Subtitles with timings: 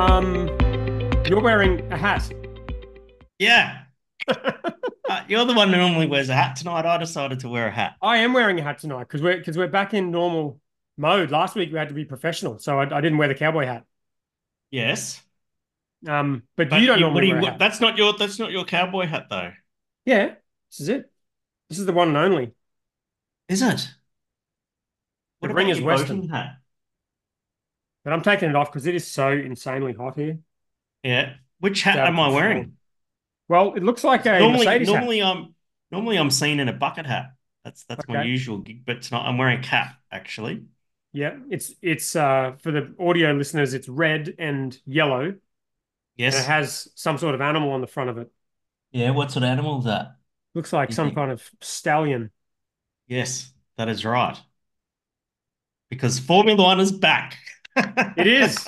[0.00, 0.48] Um,
[1.26, 2.32] you're wearing a hat.
[3.38, 3.82] Yeah.
[5.10, 6.86] Uh, you're the one who normally wears a hat tonight.
[6.86, 7.96] I decided to wear a hat.
[8.00, 10.60] I am wearing a hat tonight because we're because we're back in normal
[10.96, 11.32] mode.
[11.32, 13.84] Last week we had to be professional, so I, I didn't wear the cowboy hat.
[14.70, 15.20] Yes.
[16.06, 17.58] Um, but, But you don't you- normally you- wear a hat.
[17.58, 19.50] that's not your that's not your cowboy hat though.
[20.04, 20.26] Yeah,
[20.70, 21.10] this is it.
[21.70, 22.52] This is the one and only.
[23.48, 23.78] Is it?
[25.40, 26.28] The What ring is Western.
[26.28, 26.58] hat?
[28.04, 30.38] But I'm taking it off because it is so insanely hot here.
[31.02, 31.34] Yeah.
[31.58, 32.76] Which hat am I wearing?
[33.48, 34.94] Well, it looks like a normally, Mercedes hat.
[34.96, 35.54] normally I'm
[35.90, 37.32] normally I'm seen in a bucket hat.
[37.64, 40.64] That's that's my usual gig, but tonight I'm wearing a cap actually.
[41.12, 45.40] Yeah, it's it's uh for the audio listeners, it's red and yellow, and
[46.16, 46.38] Yes.
[46.38, 48.30] it has some sort of animal on the front of it.
[48.92, 49.10] yeah.
[49.10, 50.16] What sort of animal is that?
[50.54, 51.16] Looks like You some think?
[51.16, 52.30] kind of stallion.
[53.08, 54.40] Yes, that is right.
[55.88, 57.36] Because Formula One is back.
[57.76, 58.66] It is.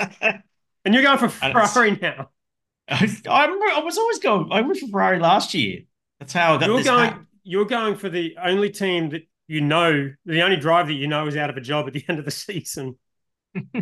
[0.84, 2.30] And you're going for Ferrari now.
[2.88, 4.48] I'm, I was always going.
[4.50, 5.80] I went for Ferrari last year.
[6.18, 7.20] That's how I got You're going hat.
[7.44, 11.26] you're going for the only team that you know, the only driver that you know
[11.26, 12.96] is out of a job at the end of the season,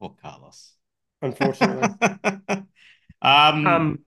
[0.00, 0.74] Poor Carlos.
[1.20, 1.88] unfortunately.
[3.22, 3.98] um, um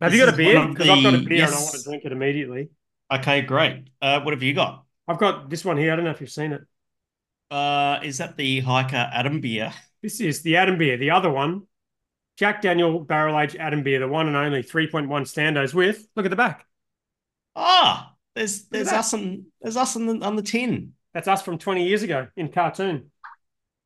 [0.00, 0.66] have you got a beer?
[0.68, 2.70] Because I've got a beer and I want to drink it immediately.
[3.12, 3.88] okay, great.
[4.00, 4.84] Uh, what have you got?
[5.06, 5.92] I've got this one here.
[5.92, 6.62] I don't know if you've seen it.
[7.52, 9.74] Uh, is that the Hiker Adam beer?
[10.02, 10.96] This is the Adam beer.
[10.96, 11.66] The other one,
[12.38, 16.30] Jack Daniel Barrel Age Adam beer, the one and only 3.1 standos with, look at
[16.30, 16.66] the back.
[17.54, 20.94] Ah, there's there's us on there's us on the on the tin.
[21.12, 23.10] That's us from 20 years ago in cartoon.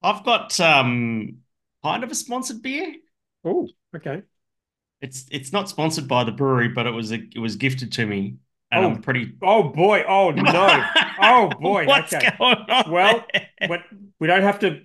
[0.01, 1.39] I've got um
[1.83, 2.95] kind of a sponsored beer.
[3.45, 4.23] Oh, okay.
[5.01, 8.07] It's it's not sponsored by the brewery, but it was a, it was gifted to
[8.07, 8.37] me,
[8.71, 8.91] and Oh.
[8.91, 9.35] I'm pretty.
[9.43, 10.05] Oh boy.
[10.07, 10.85] Oh no.
[11.21, 11.87] Oh, boy.
[11.87, 12.31] What's Okay.
[12.39, 12.91] going on?
[12.91, 13.69] Well, there?
[13.69, 13.81] but
[14.19, 14.83] we don't have to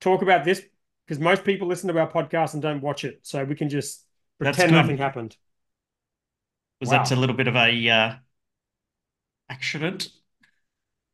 [0.00, 0.62] talk about this
[1.06, 3.20] because most people listen to our podcast and don't watch it.
[3.22, 4.04] So we can just
[4.38, 5.36] pretend nothing happened.
[6.80, 6.98] was wow.
[6.98, 8.14] that a little bit of a uh,
[9.48, 10.08] accident?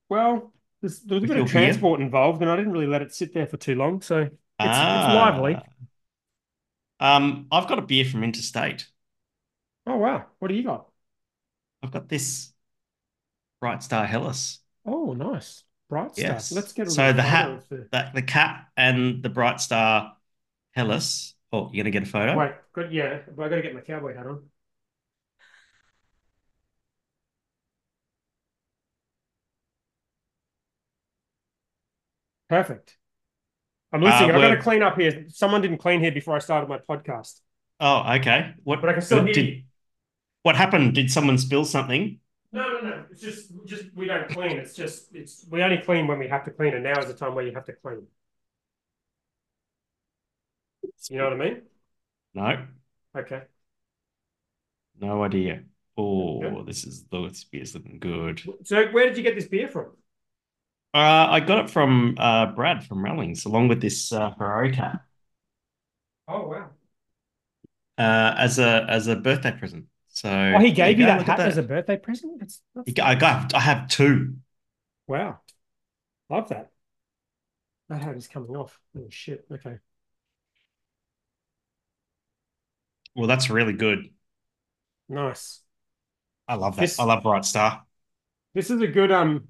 [0.09, 3.15] Well, there's, there was a bit of transport involved, and I didn't really let it
[3.15, 4.03] sit there for too long.
[4.03, 5.07] So it's, Ah.
[5.09, 5.57] it's lively.
[7.01, 8.87] Um, I've got a beer from Interstate.
[9.87, 10.27] Oh, wow.
[10.39, 10.89] What do you got?
[11.85, 12.53] I've got this
[13.61, 14.61] Bright Star Helles.
[14.87, 15.65] Oh, nice.
[15.91, 16.25] Bright stuff.
[16.25, 16.53] Yes.
[16.53, 20.17] Let's get a So the hat- the- the cap and the Bright Star
[20.73, 21.35] Helles.
[21.53, 22.37] Oh, you're gonna get a photo?
[22.39, 22.91] Wait, good.
[22.91, 24.49] Yeah, but I got to get my cowboy hat on.
[32.49, 32.97] Perfect.
[33.93, 34.31] I'm listening.
[34.31, 35.27] Uh, I've got to clean up here.
[35.29, 37.41] Someone didn't clean here before I started my podcast.
[37.81, 38.55] Oh, okay.
[38.65, 39.63] What But I can still hear did, you.
[40.45, 40.95] What happened?
[40.95, 42.21] Did someone spill something?
[42.53, 43.05] No, no, no.
[43.11, 44.53] It's just, just we don't clean.
[44.59, 47.15] It's just, it's we only clean when we have to clean, and now is the
[47.15, 48.07] time where you have to clean.
[51.11, 51.63] You know what I mean?
[52.35, 52.67] No,
[53.15, 53.45] Okay.
[55.01, 55.65] no idea.
[55.97, 56.65] Oh, Good.
[56.65, 58.43] this is this beer's looking good.
[58.65, 59.93] So, where did you get this beer from?
[60.93, 65.03] Uh, I got it from uh, Brad from Rallings, along with this uh, Ferrari cap,
[66.29, 66.71] Oh wow!
[67.99, 69.87] uh, as a as a birthday present.
[70.15, 72.39] So Oh, he gave you go, that hat as a birthday present.
[72.41, 74.37] That's, that's I got I have two.
[75.07, 75.41] wow.
[76.31, 76.71] Love that.
[77.89, 78.81] That hat is coming off.
[78.97, 79.45] Oh shit.
[79.53, 79.79] Okay.
[83.15, 84.11] Well, that's really good.
[85.09, 85.61] Nice.
[86.49, 86.83] I love that.
[86.83, 87.85] This- I love Bright Star.
[88.55, 89.49] This is a good um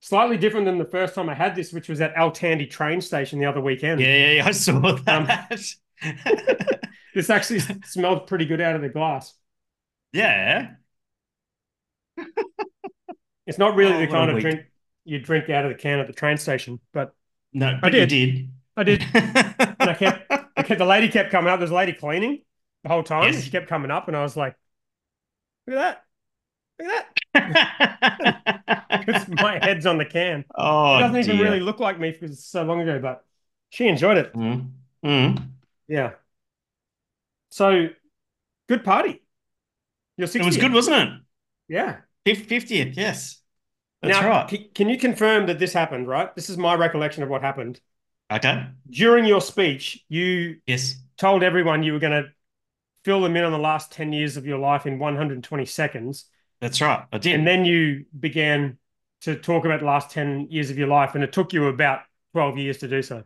[0.00, 3.38] slightly different than the first time I had this, which was at Altandi train station
[3.38, 4.00] the other weekend.
[4.00, 5.62] Yeah, yeah, yeah, I saw Um, that.
[7.14, 9.34] This actually smelled pretty good out of the glass.
[10.12, 10.74] Yeah.
[13.46, 14.42] It's not really Oh, the what a kind of week.
[14.42, 14.60] drink
[15.04, 17.14] you drink out of the can at the train station, but
[17.52, 18.50] No, but you did.
[18.76, 19.02] I did.
[19.14, 21.58] And I kept, I kept the lady kept coming up.
[21.58, 22.42] There's a lady cleaning
[22.84, 23.24] the whole time.
[23.24, 23.42] and Yes.
[23.44, 24.54] She kept coming up, and I was like,
[25.66, 26.04] "Look at
[26.78, 26.84] that!
[26.86, 26.92] Look
[27.34, 27.68] at
[28.14, 30.44] that!" Because my head's on the can.
[30.54, 31.44] oh, it doesn't even dear.
[31.46, 33.24] really look like me because it's so long ago, but
[33.70, 34.32] she enjoyed it.
[34.32, 34.70] Mm.
[35.04, 35.48] Mm.
[35.88, 36.12] Yeah.
[37.50, 37.88] So
[38.68, 39.22] good party.
[40.22, 40.40] Your 60th.
[40.40, 41.08] It was good, wasn't it?
[41.68, 41.96] Yeah.
[42.24, 43.40] 50th, yes.
[44.02, 44.50] That's now, right.
[44.50, 46.32] c- can you confirm that this happened, right?
[46.36, 47.80] This is my recollection of what happened.
[48.32, 48.66] Okay.
[48.88, 50.94] During your speech, you Yes.
[51.16, 52.30] told everyone you were going to
[53.04, 56.26] fill them in on the last 10 years of your life in 120 seconds.
[56.60, 57.04] That's right.
[57.12, 57.34] I did.
[57.34, 58.78] And then you began
[59.22, 62.02] to talk about the last 10 years of your life, and it took you about
[62.32, 63.24] 12 years to do so.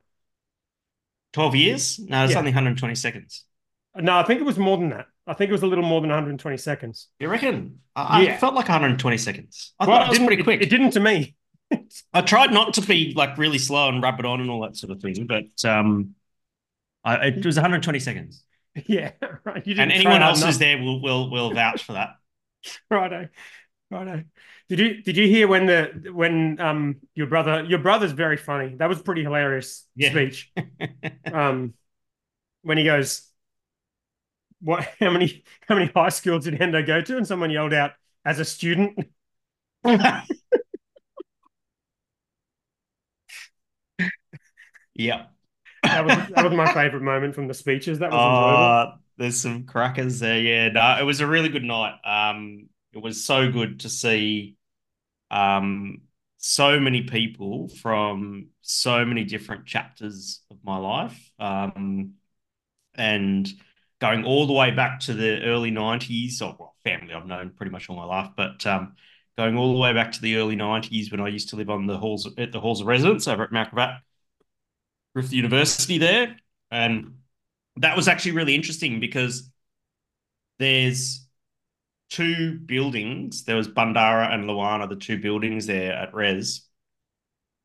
[1.34, 1.98] 12 years?
[1.98, 2.38] No, it's Yeah.
[2.38, 3.44] only 120 seconds.
[3.94, 5.06] No, I think it was more than that.
[5.26, 7.08] I think it was a little more than 120 seconds.
[7.18, 7.80] You reckon?
[7.96, 8.34] I, Yeah.
[8.34, 9.74] I felt like 120 seconds.
[9.80, 10.62] I Well, thought it was didn't- pretty quick.
[10.62, 11.34] It, didn't to me.
[12.12, 14.76] I tried not to be like really slow and rub it on and all that
[14.76, 16.14] sort of thing, but um,
[17.04, 18.42] I, it was 120 seconds.
[18.86, 19.12] Yeah,
[19.44, 19.66] right.
[19.66, 22.10] And anyone else who's there will will will vouch for that.
[22.90, 23.28] Righto,
[23.90, 24.24] righto.
[24.68, 28.74] Did you did you hear when the when um your brother your brother's very funny.
[28.74, 30.10] That was pretty hilarious Yeah.
[30.10, 30.52] speech.
[31.32, 31.72] Um,
[32.62, 33.22] when he goes,
[34.66, 34.88] what?
[35.00, 37.16] How many how many high schools did Hendo go to?
[37.16, 37.92] And someone yelled out,
[38.24, 38.98] as a student.
[39.84, 40.22] yeah.
[45.84, 48.00] That was that was my favorite moment from the speeches.
[48.00, 48.32] That was enjoyable.
[48.32, 50.40] Uh, there's some crackers there.
[50.40, 51.94] Yeah, no, it was a really good night.
[52.04, 54.56] Um, it was so good to see
[55.30, 55.98] um
[56.38, 61.30] so many people from so many different chapters of my life.
[61.38, 62.14] Um,
[62.96, 63.48] and
[64.00, 67.72] going all the way back to the early 90s, or well, family I've known pretty
[67.72, 68.94] much all my life, but um,
[69.36, 71.86] going all the way back to the early 90s when I used to live on
[71.86, 74.00] the halls at the halls of residence over at Mount Gravatt
[75.14, 76.36] Griffith University there.
[76.70, 77.18] And
[77.76, 79.50] that was actually really interesting because
[80.58, 81.26] there's
[82.10, 83.44] two buildings.
[83.44, 86.62] There was Bandara and Luana, the two buildings there at Res.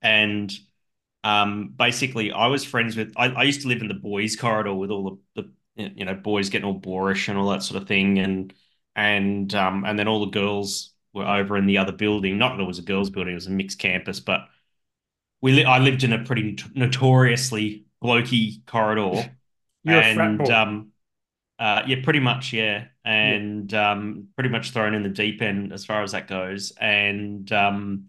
[0.02, 0.52] And
[1.24, 3.14] um, basically, I was friends with.
[3.16, 6.16] I, I used to live in the boys' corridor with all the, the you know
[6.16, 8.54] boys getting all boorish and all that sort of thing, and
[8.96, 12.38] and um, and then all the girls were over in the other building.
[12.38, 14.48] Not that it was a girls' building; it was a mixed campus, but
[15.42, 19.32] we li- I lived in a pretty notoriously blokey corridor.
[19.88, 20.92] And um,
[21.60, 25.86] uh, yeah, pretty much, yeah, and um, pretty much thrown in the deep end as
[25.86, 28.08] far as that goes, and um,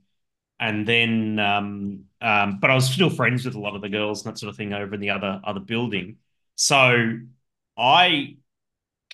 [0.61, 4.25] and then um, um, but I was still friends with a lot of the girls
[4.25, 6.19] and that sort of thing over in the other other building,
[6.57, 7.19] so
[7.77, 8.37] I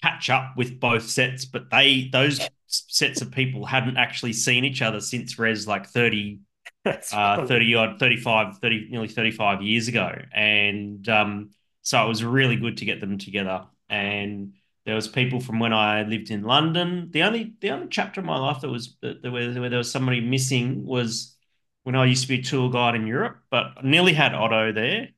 [0.00, 4.82] catch up with both sets, but they those sets of people hadn't actually seen each
[4.82, 6.40] other since Res like 30
[7.12, 10.12] uh, 30 odd 35 30 nearly 35 years ago.
[10.32, 11.50] And um,
[11.82, 13.66] so it was really good to get them together.
[13.88, 17.10] And there was people from when I lived in London.
[17.10, 19.78] The only the only chapter of my life that was that, that where, where there
[19.78, 21.36] was somebody missing was
[21.82, 24.72] when I used to be a tour guide in Europe but I nearly had Otto
[24.72, 25.08] there.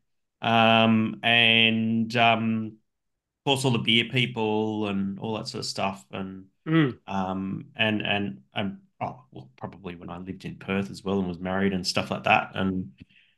[0.42, 2.78] Um, and um,
[3.44, 6.98] course all the beer people and all that sort of stuff and Mm.
[7.06, 11.26] um, and and and oh, well, probably when I lived in Perth as well and
[11.28, 12.92] was married and stuff like that, and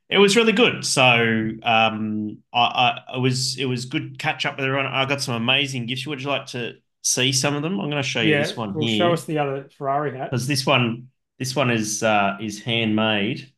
[0.09, 0.85] it was really good.
[0.85, 1.03] So
[1.63, 2.59] um, I,
[3.09, 4.87] I it was it was good catch up with everyone.
[4.87, 6.07] I got some amazing gifts.
[6.07, 7.81] Would you like to see some of them?
[7.81, 10.17] I'm going to show you Yeah, this one well, here show us the other Ferrari
[10.19, 10.31] hat.
[10.31, 11.09] because this one
[11.39, 13.53] this one is uh, is handmade.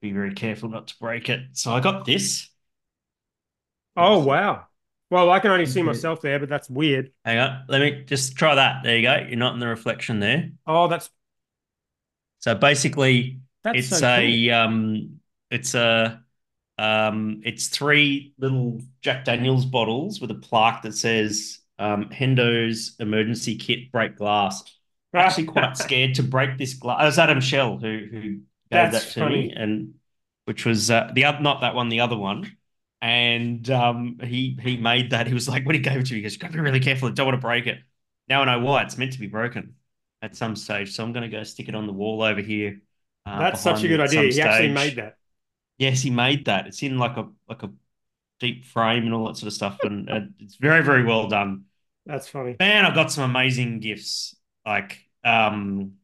[0.00, 1.40] Be very careful not to break it.
[1.52, 2.48] So I got this.
[3.96, 4.66] Oh wow.
[5.12, 7.12] Well, I can only see myself there, but that's weird.
[7.26, 8.82] Hang on, let me just try that.
[8.82, 9.16] There you go.
[9.28, 10.52] You're not in the reflection there.
[10.66, 11.10] Oh, that's
[12.38, 15.20] So basically, that's it's so a um
[15.50, 16.22] it's a
[16.78, 23.56] um it's three little Jack Daniels bottles with a plaque that says um Hendo's emergency
[23.56, 24.64] kit break glass.
[25.12, 25.20] cool.
[25.20, 27.02] Actually quite scared to break this glass.
[27.02, 28.20] It was Adam Shell who who
[28.70, 29.48] gave That's that to funny.
[29.48, 29.94] me and
[30.46, 32.56] which was uh, the other not that one, the other one.
[33.02, 35.28] And um he he made that.
[35.28, 36.80] He was like, when he gave it to me, he goes, you gotta be really
[36.80, 37.80] careful, I don't want to break it.
[38.28, 39.76] Now I know why it's meant to be broken
[40.22, 40.94] at some stage.
[40.94, 42.80] So I'm gonna go stick it on the wall over here.
[43.26, 44.34] uh, That's such a good me at some idea.
[44.34, 45.18] He actually made that.
[45.78, 46.68] Yes, he made that.
[46.68, 47.72] It's in like a like a
[48.40, 51.64] deep frame and all that sort of stuff, and uh, it's very very well done.
[52.06, 52.56] That's funny.
[52.60, 54.36] Man, I got some amazing gifts.
[54.66, 55.94] Like um,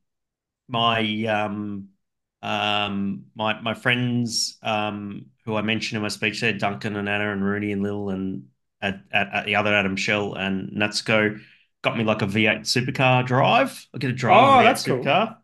[0.69, 1.89] my um,
[2.43, 7.33] um, my my friends um, who I mentioned in my speech there, Duncan and Anna
[7.33, 8.49] and Rooney and Lil and
[8.83, 11.41] at, at, at the other Adam Shell and Natsuko
[11.83, 13.87] got me like a V8 supercar drive.
[13.95, 15.19] I get a drive Oh, a V8 that's cool.
[15.21, 15.37] supercar,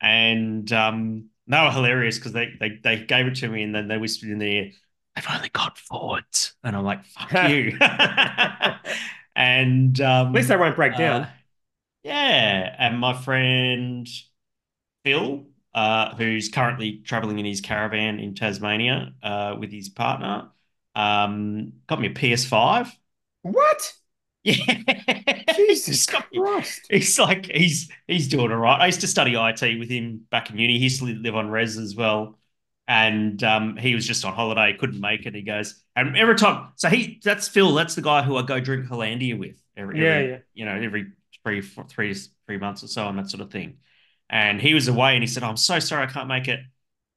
[0.00, 3.88] and um, they were hilarious because they, they they gave it to me and then
[3.88, 4.72] they whispered in their ear,
[5.16, 7.78] "They've only got Fords," and I'm like, "Fuck you."
[9.36, 11.22] and um, At least they won't break down.
[11.22, 11.26] uh,
[12.04, 14.08] yeah, and my friend
[15.04, 20.50] Phil, uh, who's currently traveling in his caravan in Tasmania uh, with his partner,
[20.94, 22.96] um, got me a PS5.
[23.42, 23.94] What?
[24.44, 24.54] Yeah,
[25.48, 26.90] Jesus He's got me- Christ.
[26.90, 28.80] He's like he's he's doing all right.
[28.80, 30.78] I used to study IT with him back in uni.
[30.78, 32.38] He used to live on res as well,
[32.86, 35.34] and um, he was just on holiday, couldn't make it.
[35.34, 37.74] He goes, and every time, so he that's Phil.
[37.74, 40.38] That's the guy who I go drink Hollandia with every, Yeah, every yeah.
[40.54, 41.08] you know every
[41.44, 42.14] three four, three
[42.46, 43.78] three months or so and that sort of thing.
[44.30, 46.60] And he was away, and he said, "I'm so sorry, I can't make it.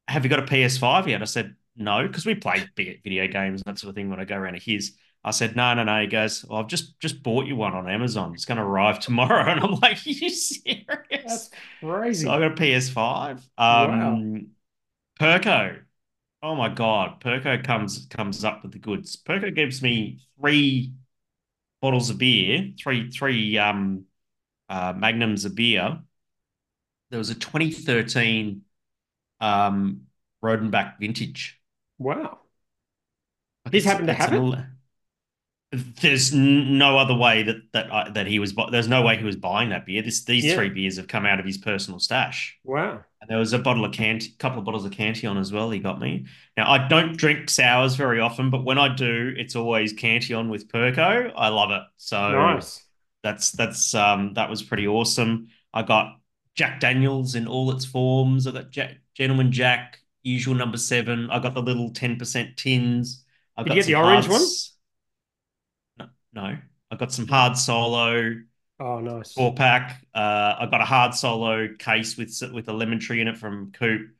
[0.07, 3.65] Have you got a PS5 yet?" I said, "No," because we play video games and
[3.75, 4.95] that sort of thing when I go around to his.
[5.23, 6.01] I said, no, no, no.
[6.01, 8.33] He goes, well, I've just just bought you one on Amazon.
[8.33, 9.43] It's going to arrive tomorrow.
[9.51, 10.79] And I'm like, are you serious?
[11.11, 11.49] That's
[11.79, 12.25] crazy.
[12.25, 13.47] So I got a PS5.
[13.57, 14.13] Wow.
[14.13, 14.47] Um,
[15.19, 15.79] Perco.
[16.41, 19.15] oh my God, Perko comes comes up with the goods.
[19.17, 20.93] Perko gives me three
[21.81, 24.05] bottles of beer, three three um
[24.69, 25.99] uh, magnums of beer.
[27.11, 28.63] There was a 2013
[29.41, 30.07] um
[30.43, 31.61] Rodenbach vintage.
[31.97, 32.39] Wow.
[33.65, 34.77] Like This happened to it's an happen?
[36.01, 38.53] There's no other way that that I, that he was.
[38.71, 40.01] There's no way he was buying that beer.
[40.01, 40.55] This these Yeah.
[40.55, 42.57] three beers have come out of his personal stash.
[42.63, 43.05] Wow.
[43.21, 45.71] And there was a bottle of Cant, couple of bottles of Cantillon as well.
[45.71, 46.27] He got me.
[46.57, 50.69] Now I don't drink sours very often, but when I do, it's always Cantillon with
[50.69, 51.31] Perco.
[51.35, 51.83] I love it.
[51.97, 52.83] So Nice.
[53.23, 55.49] that's that's um that was pretty awesome.
[55.73, 56.20] I got
[56.55, 58.47] Jack Daniels in all its forms.
[58.47, 61.29] I've got Jack, Gentleman Jack, usual number seven.
[61.31, 63.23] I've got the little ten percent tins.
[63.57, 64.45] I Did got you get the orange hard one?
[65.97, 66.57] No, no.
[66.91, 68.35] I got some hard solo
[68.79, 69.37] Oh, nice.
[69.37, 70.05] four pack.
[70.15, 73.71] Uh, I got a hard solo case with with a lemon tree in it from
[73.73, 74.11] Coop.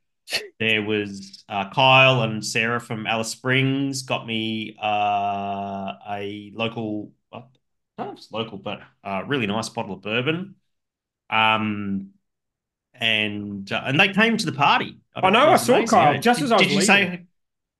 [0.60, 7.40] There was uh, Kyle and Sarah from Alice Springs got me uh, a local, I
[7.98, 10.56] don't know if it's local, but uh, really nice bottle of bourbon.
[11.30, 12.12] Um,
[13.02, 15.00] and uh, and they came to the party.
[15.16, 15.88] I know, it I saw amazing.
[15.88, 16.86] Kyle just did, as I was did you leaving.
[16.86, 17.26] say?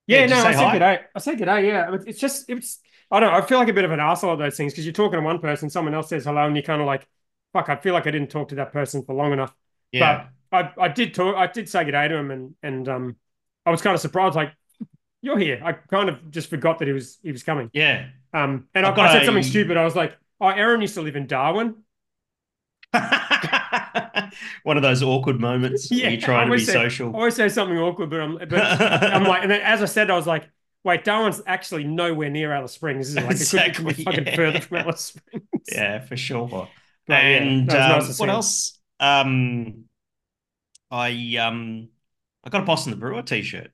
[0.08, 0.72] Yeah, Yeah, no, say I said hi?
[0.74, 1.00] good day.
[1.16, 1.68] I said good day.
[1.68, 2.80] Yeah, it's just it's.
[3.10, 3.38] I don't know.
[3.38, 5.26] I feel like a bit of an asshole at those things because you're talking to
[5.26, 7.08] one person, someone else says hello, and you're kind of like,
[7.54, 9.54] "Fuck!" I feel like I didn't talk to that person for long enough.
[9.92, 11.36] Yeah, But I, I did talk.
[11.36, 13.16] I did say good day to him, and and um,
[13.66, 14.36] I was kind of surprised.
[14.36, 14.54] Like,
[15.22, 15.62] you're here.
[15.64, 17.70] I kind of just forgot that he was he was coming.
[17.74, 18.08] yeah.
[18.34, 19.78] Um, and I, I said something stupid.
[19.78, 21.76] I was like, "Oh, Aaron used to live in Darwin."
[24.64, 27.16] One of those awkward moments Yeah, where you're I trying to be say- I social.
[27.16, 30.16] always say something awkward, but I'm but I'm like, and then as I said, I
[30.16, 30.50] was like,
[30.84, 33.10] wait, Darwin's actually nowhere near Alice Springs.
[33.10, 34.36] Is like Exactly, it could be fucking yeah.
[34.36, 35.46] further from Alice Springs.
[35.72, 36.68] Yeah, for sure.
[37.08, 38.80] But and nice um, see what else?
[39.00, 39.86] Um,
[40.90, 41.90] I um,
[42.44, 43.72] I got a Boss and the Brewer t-shirt.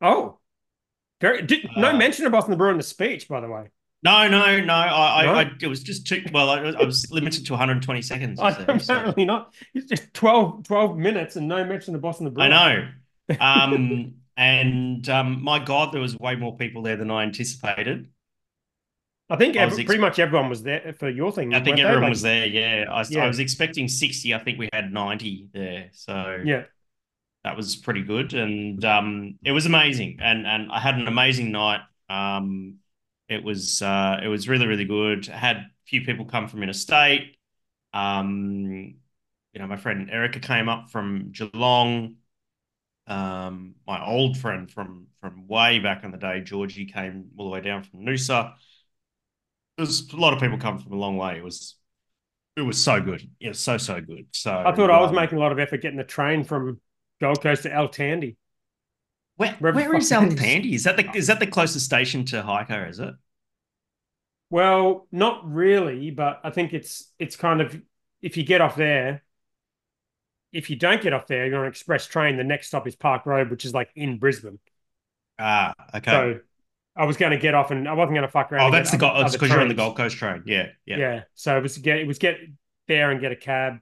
[0.00, 0.38] Oh,
[1.20, 1.42] very.
[1.42, 3.70] Did, no Uh, mention of Boss and the Brewer in the speech, by the way.
[4.02, 4.72] No, no, no.
[4.74, 5.32] I, No?
[5.32, 6.50] I, I it was just too well.
[6.50, 8.38] I, I was limited to 120 seconds.
[8.42, 9.54] I, you see, so- not.
[9.74, 12.44] It's just 12, 12 minutes and no mention of Boss and the Brewer.
[12.46, 12.88] I know.
[13.40, 18.08] Um, and um, my God, there was way more people there than I anticipated.
[19.28, 21.52] I think I ex- pretty much everyone was there for your thing.
[21.52, 22.46] I think everyone Like- was there.
[22.46, 23.24] Yeah, I, Yeah.
[23.24, 24.32] I was expecting 60.
[24.34, 25.88] I think we had 90 there.
[25.92, 26.62] So Yeah,
[27.44, 31.52] that was pretty good and um it was amazing and and I had an amazing
[31.52, 32.76] night um
[33.28, 35.26] it was uh it was really really good.
[35.26, 37.36] Had a few people come from interstate.
[37.92, 38.96] Um
[39.52, 42.16] you know my friend Erica came up from Geelong.
[43.06, 47.50] Um my old friend from from way back in the day Georgie came all the
[47.50, 48.54] way down from Noosa.
[49.76, 51.36] There's a lot of people come from a long way.
[51.38, 51.76] It was
[52.56, 53.28] it was so good.
[53.40, 54.26] Yeah so so good.
[54.32, 56.80] So I thought I was um, making a lot of effort getting the train from
[57.20, 58.36] Gold Coast to Altandi.
[59.38, 60.84] Where, where is it is.
[60.84, 62.86] That the is that the closest station to Hiker?
[62.86, 63.14] Is it?
[64.50, 67.80] Well, not really, but I think it's it's kind of
[68.20, 69.22] if you get off there,
[70.52, 72.36] if you don't get off there, you're on an express train.
[72.36, 74.58] The next stop is Park Road, which is like in Brisbane.
[75.38, 76.10] Ah, okay.
[76.10, 76.40] So
[76.96, 78.68] I was going to get off, and I wasn't going to fuck around.
[78.68, 79.24] oh, that's the Gold.
[79.24, 79.74] It's because you're on the.
[79.74, 80.42] Gold Coast train.
[80.46, 81.22] Yeah, yeah, Yeah.
[81.34, 82.38] So it was get it was get
[82.88, 83.78] there and get a cab.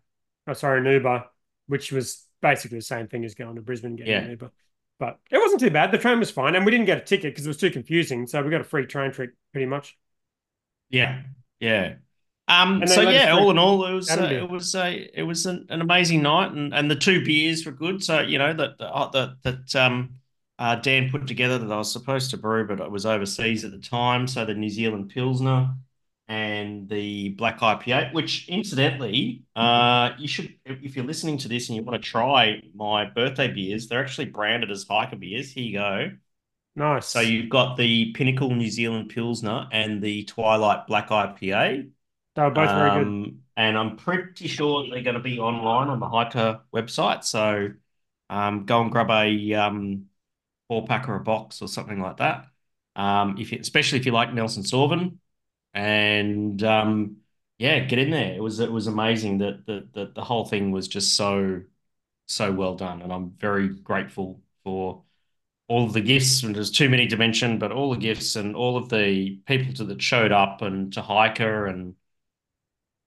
[0.46, 1.24] Oh, sorry, an Uber,
[1.66, 4.20] which was basically the same thing as going to Brisbane and getting Yeah.
[4.20, 4.50] an Uber.
[4.98, 5.92] But it wasn't too bad.
[5.92, 8.26] The train was fine, and we didn't get a ticket because it was too confusing.
[8.26, 9.96] So we got a free train trip, pretty much.
[10.88, 11.22] yeah,
[11.60, 11.94] yeah.
[12.48, 12.86] Um.
[12.86, 15.22] So then let us yeah, all in all, it was uh, it was a it
[15.22, 18.02] was an, an amazing night, and and the two beers were good.
[18.02, 20.14] So you know that that that um.
[20.58, 23.72] Uh, Dan put together that I was supposed to brew, but I was overseas at
[23.72, 24.26] the time.
[24.26, 25.74] So the New Zealand Pilsner
[26.28, 31.68] and the Black Eye IPA, which incidentally, uh, you should, if you're listening to this
[31.68, 35.52] and you want to try my birthday beers, they're actually branded as hiker beers.
[35.52, 36.10] Here you go.
[36.74, 37.06] Nice.
[37.06, 41.90] So you've got the Pinnacle New Zealand Pilsner and the Twilight Black Eye IPA.
[42.34, 43.06] they were both very good.
[43.06, 47.24] Um, and I'm pretty sure they're going to be online on the hiker website.
[47.24, 47.70] So
[48.28, 50.06] um, go and grab a um,
[50.68, 52.46] four pack or a box or something like that.
[52.96, 55.18] Um, if you, especially if you like Nelson Sauvin,
[55.76, 57.18] and um,
[57.58, 58.34] yeah, get in there.
[58.34, 61.62] It was it was amazing that the, the the whole thing was just so
[62.26, 65.02] so well done, and I'm very grateful for
[65.68, 66.42] all of the gifts.
[66.42, 69.74] And there's too many to mention, but all the gifts and all of the people
[69.74, 71.94] to, that showed up and to hiker and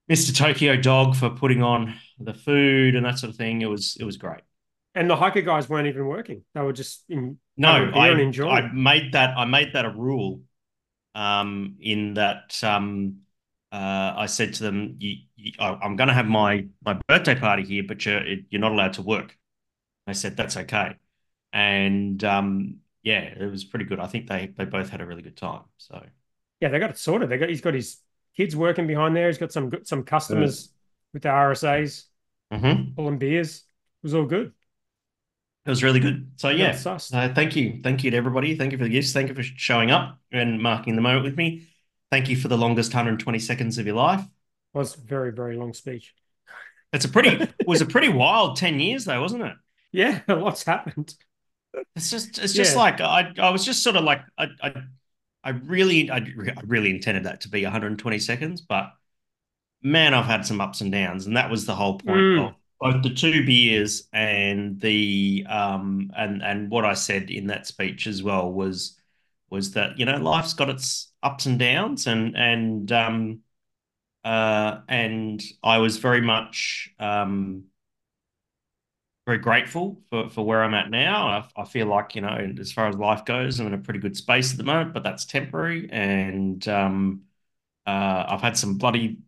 [0.07, 0.31] Mr.
[0.31, 3.61] Tokyo Dog for putting on the food and that sort of thing.
[3.61, 4.41] It was it was great.
[4.95, 6.43] And the hiker guys weren't even working.
[6.53, 8.51] They were just in No, I, enjoying.
[8.51, 10.41] I made that I made that a rule.
[11.16, 13.22] Um, in that um,
[13.72, 17.36] uh, I said to them, you, you, I- "I'm going to have my my birthday
[17.36, 19.38] party here, but you're you're not allowed to work."
[20.08, 20.96] They said that's okay,
[21.54, 24.00] and um, yeah, it was pretty good.
[24.00, 25.63] I think they they both had a really good time.
[25.78, 26.04] So
[26.60, 27.30] yeah, they got it sorted.
[27.30, 27.98] They got he's got his
[28.36, 29.28] kids working behind there.
[29.28, 30.72] He's got some some customers
[31.13, 32.06] with the RSAs
[32.51, 32.94] mm-hmm.
[32.96, 33.58] pulling beers.
[33.58, 34.54] It was all good.
[35.69, 36.31] It was really good.
[36.38, 36.97] So yeah, uh,
[37.35, 38.55] thank you, thank you to everybody.
[38.55, 39.13] Thank you for the gifts.
[39.13, 41.67] Thank you for showing up and marking the moment with me.
[42.11, 44.25] Thank you for the longest 120 seconds of your life.
[44.73, 46.15] Was a very very long speech.
[46.91, 49.53] It's a pretty was a pretty wild 10 years though, wasn't it?
[49.91, 51.13] Yeah, a lot's happened.
[51.95, 52.79] It's just it's just Yeah.
[52.79, 54.73] like I I was just sort of like I I,
[55.43, 58.91] I really I, I really intended that to be 120 seconds, but
[59.81, 62.47] man, I've had some ups and downs, and that was the whole point Mm.
[62.47, 67.67] of both the two beers and the um and and what I said in that
[67.67, 68.98] speech as well was
[69.50, 73.39] was that you know life's got its ups and downs and and um
[74.25, 77.65] uh and I was very much um
[79.25, 81.27] very grateful for for where I'm at now.
[81.27, 84.00] I, I feel like you know as far as life goes, I'm in a pretty
[84.00, 87.21] good space at the moment, but that's temporary and um
[87.88, 89.19] uh I've had some bloody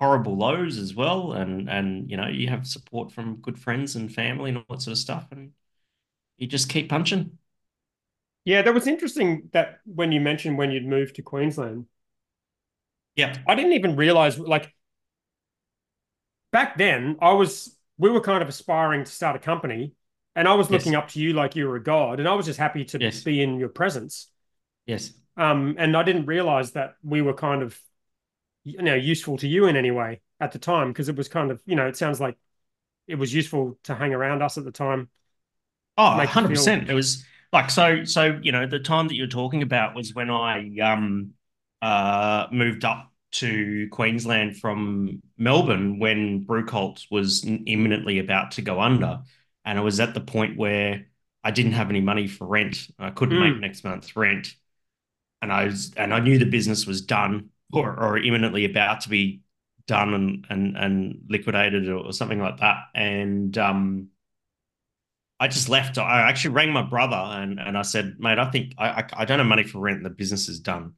[0.00, 4.12] horrible lows as well and and you know you have support from good friends and
[4.14, 5.52] family and all that sort of stuff and
[6.38, 7.38] you just keep punching
[8.44, 11.86] Yeah, that was interesting that when you mentioned when you'd moved to Queensland,
[13.16, 14.74] yeah I didn't even realize like
[16.52, 19.92] back then I was we were kind of aspiring to start a company
[20.36, 20.94] and I was looking Yes.
[20.94, 23.24] up to you like you were a god and I was just happy to Yes.
[23.24, 24.28] be in your presence.
[24.86, 27.78] yes Um, and I didn't realize that we were kind of
[28.72, 31.50] you know useful to you in any way at the time because it was kind
[31.50, 32.36] of you know it sounds like
[33.08, 35.08] it was useful to hang around us at the time.
[35.96, 39.62] oh Make 100% it was like so so you know the time that you're talking
[39.62, 41.32] about was when I um
[41.82, 49.20] uh moved up to Queensland from Melbourne when Brewcult was imminently about to go under.
[49.64, 51.06] And i was at the point where
[51.44, 52.88] I didn't have any money for rent.
[52.98, 53.38] I couldn't Mm.
[53.38, 54.54] make next month's rent.
[55.42, 59.08] And I was and I knew the business was done or or imminently about to
[59.08, 59.42] be
[59.86, 62.76] done and and and liquidated or, something like that.
[62.94, 64.08] And um,
[65.40, 65.98] I just left.
[65.98, 69.24] I actually rang my brother and and I said, mate, I think I I, I
[69.24, 70.02] don't have money for rent.
[70.02, 70.94] The business is done.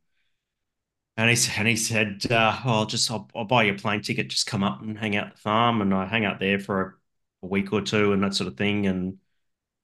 [1.16, 3.76] And he said, and he said, uh, oh, I'll just I'll, I'll buy you a
[3.76, 4.28] plane ticket.
[4.30, 5.82] Just come up and hang out at the farm.
[5.82, 6.98] And I hang out there for
[7.42, 8.86] a, a week or two and that sort of thing.
[8.86, 9.18] And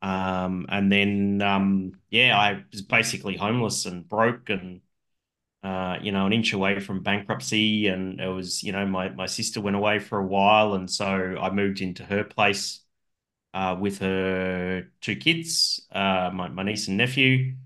[0.02, 4.80] um, and then um, yeah, I was basically homeless and broke and
[5.62, 7.88] uh, you know, an inch away from bankruptcy.
[7.88, 11.06] And it was, you know, my my sister went away for a while, and so
[11.40, 12.80] I moved into her place
[13.54, 17.56] uh, with her two kids, uh, my my niece and nephew,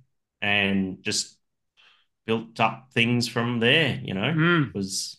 [0.43, 1.39] and just
[2.27, 4.01] built up things from there.
[4.05, 4.69] You know, Mm.
[4.71, 5.17] it was.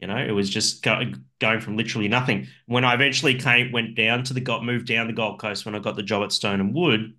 [0.00, 1.00] You know, it was just go,
[1.38, 2.48] going from literally nothing.
[2.66, 5.74] When I eventually came, went down to the Gold, moved down the Gold Coast when
[5.74, 7.14] I got the job at Stone and Wood,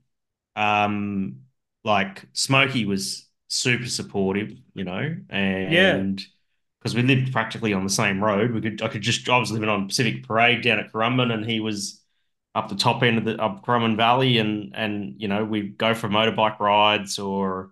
[0.56, 1.42] um,
[1.84, 6.24] like Smokey was super supportive, you know, and
[6.80, 9.52] because we lived practically on the same road, we could I could just I was
[9.52, 12.02] living on Pacific Parade down at Currumbin, and he was
[12.54, 15.94] up the top end of the up Currumbin Valley, and and you know we'd go
[15.94, 17.72] for motorbike rides or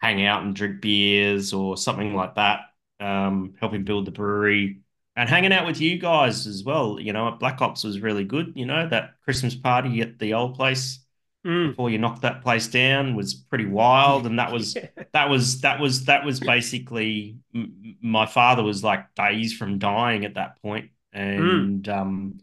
[0.00, 2.60] hang out and drink beers or something like that,
[3.00, 4.80] um, helping build the brewery.
[5.16, 8.24] And hanging out with you guys as well, you know, at Black Hops was really
[8.24, 8.52] good.
[8.56, 11.03] You know, that Christmas party at the old place
[11.44, 11.70] Mm.
[11.72, 14.86] before you knocked that place down was pretty wild and that was Yeah.
[15.12, 20.24] that was that was that was basically m- my father was like days from dying
[20.24, 22.40] at that point and um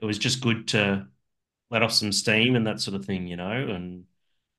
[0.00, 1.06] it was just good to
[1.70, 4.04] let off some steam and that sort of thing you know and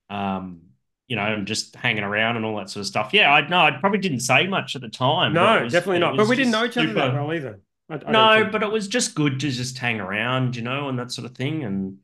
[0.09, 0.61] um
[1.07, 3.59] you know and just hanging around and all that sort of stuff yeah I know
[3.59, 6.17] I probably didn't say much at the time No, was- definitely not.
[6.17, 7.61] But we didn't know each other that well either.
[7.89, 10.97] I, I no, but it was just good to just hang around, you know, and
[10.97, 11.99] that sort of thing, and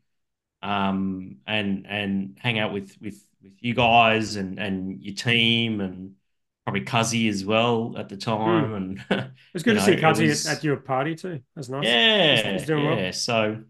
[0.62, 6.15] um, and and hang out with with with you guys and and your team and
[6.63, 10.28] probably Cuzzy as well at the time, and it was good to know, see Cuzzy
[10.28, 11.41] was- at, your party too.
[11.56, 11.86] That's nice.
[11.86, 13.12] yeah, he's doing well.
[13.13, 13.63] So,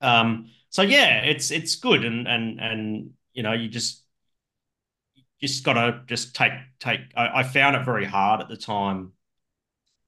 [0.00, 4.02] um, so yeah, it's it's good, and and and you know, you just
[5.16, 7.00] you just gotta just take take.
[7.16, 9.12] I, I found it very hard at the time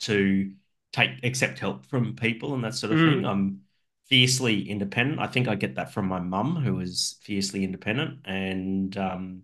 [0.00, 0.52] to
[0.92, 3.14] take accept help from people and that sort of Mm.
[3.16, 3.24] thing.
[3.26, 3.61] I'm
[4.09, 5.21] fiercely independent.
[5.21, 9.42] I think I get that from my mum, who was fiercely independent and um,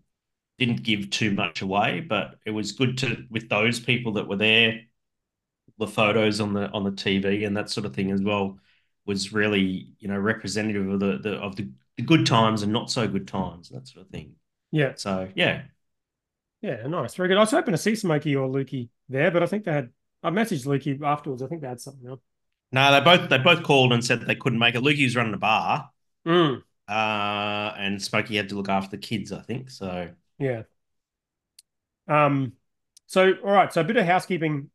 [0.58, 2.00] didn't give too much away.
[2.00, 4.82] But it was good to with those people that were there,
[5.78, 8.58] the photos on the on the TV and that sort of thing as well
[9.06, 12.90] was really you know representative of the, the of the, the good times and not
[12.90, 14.34] so good times that sort of thing.
[14.72, 14.94] Yeah.
[14.96, 15.62] So yeah,
[16.62, 17.14] Yeah, nice.
[17.14, 17.36] Very good.
[17.36, 19.90] I was hoping to see Smokey or Lukey there, but I think they had
[20.22, 21.42] I messaged Lukey afterwards.
[21.42, 22.20] I think they had something else.
[22.74, 24.82] No, they both they both called and said they couldn't make it.
[24.82, 25.90] Lukey was running a bar.
[26.26, 26.62] Mm.
[26.88, 29.70] uh, and Smokey had to look after the kids, I think.
[29.70, 30.10] So
[30.40, 30.62] Yeah.
[32.08, 32.54] Um.
[33.06, 33.72] So all right.
[33.72, 34.70] So a bit of housekeeping.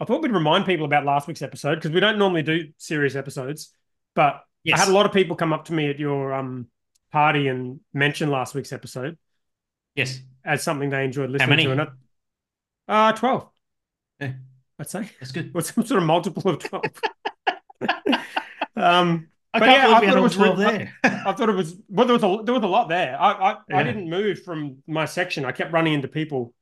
[0.00, 3.14] I thought we'd remind people about last week's episode because we don't normally do serious
[3.14, 3.72] episodes,
[4.16, 6.66] but yes, I had a lot of people come up to me at your um
[7.12, 9.16] party and mention last week's episode
[9.94, 11.70] yes, as something they enjoyed listening to.
[11.70, 11.88] And
[12.88, 13.48] uh, twelve.
[14.18, 14.32] Yeah.
[14.78, 15.10] I'd say.
[15.20, 15.52] that's good.
[15.54, 16.84] Or some sort of multiple of twelve.
[18.76, 19.28] um.
[19.52, 20.94] I But can't yeah, believe I thought it was twelve re- there.
[21.24, 22.06] I thought it was well.
[22.06, 23.20] There was a there was a lot there.
[23.20, 25.44] I I, I didn't move from my section.
[25.44, 26.54] I kept running into people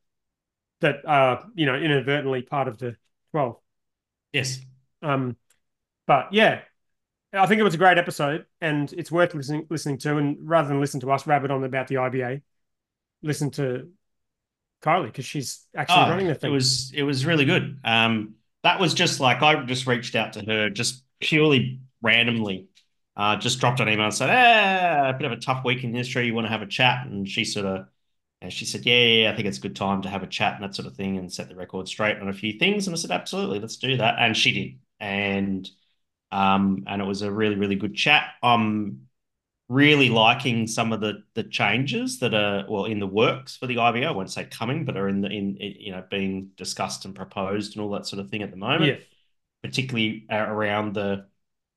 [0.80, 2.96] that are you know inadvertently part of the
[3.32, 3.58] twelve.
[4.32, 4.60] yes,
[5.02, 5.36] Um,
[6.06, 6.62] but yeah,
[7.32, 10.18] I think it was a great episode, and it's worth listening listening to.
[10.18, 12.42] And rather than listen to us rabbit on about the IBA,
[13.22, 13.90] listen to
[14.82, 16.48] Kylie because she's actually Oh, running the thing.
[16.48, 17.80] it was it was really good.
[17.84, 22.68] Um, that was just like I just reached out to her just purely randomly.
[23.16, 25.94] Uh, just dropped an email and said, "Ah, a bit of a tough week in
[25.94, 26.26] history.
[26.26, 27.86] You want to have a chat?" And she sort of,
[28.40, 30.26] and she said, yeah, yeah, yeah, I think it's a good time to have a
[30.26, 32.86] chat and that sort of thing, and set the record straight on a few things."
[32.86, 35.68] And I said, "Absolutely, let's do that." And she did, and
[36.32, 38.34] um, and it was a really really good chat.
[38.42, 39.08] I'm
[39.72, 43.76] really liking some of the the changes that are well in the works for the
[43.76, 44.06] IBA.
[44.06, 47.74] I won't say coming, but are in the in, you know being discussed and proposed
[47.74, 48.84] and all that sort of thing at the moment.
[48.84, 49.04] Yeah,
[49.62, 51.26] Particularly uh, around the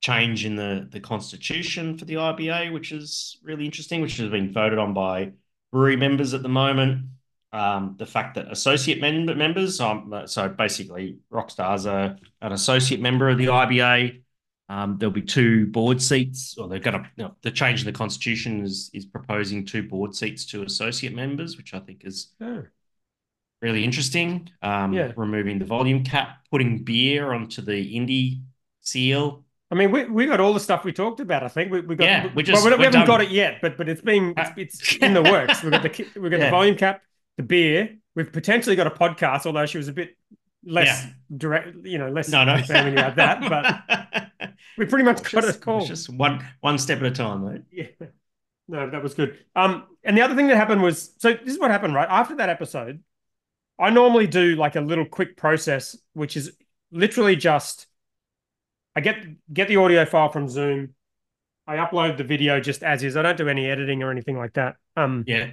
[0.01, 4.51] change in the the constitution for the IBA, which is really interesting, which has been
[4.51, 5.31] voted on by
[5.71, 7.05] brewery members at the moment.
[7.53, 13.29] Um, the fact that associate mem- members, um, so basically Rockstar's a, an associate member
[13.29, 14.21] of the IBA.
[14.67, 17.85] Um, there'll be two board seats, or they're going to, you know, the change in
[17.85, 22.29] the constitution is, is proposing two board seats to associate members, which I think is
[22.41, 22.63] Oh,
[23.61, 24.49] really interesting.
[24.63, 25.11] Um, Yeah.
[25.15, 28.41] Removing the volume cap, putting beer onto the indie
[28.81, 29.43] seal.
[29.71, 31.43] I mean, we we got all the stuff we talked about.
[31.43, 32.05] I think we we got.
[32.05, 33.07] Yeah, we, we just- well, we, we're haven't done.
[33.07, 34.51] got it yet, but but it's being it's,
[34.81, 35.61] it's in the works.
[35.63, 36.45] We've got the we've got Yeah.
[36.45, 37.01] the volume cap,
[37.37, 37.97] the beer.
[38.15, 40.15] We've potentially got a podcast, although she was a bit
[40.63, 41.11] less Yeah.
[41.37, 42.53] direct, you know, less No, no.
[42.55, 43.41] about that.
[43.49, 44.24] But
[44.77, 47.61] we pretty much got just, it it's just one one step at a time, mate.
[47.71, 48.07] Yeah.
[48.67, 49.37] No, that was good.
[49.55, 52.07] Um, and the other thing that happened was so this is what happened, right?
[52.09, 53.03] After that episode,
[53.79, 56.51] I normally do like a little quick process, which is
[56.91, 57.87] literally just
[58.95, 60.95] I get get the audio file from Zoom,
[61.67, 63.17] I upload the video just as is.
[63.17, 64.75] I don't do any editing or anything like that.
[64.95, 65.51] Um, Yeah.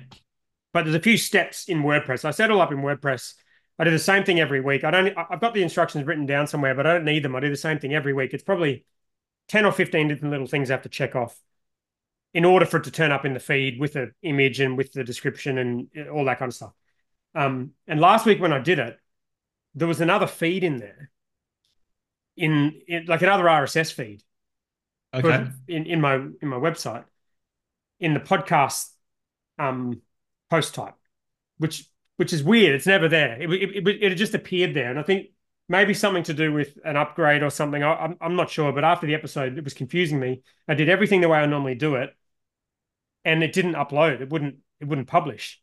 [0.73, 2.25] but there's a few steps in WordPress.
[2.25, 3.35] I set it all up in WordPress.
[3.79, 4.85] I do the same thing every week.
[4.85, 5.17] I don't.
[5.17, 7.35] I've got the instructions written down somewhere, but I don't need them.
[7.35, 8.33] I do the same thing every week.
[8.35, 8.85] It's probably
[9.53, 11.39] ten or fifteen different little things I have to check off
[12.33, 14.93] in order for it to turn up in the feed with the image and with
[14.93, 16.73] the description and all that kind of stuff.
[17.35, 18.99] Um, and last week when I did it,
[19.75, 21.11] there was another feed in there,
[22.37, 24.23] in, in like another RSS feed
[25.13, 25.47] Okay.
[25.69, 27.05] in, in my in my website
[28.01, 28.89] in the podcast
[29.59, 30.01] um
[30.49, 30.95] post type
[31.59, 31.85] which
[32.17, 35.03] which is weird it's never there it, it, it, it just appeared there and i
[35.03, 35.27] think
[35.69, 38.85] maybe something to do with an upgrade or something I, I'm, I'm not sure but
[38.85, 41.97] after the episode it was confusing me i did everything the way i normally do
[41.97, 42.15] it
[43.25, 45.61] and it didn't upload it wouldn't it wouldn't publish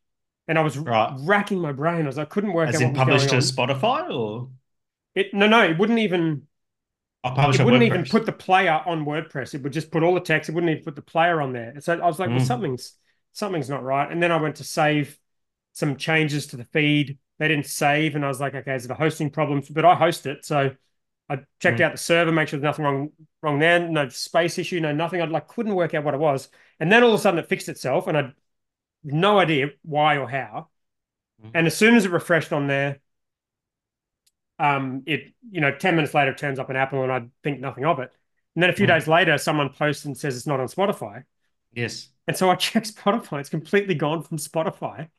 [0.47, 1.13] and i was Right.
[1.19, 3.41] racking my brain i was i couldn't work As out in published to on.
[3.41, 4.49] Spotify or
[5.15, 6.43] it no no it wouldn't even
[7.23, 9.53] I published it wouldn't even put the player on WordPress.
[9.53, 10.49] It would just put all the text.
[10.49, 11.79] It wouldn't even put the player on there.
[11.81, 12.45] So I was like, well, Mm.
[12.45, 12.93] something's
[13.33, 14.09] something's not right.
[14.11, 15.17] And then I went to save
[15.73, 17.17] some changes to the feed.
[17.39, 19.63] They didn't save, and I was like, okay, is it a hosting problem?
[19.71, 20.75] But I host it, so
[21.29, 21.83] I checked Mm.
[21.83, 25.21] out the server, make sure there's nothing wrong wrong there, no space issue, no nothing.
[25.21, 26.49] I like couldn't work out what it was,
[26.79, 28.33] and then all of a sudden it fixed itself, and I had
[29.03, 30.69] no idea why or how.
[31.41, 31.49] Mm.
[31.53, 32.99] And as soon as it refreshed on there,
[34.57, 37.59] um, it you know, 10 minutes later it turns up an Apple and I think
[37.59, 38.11] nothing of it.
[38.55, 38.89] And then a few Mm.
[38.89, 41.23] days later, someone posts and says it's not on Spotify.
[41.73, 42.09] Yes.
[42.27, 45.09] And so I check Spotify, it's completely gone from Spotify.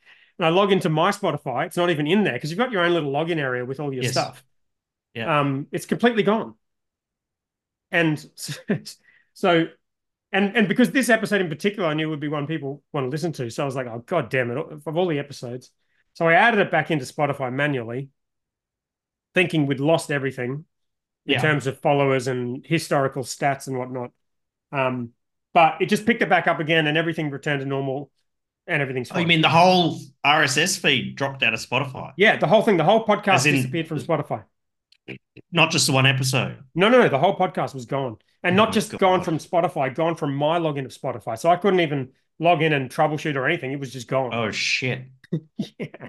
[0.41, 2.83] And I log into my Spotify, it's not even in there because you've got your
[2.83, 4.15] own little login area with all your Yes.
[4.15, 4.43] stuff.
[5.13, 5.41] Yeah.
[5.41, 6.55] Um, it's completely gone.
[7.93, 8.25] And
[9.35, 9.69] so,
[10.33, 13.11] and and because this episode in particular I knew would be one people want to
[13.11, 15.71] listen to, so I was like, oh god damn it, of all the episodes.
[16.15, 18.09] So I added it back into Spotify manually,
[19.35, 20.65] thinking we'd lost everything
[21.27, 21.43] in Yeah.
[21.43, 24.13] terms of followers and historical stats and whatnot.
[24.73, 25.11] Um,
[25.53, 28.11] but it just picked it back up again, and everything returned to normal,
[28.67, 32.13] and everything's Oh, you mean the whole RSS feed dropped out of Spotify?
[32.17, 34.45] yeah, the whole thing, the whole podcast in- disappeared from Spotify.
[35.51, 36.59] Not just the one episode.
[36.75, 37.09] No, no, no.
[37.09, 39.01] The whole podcast was gone, and Oh not just God.
[39.01, 41.37] gone from Spotify, gone from my login of Spotify.
[41.39, 43.73] So I couldn't even log in and troubleshoot or anything.
[43.73, 44.33] It was just gone.
[44.33, 45.05] Oh shit.
[45.79, 46.09] Yeah.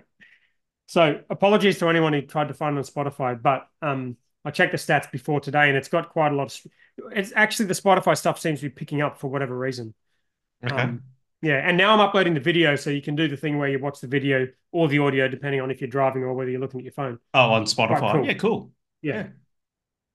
[0.87, 4.77] So apologies to anyone who tried to find on Spotify, but um, I checked the
[4.77, 6.71] stats before today, and it's got quite a lot of.
[7.15, 9.93] It's actually the Spotify stuff seems to be picking up for whatever reason.
[10.65, 10.75] Okay.
[10.75, 11.03] Um,
[11.41, 13.79] yeah, and now I'm uploading the video, so you can do the thing where you
[13.79, 16.79] watch the video or the audio, depending on if you're driving or whether you're looking
[16.81, 17.19] at your phone.
[17.33, 18.13] oh, on Spotify.
[18.13, 18.25] cool.
[18.25, 18.71] Yeah, cool.
[19.01, 19.13] Yeah.
[19.13, 19.27] Yeah.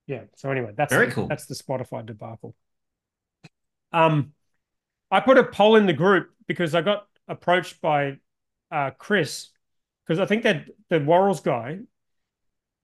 [0.06, 0.20] Yeah.
[0.36, 1.26] So anyway, that's Very the, cool.
[1.26, 2.54] That's the Spotify debacle.
[3.92, 4.32] Um,
[5.10, 8.18] I put a poll in the group because I got approached by
[8.70, 9.48] uh Chris
[10.04, 11.78] because I think that the Worrells guy,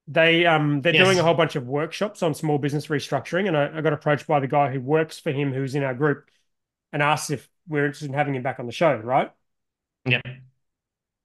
[0.09, 1.05] they um they're Yes.
[1.07, 4.27] doing a whole bunch of workshops on small business restructuring, and I, I got approached
[4.27, 6.29] by the guy who works for him, who's in our group,
[6.93, 9.31] and asked if we're interested in having him back on the show, right?
[10.05, 10.21] Yeah.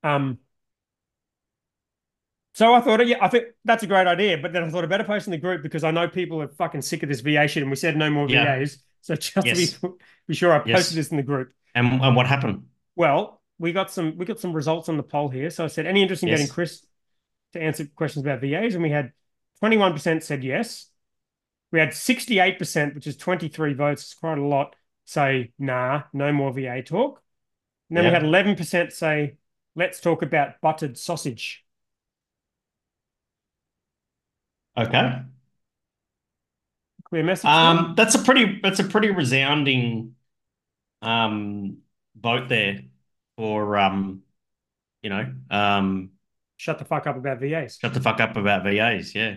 [0.04, 0.40] Um,
[2.54, 4.38] so I thought, yeah, I think that's a great idea.
[4.38, 6.48] But then I thought I better post in the group because I know people are
[6.48, 8.58] fucking sick of this VA shit, and we said no more Yeah.
[8.58, 8.80] VAs.
[9.02, 9.74] So just Yes.
[9.74, 9.96] to be,
[10.28, 10.94] be sure, I posted Yes.
[10.94, 11.54] this in the group.
[11.76, 12.66] And and what happened?
[12.96, 15.50] Well, we got some we got some results on the poll here.
[15.50, 16.40] So I said, any interest in Yes.
[16.40, 16.86] getting Chris
[17.54, 18.74] to answer questions about VAs?
[18.74, 19.14] And we had
[19.62, 20.90] 21% said yes.
[21.72, 24.76] We had 68%, which is 23 votes, it's quite a lot,
[25.08, 27.22] say, nah, no more VA talk.
[27.90, 29.38] And then we had 11% say,
[29.76, 31.64] let's talk about buttered sausage.
[34.78, 35.24] Okay.
[37.06, 37.46] Clear message.
[37.46, 40.16] Um, that's a pretty that's a pretty resounding
[41.02, 41.78] um
[42.20, 42.82] vote there
[43.38, 44.24] for um
[45.02, 46.12] you know um
[46.58, 47.78] Shut the fuck up about VAs.
[47.80, 49.36] shut the fuck up about VAs, yeah.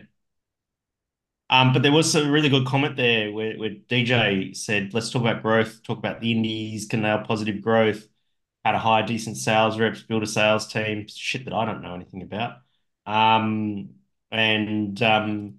[1.50, 5.22] Um, but there was a really good comment there where, where DJ said, let's talk
[5.22, 8.06] about growth, talk about the indies, can nail positive growth,
[8.64, 11.94] how to hire decent sales reps, build a sales team, shit that I don't know
[11.94, 12.58] anything about.
[13.06, 13.90] Um,
[14.30, 15.56] and um,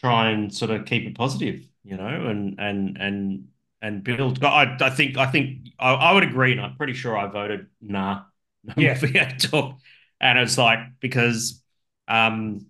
[0.00, 3.48] try and sort of keep it positive, you know, and and and
[3.82, 4.42] and build.
[4.44, 7.66] I I think I think I, I would agree, and I'm pretty sure I voted
[7.80, 8.22] nah,
[8.64, 8.94] no Yeah.
[8.94, 9.78] VA talk,
[10.20, 11.62] and it's like because
[12.08, 12.66] um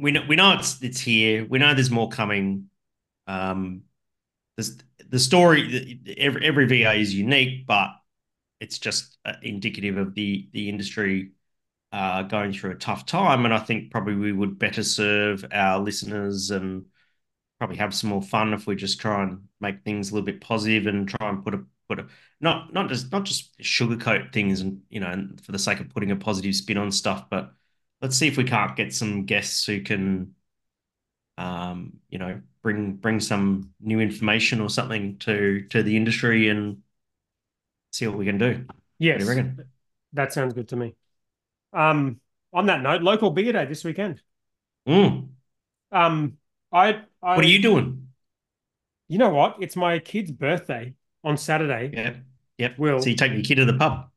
[0.00, 1.46] we know we know it's it's here.
[1.48, 2.70] We know there's more coming.
[3.26, 3.82] Um,
[4.56, 6.00] there's the story.
[6.16, 7.90] Every every VA is unique, but
[8.60, 11.32] it's just uh, indicative of the the industry
[11.92, 13.44] uh, going through a tough time.
[13.44, 16.86] And I think probably we would better serve our listeners and
[17.58, 20.40] probably have some more fun if we just try and make things a little bit
[20.40, 22.06] positive and try and put a put a
[22.40, 26.10] not not just not just sugarcoat things and you know for the sake of putting
[26.10, 27.52] a positive spin on stuff, but
[28.02, 30.34] let's see if we can't get some guests who can
[31.38, 36.82] um you know bring bring some new information or something to to the industry and
[37.92, 38.64] see what we can do.
[38.66, 39.64] What Yes, do you reckon?
[40.12, 40.94] that sounds good to me.
[41.72, 42.20] Um,
[42.52, 44.22] on that note, local beer day this weekend.
[44.86, 45.28] Mm.
[45.92, 46.36] Um,
[46.72, 48.08] I, I What are you doing?
[49.08, 49.56] You know what?
[49.60, 51.90] It's my kid's birthday on Saturday.
[51.92, 52.16] Yep.
[52.58, 52.78] Yep.
[52.78, 53.00] Will.
[53.00, 54.10] So you take your kid to the pub.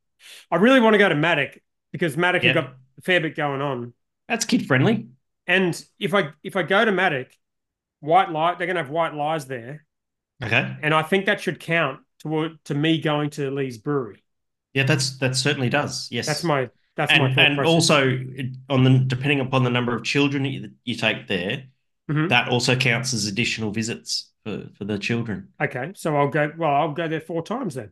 [0.52, 1.60] I really want to go to Matic
[1.92, 2.54] because Matic Yeah.
[2.54, 3.94] have got fair bit going on.
[4.28, 5.08] That's kid friendly.
[5.48, 7.28] And if I if I go to Matic,
[8.00, 9.86] white light, they're gonna have white lies there.
[10.44, 10.76] Okay.
[10.82, 14.24] And I think that should count toward to me going to Lee's Brewery.
[14.74, 16.08] Yeah, that's that certainly does.
[16.12, 16.26] Yes.
[16.26, 17.74] That's my that's my and thought and process.
[17.74, 18.20] also
[18.70, 21.64] on the depending upon the number of children that you, you take there,
[22.10, 22.30] Mhm.
[22.30, 25.50] that also counts as additional visits for for the children.
[25.62, 26.52] Okay, so I'll go.
[26.58, 27.92] Well, I'll go there four times then.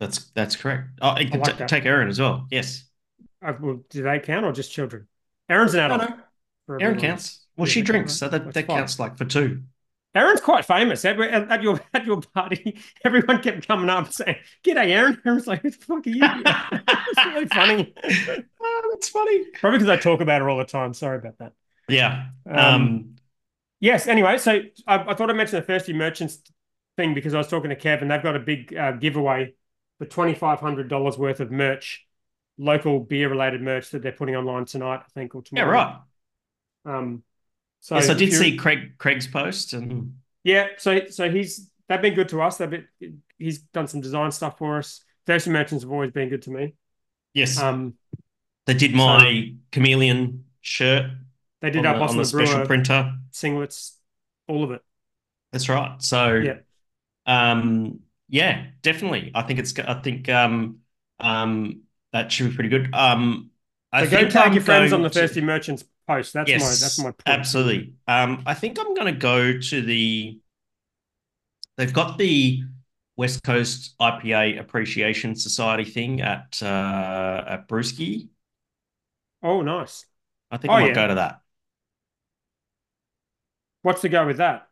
[0.00, 0.88] That's that's correct.
[1.00, 2.46] Oh, you can like t- take Aaron as well.
[2.50, 2.84] Yes.
[3.44, 5.06] Uh, well, do they count or just children?
[5.48, 6.10] Aaron's an adult.
[6.68, 6.94] no.
[6.94, 7.46] counts.
[7.56, 9.62] Well, Yeah, she drinks, so that, that counts like for two.
[10.14, 12.78] Aaron's quite famous at, at, your at your party.
[13.04, 17.26] Everyone kept coming up saying, "G'day, Aaron." Aaron's like, "Who the fuck are you?" it's
[17.26, 17.94] really funny.
[18.62, 19.44] oh, that's funny.
[19.60, 20.92] Probably because I talk about her all the time.
[20.92, 21.52] Sorry about that.
[21.88, 22.26] Yeah.
[22.46, 23.08] Um, Um,
[23.80, 24.06] Yes.
[24.06, 26.38] Anyway, so I, I thought I mentioned the Thirsty Merchants
[26.96, 29.54] thing because I was talking to Kev, and they've got a big uh, giveaway
[29.98, 32.06] for twenty five hundred dollars worth of merch,
[32.58, 35.68] local beer related merch that they're putting online tonight, I think, or tomorrow.
[35.68, 36.00] yeah, right.
[36.84, 37.22] Um,
[37.80, 42.14] so yes, I did see Craig Craig's post and Yeah, so so he's they've been
[42.14, 42.58] good to us.
[42.58, 42.88] They've been,
[43.38, 45.04] he's done some design stuff for us.
[45.26, 46.74] Thirsty Merchants have always been good to me.
[47.34, 47.94] yes, Um,
[48.66, 51.10] they did my chameleon shirt
[51.60, 53.14] they did our the, Boss on the special printer.
[53.32, 53.96] singlets,
[54.48, 54.82] all of it.
[55.52, 56.00] That's right.
[56.02, 56.58] So, Yeah.
[57.26, 59.30] um, yeah, definitely.
[59.34, 59.78] I think it's.
[59.78, 60.78] I think um,
[61.20, 61.81] um,
[62.12, 62.92] that should be pretty good.
[62.94, 63.50] Um,
[63.92, 66.32] I So go tag I'm your friends on the to- Thirsty Merchants post.
[66.32, 67.22] That's my that's my point.
[67.26, 67.94] absolutely.
[68.08, 70.38] Um, I think I'm going to go to the.
[71.76, 72.62] They've got the
[73.16, 78.28] West Coast IPA Appreciation Society thing at uh, at Brewski.
[79.42, 80.06] Oh, nice.
[80.50, 80.94] I think Oh, I might yeah.
[80.94, 81.40] go to that.
[83.82, 84.68] What's the go with that?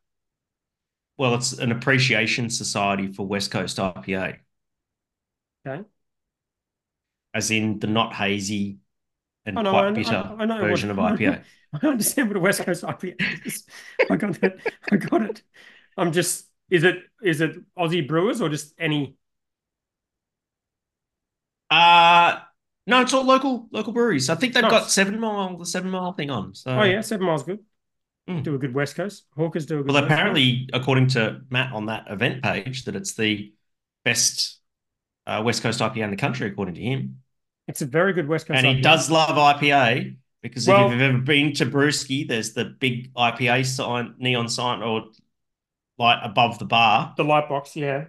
[1.18, 4.40] Well, it's an appreciation society for West Coast IPA,
[5.66, 5.84] Okay.
[7.34, 8.78] As in the not hazy
[9.46, 11.42] and know, quite bitter I, I version what, of IPA.
[11.72, 13.64] I understand what a West Coast IPA is.
[14.10, 14.60] I got it.
[14.90, 15.42] I got it.
[15.96, 16.46] I'm just.
[16.70, 19.16] Is it is it Aussie brewers or just any?
[21.70, 22.38] Uh
[22.86, 24.30] no, it's all local local breweries.
[24.30, 24.70] I think they've Nice.
[24.70, 26.54] got Seven Mile, the Seven Mile thing on.
[26.54, 27.60] So Oh yeah, Seven Miles good.
[28.28, 28.42] Mm.
[28.44, 29.24] Do a good West Coast.
[29.36, 29.92] Hawkers do a good.
[29.92, 30.12] Well, West Coast.
[30.12, 33.52] apparently, according to Matt on that event page, that it's the
[34.04, 34.59] best
[35.30, 37.22] uh, West Coast IPA in the country, according to him.
[37.68, 38.58] it's a very good West Coast.
[38.64, 42.64] And he does love IPA because Well- if you've ever been to Brewski, there's the
[42.64, 45.06] big IPA sign, neon sign, or
[45.98, 47.14] light above the bar.
[47.16, 47.76] the light box.
[47.76, 48.06] Yeah.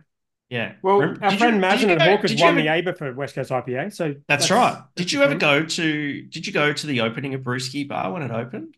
[0.50, 0.74] Yeah.
[0.82, 3.14] Well, Rem- our did friend you- did Mazen at Hawkers won ever- the Aber for
[3.14, 3.94] West Coast IPA.
[3.94, 4.72] So That's, right.
[4.74, 6.22] that's Did the you ever go to?
[6.24, 8.76] Did you go to the opening of Brewski Bar when it opened?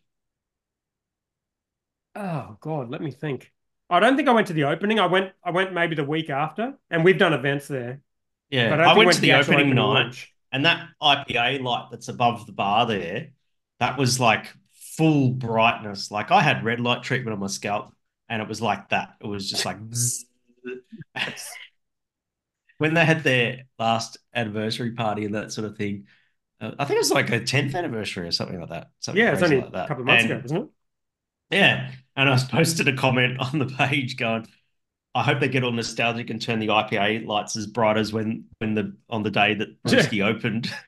[2.15, 3.51] Oh God, let me think.
[3.89, 4.99] I don't think I went to the opening.
[4.99, 5.31] I went.
[5.43, 8.01] I went maybe the week after, and we've done events there.
[8.53, 10.31] Yeah, But I, I went to the opening night, launch.
[10.51, 13.29] and that IPA light that's above the bar there,
[13.79, 14.53] that was like
[14.95, 16.11] full brightness.
[16.11, 17.95] Like I had red light treatment on my scalp,
[18.29, 19.15] and it was like that.
[19.19, 19.77] It was just like
[22.77, 26.05] when they had their last anniversary party and that sort of thing.
[26.61, 28.89] Uh, I think it was like a tenth anniversary or something like that.
[28.99, 30.69] Something Yeah, it's only like a couple of months And- ago, wasn't it?
[31.57, 34.47] Yeah, and I posted a comment on the page going,
[35.15, 38.45] "I hope they get all nostalgic and turn the IPA lights as bright as when
[38.59, 40.71] when the on the day that Brewski opened."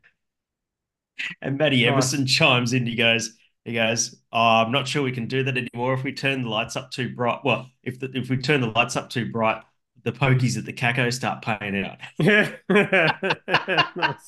[1.41, 1.87] And Matty.
[1.87, 2.85] Emerson chimes in.
[2.85, 6.11] He goes, "He goes, oh, I'm not sure we can do that anymore if we
[6.11, 7.39] turn the lights up too bright.
[7.45, 9.63] Well, if the, if we turn the lights up too bright,
[10.03, 12.51] the pokies at the caco start paying out." Yeah.
[13.95, 14.25] nice.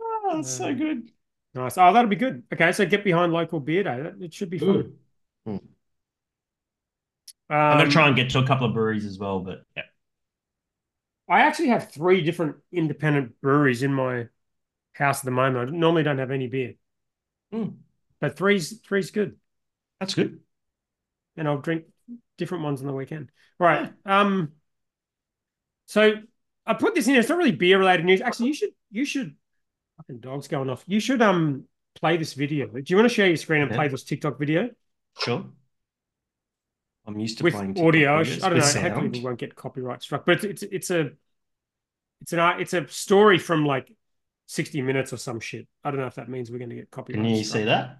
[0.00, 1.10] Oh, it's so um, good.
[1.54, 1.78] Nice.
[1.78, 2.42] Oh, that'll be good.
[2.52, 4.10] Okay, so get behind local beer day.
[4.20, 4.94] It should be fun.
[5.46, 5.56] Hmm.
[7.50, 7.54] Mm.
[7.54, 9.84] I'm Um, gonna try and get to a couple of breweries as well, but yeah.
[11.28, 14.28] I actually have three different independent breweries in my
[14.92, 15.68] house at the moment.
[15.70, 16.74] I normally don't have any beer,
[17.52, 17.76] Mm,
[18.20, 19.36] but three's three's good,
[20.00, 20.40] that's good.
[21.36, 21.84] and I'll drink
[22.38, 23.30] different ones on the weekend.
[23.58, 23.92] Right.
[24.04, 24.52] Um.
[25.86, 26.14] So
[26.66, 27.14] I put this in.
[27.16, 28.20] It's not really beer related news.
[28.20, 29.36] Actually, you should you should.
[29.98, 30.84] Fucking dog's going off.
[30.86, 32.66] You should um play this video.
[32.66, 33.76] Do you want to share your screen and Yeah.
[33.76, 34.70] play this TikTok video
[35.18, 35.46] Sure.
[37.06, 38.18] I'm used to with playing audio?
[38.18, 38.54] I don't know.
[38.54, 40.26] with Hopefully, we won't get copyright struck.
[40.26, 41.10] But it's it's it's a
[42.20, 43.92] it's an it's a story from like
[44.46, 45.66] sixty minutes or some shit.
[45.84, 47.22] I don't know if that means we're going to get copyright.
[47.22, 47.60] Can you struck.
[47.60, 47.98] see that?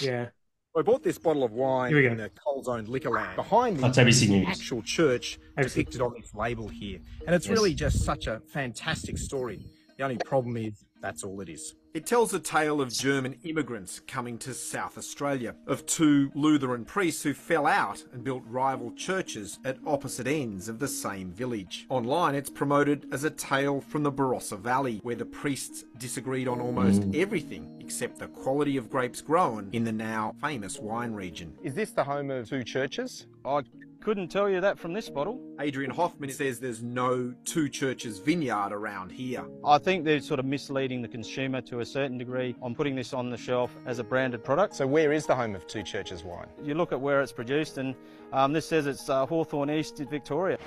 [0.00, 0.26] Yeah.
[0.74, 2.22] I bought this bottle of wine Here we in go.
[2.22, 3.36] the Coles owned Liquorland.
[3.36, 4.48] Behind me That's ABC is the News.
[4.48, 5.68] actual church ABC.
[5.68, 6.98] depicted on this label here.
[7.26, 7.52] And it's Yes.
[7.58, 9.66] really just such a fantastic story.
[9.98, 11.74] The only problem is that's all it is.
[11.94, 17.22] It tells the tale of German immigrants coming to South Australia, of two Lutheran priests
[17.22, 21.84] who fell out and built rival churches at opposite ends of the same village.
[21.90, 26.62] Online, it's promoted as a tale from the Barossa Valley, where the priests disagreed on
[26.62, 27.20] almost mm.
[27.20, 31.52] everything except the quality of grapes grown in the now famous wine region.
[31.62, 33.26] Is this the home of two churches?
[33.44, 33.60] I
[34.02, 35.40] couldn't tell you that from this bottle.
[35.60, 39.44] Adrian Hoffman says there's no two churches vineyard around here.
[39.64, 43.12] I think they're sort of misleading the consumer to a certain degree on putting this
[43.12, 44.74] on the shelf as a branded product.
[44.74, 46.48] So where is the home of Two Churches wine?
[46.62, 47.94] You look at where it's produced, and
[48.32, 50.58] um, this says it's uh, Hawthorn East, Victoria.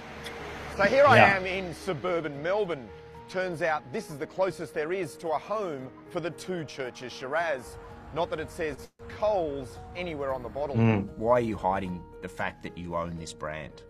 [0.78, 1.36] So here I Yeah.
[1.38, 2.88] am in suburban Melbourne.
[3.28, 7.12] Turns out this is the closest there is to a home for the Two Churches
[7.12, 7.78] Shiraz.
[8.16, 10.78] Not that it says Coles anywhere on the bottle.
[10.78, 11.10] Mm.
[11.18, 13.84] Why are you hiding the fact that you own this brand?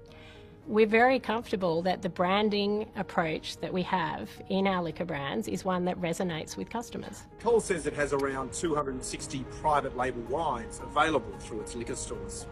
[0.65, 5.63] We're very comfortable that the branding approach that we have in our liquor brands is
[5.63, 7.21] one that resonates with customers.
[7.39, 12.47] Coles says it has around 260 private label wines available through its liquor stores.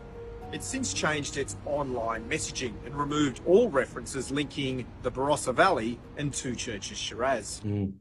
[0.52, 6.32] It's since changed its online messaging and removed all references linking the Barossa Valley and
[6.32, 7.62] Two Churches Shiraz.
[7.66, 7.94] Mm.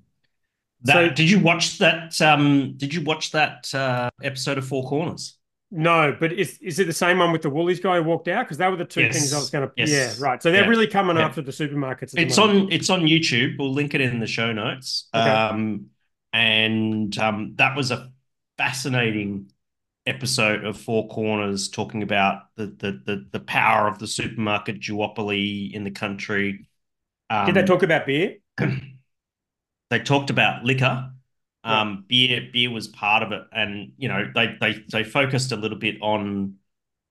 [0.84, 2.20] That, So- did you watch that?
[2.20, 5.36] Um, did you watch that uh, episode of Four Corners?
[5.74, 8.44] No, but is is it the same one with the Woolies guy who walked out?
[8.44, 9.14] Because that were the two Yes.
[9.16, 9.72] things I was going to.
[9.76, 10.18] Yes.
[10.18, 10.42] Yeah, right.
[10.42, 10.68] So they're Yeah.
[10.68, 11.24] really coming Yeah.
[11.24, 12.10] after the supermarkets.
[12.10, 12.64] the It's moment.
[12.66, 12.72] on.
[12.72, 13.58] It's on YouTube.
[13.58, 15.08] We'll link it in the show notes.
[15.14, 15.30] Okay.
[15.30, 15.86] Um,
[16.34, 18.10] and um, that was a
[18.58, 19.50] fascinating
[20.04, 25.72] episode of Four Corners talking about the the the, the power of the supermarket duopoly
[25.72, 26.68] in the country.
[27.30, 28.36] Um, Did they talk about beer?
[29.92, 31.10] they talked about liquor.
[31.64, 35.56] Um, beer, beer was part of it, and you know they they they focused a
[35.56, 36.56] little bit on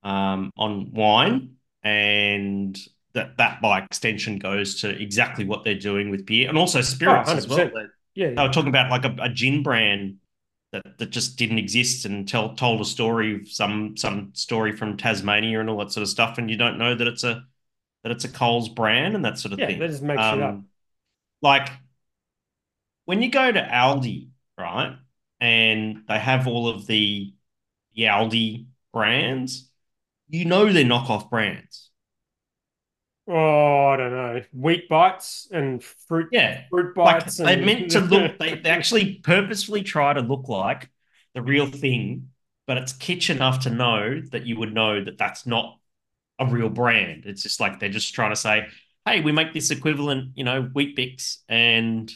[0.04, 2.78] um on wine, and
[3.14, 7.34] that that by extension goes to exactly what they're doing with beer and also spirits
[7.34, 7.60] as well.
[7.60, 7.74] 100%.
[7.74, 8.30] They, Yeah.
[8.36, 10.18] they were talking about like a, a gin brand
[10.72, 15.60] that that just didn't exist and tell told a story, some some story from Tasmania
[15.62, 17.46] and all that sort of stuff, and you don't know that it's a
[18.04, 19.78] that it's a Coles brand and that sort of Yeah, thing.
[19.78, 20.56] Yeah, they just make shit up.
[20.56, 20.68] Um,
[21.42, 21.70] Like
[23.12, 24.96] when you go to Aldi, right,
[25.42, 27.34] and they have all of the,
[27.94, 29.70] the Aldi brands,
[30.30, 31.90] you know they're knockoff brands.
[33.28, 34.42] Oh, I don't know.
[34.54, 36.30] Wheat bites and fruit.
[36.32, 37.36] Yeah, fruit like bites.
[37.36, 37.66] they and...
[37.66, 38.40] meant to look.
[38.40, 40.90] They, they actually purposefully try to look like
[41.36, 42.30] the real thing,
[42.66, 45.78] but it's kitsch enough to know that you would know that that's not
[46.40, 47.26] a real brand.
[47.26, 48.68] It's just like they're just trying to say,
[49.06, 52.10] "Hey, we make this equivalent, you know, Weet-Bix, and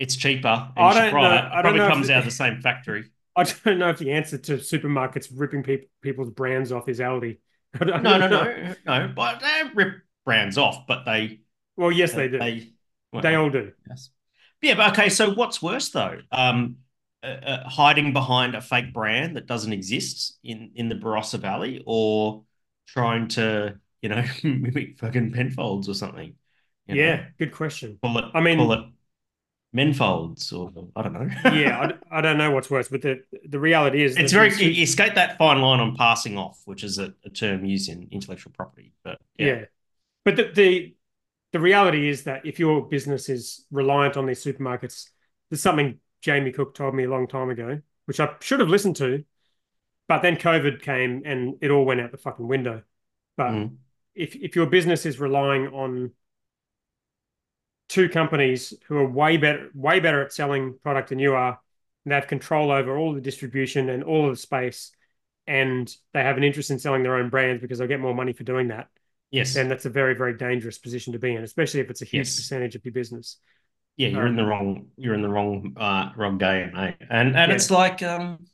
[0.00, 0.48] it's cheaper.
[0.48, 1.38] And I don't know- it.
[1.38, 3.04] I It don't probably if comes out of the same factory."
[3.36, 7.38] I don't know if the answer to supermarkets ripping peop people's brands off is Aldi.
[7.78, 9.12] Don't No, no, no, no.
[9.14, 11.40] But they rip brands off, but they
[11.76, 12.40] Well, yes, they do.
[12.40, 12.72] They,
[13.12, 13.72] well, They all do.
[13.88, 14.10] Yes.
[14.60, 15.08] Yeah, but okay.
[15.08, 16.18] So what's worse though?
[16.32, 16.78] Um,
[17.22, 21.82] uh, uh, hiding behind a fake brand that doesn't exist in in the Barossa Valley,
[21.86, 22.42] or
[22.88, 26.34] trying to you know mimic fucking Penfolds or something.
[26.86, 27.00] you know?
[27.00, 27.98] Yeah, good question.
[28.02, 28.24] It.
[28.34, 28.88] I mean- it
[29.72, 31.28] Menfolds, or I don't know.
[31.52, 34.84] yeah, I, I don't know what's worse, but the the reality is it's very you
[34.86, 38.52] skate that fine line on passing off, which is a, a term used in intellectual
[38.52, 38.92] property.
[39.04, 39.46] But yeah.
[39.46, 39.64] yeah,
[40.24, 40.94] But the, the
[41.52, 45.08] the reality is that if your business is reliant on these supermarkets,
[45.50, 48.96] there's something Jamie Cook told me a long time ago, which I should have listened
[48.96, 49.24] to,
[50.08, 52.82] but then COVID came and it all went out the fucking window.
[53.36, 53.76] But Mm.
[54.14, 56.12] if if your business is relying on
[57.90, 61.60] two companies who are way better way better at selling product than you are,
[62.06, 64.92] and they have control over all the distribution and all of the space,
[65.48, 68.34] and they have an interest in selling their own brands because they'll get more money
[68.34, 68.88] for doing that
[69.30, 72.06] yes, and that's a very, very dangerous position to be in, especially if it's a
[72.06, 72.36] huge Yes.
[72.36, 73.38] percentage of your business.
[73.96, 76.96] yeah, you're in Um, the wrong you're in the wrong uh wrong game, mate.
[77.10, 77.52] And and Yeah.
[77.52, 78.46] it's like um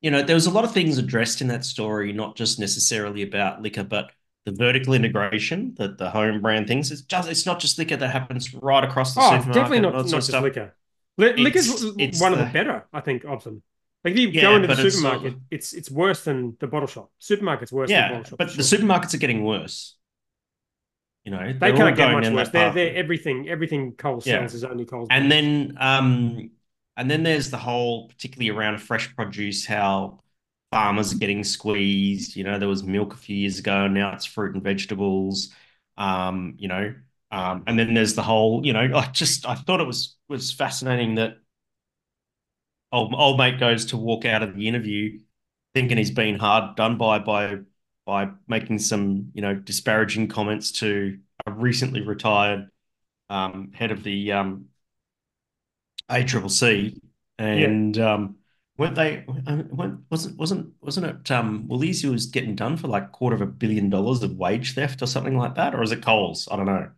[0.00, 3.22] you know, there was a lot of things addressed in that story, not just necessarily
[3.22, 4.12] about liquor, but
[4.46, 6.90] the vertical integration, that the home brand things.
[6.90, 9.54] It's just it's not just liquor that happens right across the Oh, supermarket.
[9.54, 10.42] definitely not, not just stuff.
[10.42, 10.74] liquor.
[11.18, 11.68] Li- liquor's
[11.98, 13.62] It's- one of the- the better, I think, of them.
[14.04, 17.10] Like if you Yeah, go into the supermarket, it's it's worse than the bottle shop.
[17.20, 18.38] Supermarket's worse than the bottle shop.
[18.38, 18.78] but the sure.
[18.78, 19.96] supermarkets are getting worse.
[21.24, 22.48] You know, they can't get much worse.
[22.48, 23.48] They're, they're, everything.
[23.50, 24.38] Everything Coles Yeah.
[24.38, 25.08] sells is only Coles.
[25.10, 26.50] And then um
[26.96, 30.20] and then there's the whole particularly around fresh produce how
[30.70, 34.24] farmers are getting squeezed you know there was milk a few years ago now it's
[34.24, 35.50] fruit and vegetables
[35.96, 36.94] um you know
[37.32, 40.52] um and then there's the whole you know I just I thought it was was
[40.52, 41.38] fascinating that
[42.92, 45.18] old old mate goes to walk out of the interview
[45.74, 47.58] thinking he's been hard done by by
[48.06, 52.68] by making some you know disparaging comments to a recently retired
[53.30, 54.66] um, head of the um,
[56.08, 57.00] ACCC,
[57.38, 58.36] and um,
[58.80, 59.24] weren't they?
[59.46, 63.36] uh, weren't- Wasn't wasn't wasn't it um, Woolies who was getting done for like quarter
[63.36, 66.48] of a billion dollars of wage theft or something like that, or is it Coles?
[66.50, 66.90] I don't know.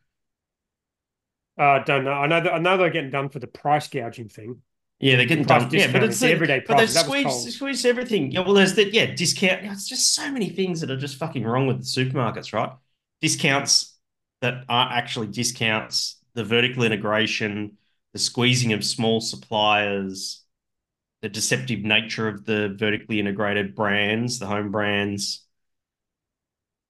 [1.58, 2.12] uh, don't know.
[2.12, 4.62] I know that I know they're getting done for the price gouging thing.
[5.00, 5.70] Yeah, they're getting Price done.
[5.72, 6.94] Yeah, but it's it's everyday But they prices.
[6.94, 8.30] That was squeeze squeeze everything.
[8.30, 8.92] Yeah, well, there's that.
[8.94, 9.64] Yeah, discount.
[9.64, 12.70] It's just so many things that are just fucking wrong with the supermarkets, right?
[13.20, 13.98] Discounts
[14.40, 16.16] that aren't actually discounts.
[16.34, 17.76] The vertical integration,
[18.14, 20.41] the squeezing of small suppliers,
[21.22, 25.46] the deceptive nature of the vertically integrated brands, the home brands.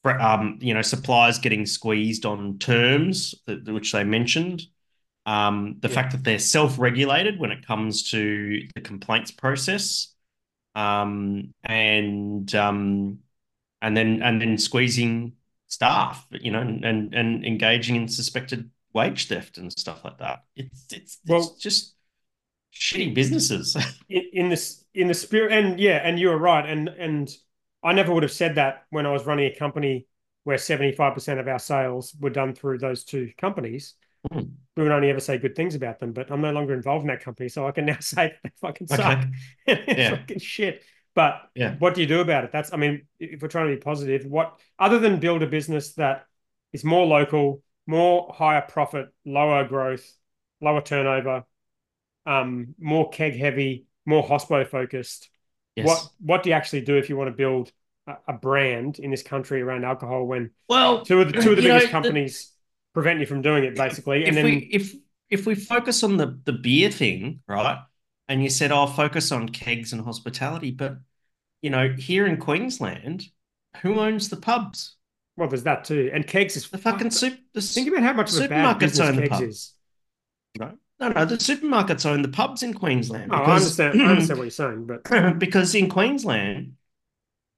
[0.05, 4.63] Um, you know, suppliers getting squeezed on terms that, which they mentioned.
[5.27, 5.95] Um, the Yeah.
[5.95, 10.13] fact that they're self-regulated when it comes to the complaints process,
[10.75, 13.21] um, and um,
[13.81, 15.35] and then and then squeezing
[15.69, 20.43] staff, you know, and and, engaging in suspected wage theft and stuff like that.
[20.57, 21.95] It's it's, it's Well- just
[22.75, 23.77] shitty businesses.
[24.09, 27.35] in, in this in the spirit and yeah and you were right and and
[27.83, 30.07] i never would have said that when i was running a company
[30.45, 33.95] where 75% of our sales were done through those two companies
[34.31, 34.43] Hmm.
[34.77, 37.09] we would only ever say good things about them but i'm no longer involved in
[37.09, 39.19] that company so i can now say they fucking suck
[39.69, 39.85] Okay.
[39.89, 40.11] it's Yeah.
[40.17, 40.83] fucking shit
[41.15, 41.75] but Yeah.
[41.79, 44.25] what do you do about it that's i mean if we're trying to be positive
[44.25, 46.27] what other than build a business that
[46.73, 50.09] is more local more higher profit lower growth
[50.61, 51.45] lower turnover
[52.27, 55.29] um, more keg heavy, more hospo focused.
[55.77, 55.87] Yes.
[55.87, 57.73] What what do you actually do if you want to build
[58.07, 61.57] a, a brand in this country around alcohol when Well, two of the two of
[61.57, 62.53] the you know, biggest the- companies
[62.95, 64.95] prevent you from doing it basically, if and then we if
[65.31, 67.79] if we focus on the the beer thing, right?
[68.29, 70.99] And you said, "I'll focus on kegs and hospitality," but
[71.63, 73.25] you know, here in Queensland,
[73.83, 74.97] who owns the pubs?
[75.37, 77.15] well, there's that too, and kegs is The fucking fucked.
[77.15, 77.39] soup.
[77.55, 79.75] The Think about how much of a bad supermarkets business own the kegs is.
[80.59, 81.25] no, no, no.
[81.25, 83.33] The supermarkets own the pubs in Queensland.
[83.33, 84.01] Oh, I understand.
[84.01, 86.75] I understand what you're saying, but because in Queensland,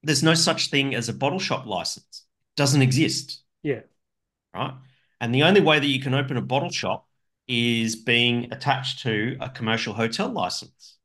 [0.02, 2.24] there's no such thing as a bottle shop license.
[2.56, 3.80] It doesn't exist, yeah,
[4.54, 4.74] right?
[5.20, 7.06] And the only way that you can open a bottle shop
[7.46, 10.96] is being attached to a commercial hotel license.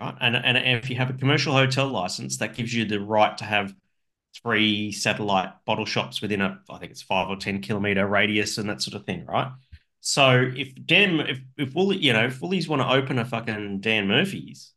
[0.00, 0.14] Right.
[0.20, 3.44] And, and if you have a commercial hotel license, that gives you the right to
[3.44, 3.74] have
[4.42, 8.68] three satellite bottle shops within a, I think it's five or 10 kilometer radius and
[8.68, 9.50] that sort of thing, right?
[10.00, 13.80] So if Dan, if, if Woolly, you know, if Woolies want to open a fucking
[13.80, 14.72] Dan Murphy's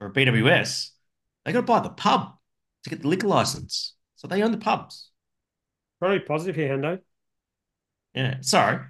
[0.00, 0.90] or a BWS,
[1.44, 2.34] they got to buy the pub
[2.84, 3.94] to get the liquor license.
[4.16, 5.10] So they own the pubs.
[5.98, 7.00] Probably positive here, Hendo.
[8.14, 8.80] Yeah, sorry.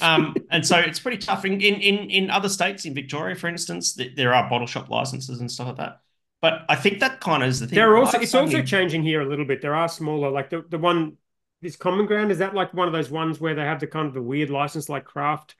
[0.00, 1.44] um, and so it's pretty tough.
[1.44, 5.50] In, in in other states, in Victoria, for instance, there are bottle shop licenses and
[5.50, 6.00] stuff like that.
[6.40, 7.76] But I think that kind of is the thing.
[7.76, 9.60] There are also it's also changing here a little bit.
[9.60, 11.18] There are smaller, like the, the one
[11.62, 14.06] this common ground, is that like one of those ones where they have the kind
[14.08, 15.56] of the weird license like craft,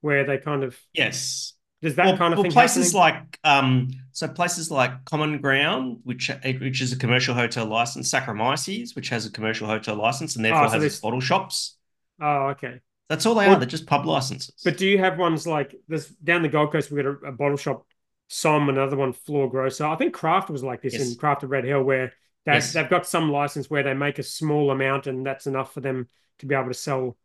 [0.00, 1.54] where they kind of Yes.
[1.80, 3.22] Does that well, kind of well, thing places happening?
[3.22, 6.28] like um so places like Common Ground, which
[6.60, 10.64] which is a commercial hotel license, Saccharomyces, which has a commercial hotel license and therefore
[10.64, 11.76] Oh, so has there's- its bottle shops.
[12.20, 12.80] Oh, okay.
[13.08, 13.58] That's all they Well- are.
[13.60, 14.60] They're just pub licenses.
[14.64, 16.90] But do you have ones like this down the Gold Coast?
[16.90, 17.86] We've got a, a bottle shop,
[18.26, 19.86] Som, another one, Floor Grosser.
[19.86, 21.08] I think Craft was like this Yes.
[21.12, 22.12] in Craft of Red Hill, where
[22.50, 22.72] Yes.
[22.72, 26.08] they've got some license where they make a small amount, and that's enough for them
[26.38, 27.16] to be able to sell,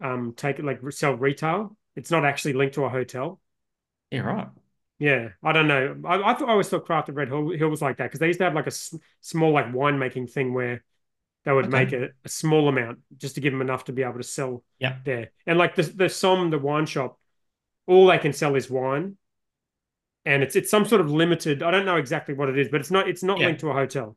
[0.00, 1.76] um, take it like sell retail.
[1.94, 3.40] It's not actually linked to a hotel.
[4.10, 4.48] yeah, right.
[4.98, 6.00] Yeah, I don't know.
[6.06, 8.28] I, I thought I always thought Craft Red Hill, Hill was like that because they
[8.28, 10.84] used to have like a s- small like winemaking thing where
[11.44, 11.70] they would Okay.
[11.70, 14.64] make a, a small amount just to give them enough to be able to sell
[14.78, 14.96] Yep.
[15.04, 15.32] there.
[15.46, 17.18] And like the the Som, the wine shop,
[17.86, 19.18] all they can sell is wine,
[20.26, 21.62] and it's it's some sort of limited.
[21.62, 23.46] I don't know exactly what it is, but it's not it's not Yeah.
[23.46, 24.16] linked to a hotel.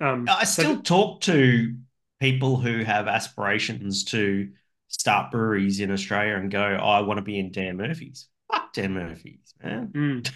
[0.00, 1.76] Um, I still th- talk to
[2.20, 4.50] people who have aspirations to
[4.88, 8.28] start breweries in Australia and go, oh, I want to be in Dan Murphy's.
[8.50, 9.92] Fuck Dan Murphy's, man.
[9.94, 10.30] mm,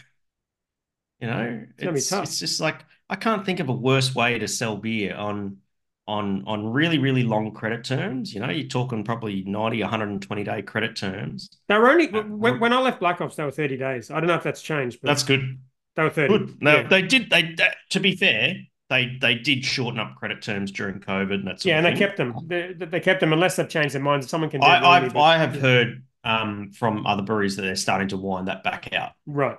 [1.20, 4.48] You know, gonna it's it's just like I can't think of a worse way to
[4.48, 5.58] sell beer on
[6.06, 8.34] on on really really long credit terms.
[8.34, 11.50] You know, you're talking probably 90, 120 day credit terms.
[11.68, 14.10] they were only Uh, when, when I left Black Hops, they were thirty days.
[14.10, 15.58] I don't know if that's changed, but That's good.
[15.96, 16.38] they were thirty.
[16.38, 16.62] Good.
[16.62, 16.88] No, yeah.
[16.88, 17.30] they did.
[17.30, 17.56] They
[17.90, 18.54] to be fair,
[18.90, 21.98] they they did shorten up credit terms during COVID and that's Yeah, of and they
[21.98, 22.34] kept them.
[22.46, 24.28] They, they kept them unless they've changed their minds.
[24.28, 24.62] Someone can.
[24.62, 25.60] I, I've but- I have yeah.
[25.62, 29.12] heard um, from other breweries that they're starting to wind that back out.
[29.26, 29.58] right.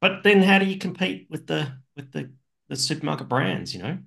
[0.00, 2.32] But then, how do you compete with the with the
[2.68, 3.74] the supermarket brands?
[3.74, 3.98] You know,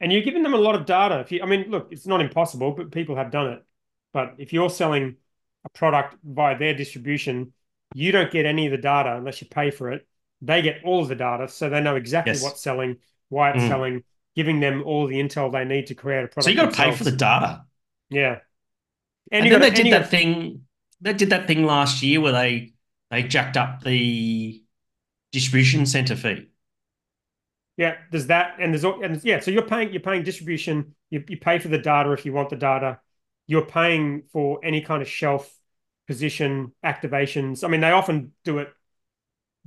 [0.00, 1.20] And you're giving them a lot of data.
[1.20, 3.64] If you, I mean, look, it's not impossible, but people have done it.
[4.12, 5.16] But if you're selling
[5.64, 7.52] a product via their distribution,
[7.94, 10.06] you don't get any of the data unless you pay for it.
[10.42, 12.42] They get all of the data, so they know exactly Yes.
[12.42, 12.96] what's selling,
[13.28, 13.68] why it's Mm.
[13.68, 14.04] selling,
[14.36, 16.44] giving them all the intel they need to create a product.
[16.44, 17.64] so you got to pay for the data.
[18.10, 18.40] yeah.
[19.32, 20.66] And, you then gotta- they did that gotta- thing.
[21.00, 22.72] They did that thing last year where they
[23.10, 24.62] they jacked up the
[25.32, 26.48] distribution center fee.
[27.76, 29.40] Yeah, there's that, and there's all, and yeah.
[29.40, 30.94] So you're paying, you're paying distribution.
[31.10, 33.00] You you pay for the data if you want the data.
[33.46, 35.52] You're paying for any kind of shelf
[36.06, 37.64] position activations.
[37.64, 38.72] I mean, they often do it,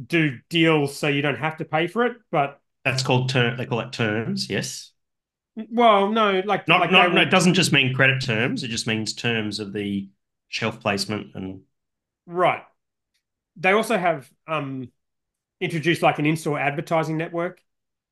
[0.05, 2.17] do deals so you don't have to pay for it.
[2.31, 3.57] But That's called term.
[3.57, 4.49] They call it terms.
[4.49, 4.91] Yes.
[5.71, 7.13] well, no, like Not like not.
[7.13, 8.63] no, it doesn't just mean credit terms.
[8.63, 10.09] It just means terms of the
[10.49, 11.61] shelf placement and
[12.25, 12.63] right.
[13.57, 14.91] They also have um
[15.61, 17.61] introduced like an in-store advertising network,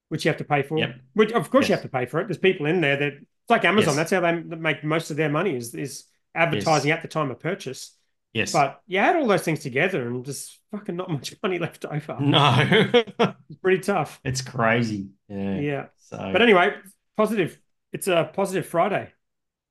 [0.10, 0.78] which you have to pay for.
[0.78, 0.96] Yep.
[1.14, 2.28] Which of course you have to pay for it.
[2.28, 3.96] There's people in there that it's like Amazon.
[3.96, 4.10] Yes.
[4.10, 7.40] That's how they make most of their money is is advertising at the time of
[7.40, 7.96] purchase.
[8.34, 8.52] yes.
[8.52, 12.18] But you add all those things together and just fucking not much money left over.
[12.20, 12.56] no,
[13.50, 14.20] It's pretty tough.
[14.24, 15.10] it's crazy.
[15.30, 15.60] Yeah.
[15.60, 15.86] Yeah.
[15.98, 16.76] So But anyway,
[17.18, 17.58] positive.
[17.94, 19.12] It's a positive Friday.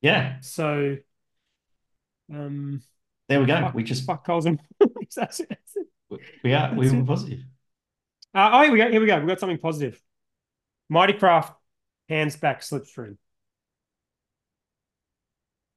[0.01, 0.97] yeah, So
[2.33, 2.81] um
[3.29, 3.59] there we go.
[3.59, 4.59] fuck, We just fuck Coles and
[5.15, 5.49] that's it.
[5.49, 6.19] That's it.
[6.43, 7.39] we are we were positive.
[8.33, 8.91] Uh, oh, here we go.
[8.91, 9.17] Here we go.
[9.19, 10.01] We've got something positive.
[10.89, 11.53] Mighty Craft
[12.09, 13.17] hands back slipstream.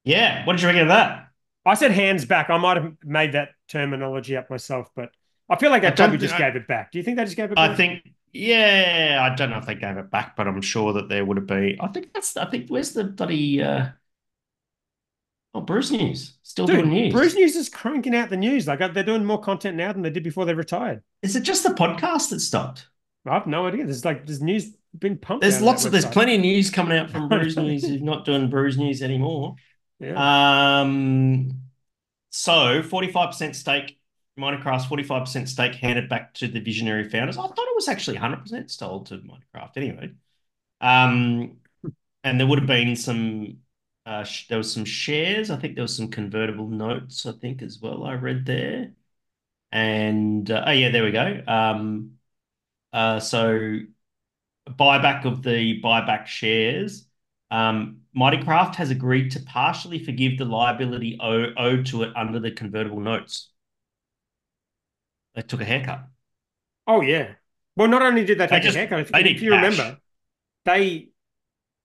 [0.05, 0.47] Yeah.
[0.47, 1.29] What did you reckon of that?
[1.67, 2.51] I said hands back.
[2.51, 5.11] I might have made that terminology up myself, but
[5.51, 6.93] I feel like don't- probably just I- gave it back.
[6.93, 7.71] Do you think they just gave it back?
[7.71, 8.15] I think.
[8.33, 11.39] Yeah, I don't know if they gave it back, but I'm sure that there would
[11.39, 11.79] have been.
[11.81, 12.37] I think that's.
[12.37, 13.63] I think where's the bloody.
[13.63, 13.89] Uh...
[15.55, 17.13] Oh, Brews News still Dude, doing news.
[17.13, 18.67] Brews News is cranking out the news.
[18.67, 21.03] Like uh, they're doing more content now than they did before they retired.
[21.23, 22.87] Is it just the podcast that stopped?
[23.27, 23.85] I have no idea.
[23.85, 25.43] There's like there's news been pumped.
[25.43, 25.93] There's lots of.
[25.93, 27.87] There's plenty of news coming out from Brews News.
[27.87, 29.57] Who's not doing Brews News anymore.
[30.01, 30.81] Yeah.
[30.81, 31.51] Um,
[32.31, 33.99] so 45% stake,
[34.37, 37.37] Mighty Craft's 45% stake handed back to the visionary founders.
[37.37, 40.11] I thought it was actually 100% sold to Minecraft anyway.
[40.81, 41.59] Um,
[42.25, 43.59] and there would have been some,
[44.07, 45.51] uh, sh- there was some shares.
[45.51, 48.05] I think there was some convertible notes, I think, as well.
[48.05, 48.93] I read there.
[49.73, 51.43] And, uh, oh, yeah, there we go.
[51.47, 52.19] Um,
[52.93, 53.81] uh, so
[54.79, 57.07] buyback of the buyback shares
[57.51, 62.51] Um, Mighty Craft has agreed to partially forgive the liability owed to it under the
[62.51, 63.51] convertible notes.
[65.35, 66.05] They took a haircut.
[66.87, 67.35] Oh yeah.
[67.77, 69.63] Well, not only did they They take just- a haircut, if, they if you cash.
[69.63, 69.99] remember,
[70.65, 71.09] they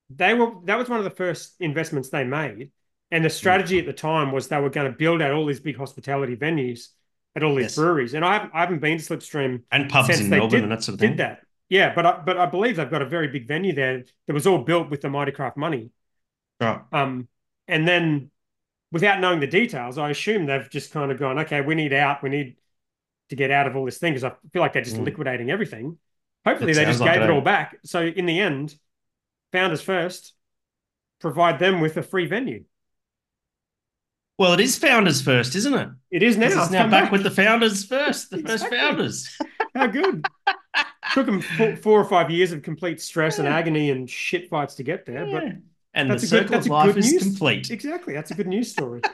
[0.09, 2.71] they were that was one of the first investments they made,
[3.11, 5.59] and the strategy at the time was they were going to build out all these
[5.59, 6.89] big hospitality venues
[7.35, 7.75] at all these Yes.
[7.75, 8.13] breweries.
[8.15, 10.71] And I haven't I haven't been to Slipstream And pubs in they Melbourne did, and
[10.71, 11.11] that sort of thing.
[11.11, 11.45] did that.
[11.69, 14.45] Yeah, but I, but I believe they've got a very big venue there that was
[14.45, 15.91] all built with the Mighty Craft money.
[16.59, 16.81] Right.
[16.91, 17.27] Um,
[17.67, 18.29] and then
[18.91, 22.21] without knowing the details, I assume they've just kind of gone, okay, we need out,
[22.21, 22.57] we need
[23.29, 25.05] to get out of all this thing because I feel like they're just Mm.
[25.05, 25.97] liquidating everything.
[26.45, 27.77] Hopefully, It they just like gave it all back.
[27.85, 28.75] So in the end,
[29.51, 30.33] founders first,
[31.19, 32.65] provide them with a free venue.
[34.37, 35.89] Well, it is founders first, isn't it?
[36.11, 36.47] It is now.
[36.47, 39.37] It's now come back, with the founders first, the first founders.
[39.73, 40.25] How good.
[41.13, 44.75] Took them four, four or five years of complete stress and agony and shit fights
[44.75, 45.51] to get there, but Yeah.
[45.95, 47.23] And the that's a circle good, that's of a life is news.
[47.23, 47.69] complete.
[47.69, 49.01] Exactly, that's a good news story.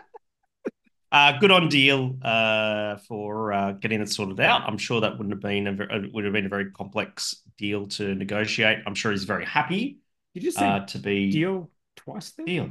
[1.12, 4.62] Uh, good on deal uh, for uh, getting it sorted out.
[4.68, 7.42] I'm sure that wouldn't have been a, ver- uh, would have been a very complex
[7.58, 8.78] deal to negotiate.
[8.86, 9.98] I'm sure he's very happy
[10.36, 12.46] Did you say uh, to be deal twice there?
[12.46, 12.70] deal.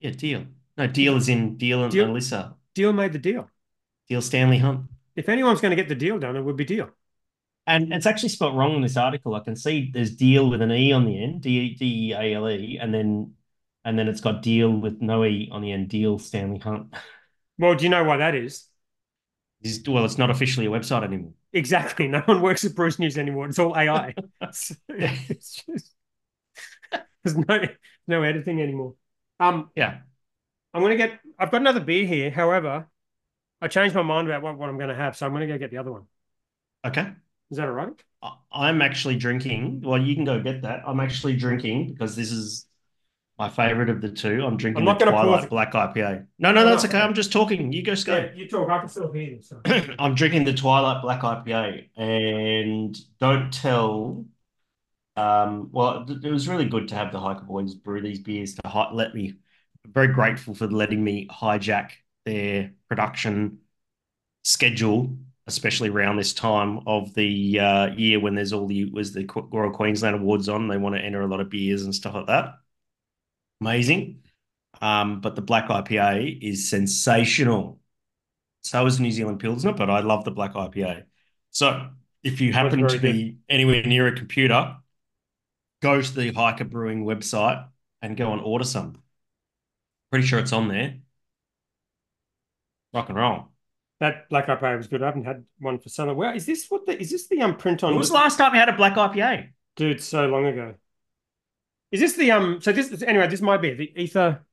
[0.00, 0.44] Yeah, deal.
[0.78, 2.54] No, deal is in deal and Deal- Alyssa.
[2.74, 3.50] Deal made the deal.
[4.08, 4.86] Deal Stanley Hunt.
[5.14, 6.88] If anyone's going to get the deal done, it would be deal.
[7.66, 9.34] And it's actually spelt wrong in this article.
[9.34, 12.34] I can see there's deal with an e on the end, D D E A
[12.34, 13.34] L E, and then
[13.84, 15.88] and then it's got deal with no e on the end.
[15.88, 16.94] Deal Stanley Hunt.
[17.58, 18.68] Well, do you know why that is?
[19.62, 21.32] Is well, it's not officially a website anymore.
[21.52, 22.06] Exactly.
[22.08, 23.46] No one works at Brews News anymore.
[23.48, 24.14] It's all AI.
[24.88, 25.92] It's just,
[27.24, 27.60] there's no
[28.06, 28.94] no editing anymore.
[29.40, 29.98] Um, Yeah.
[30.74, 31.20] I'm gonna get.
[31.38, 32.30] I've got another beer here.
[32.30, 32.88] However,
[33.60, 35.52] I changed my mind about what, what I'm going to have, so I'm going to
[35.54, 36.06] go get the other one.
[36.84, 37.16] Okay.
[37.50, 37.92] Is that all right?
[38.52, 39.82] I'm actually drinking.
[39.82, 40.82] Well, you can go get that.
[40.86, 42.66] I'm actually drinking because this is
[43.38, 44.44] my favorite of the two.
[44.44, 45.50] I'm drinking I'm not the Twilight pause.
[45.50, 46.26] Black IPA.
[46.38, 46.98] No, no, No, that's okay.
[46.98, 47.72] I'm just talking.
[47.72, 48.68] You go, Yeah, you talk.
[48.68, 49.42] I can still hear you.
[49.42, 49.60] So.
[49.98, 54.24] I'm drinking the Twilight Black IPA, and don't tell.
[55.16, 58.54] Um, well, it it was really good to have the Hiker Boys brew these beers
[58.56, 59.34] to hi- let me.
[59.86, 61.92] Very grateful for letting me hijack
[62.24, 63.58] their production
[64.42, 65.16] schedule,
[65.46, 69.70] especially around this time of the uh, year when there's all the was the Royal
[69.70, 70.68] Queensland Awards on.
[70.68, 72.54] They want to enter a lot of beers and stuff like that.
[73.60, 74.22] Amazing.
[74.80, 77.80] Um, but the Black IPA is sensational.
[78.62, 81.04] So is New Zealand Pilsner, but I love the Black IPA.
[81.50, 81.90] So
[82.22, 84.76] if you happen to be anywhere near a computer,
[85.80, 87.68] go to the Hiker Brewing website
[88.02, 89.00] and go and order some.
[90.10, 90.98] Pretty sure it's on there.
[92.92, 93.48] Rock and roll.
[94.00, 95.02] That black IPA was good.
[95.02, 96.12] I haven't had one for summer.
[96.12, 97.92] Well, is this what the is this the um print on?
[97.92, 99.48] When was the last time you had a Black IPA?
[99.74, 100.74] Dude, so long ago.
[101.90, 102.60] Is this the um?
[102.60, 103.26] So this anyway.
[103.28, 104.44] This might be the ether.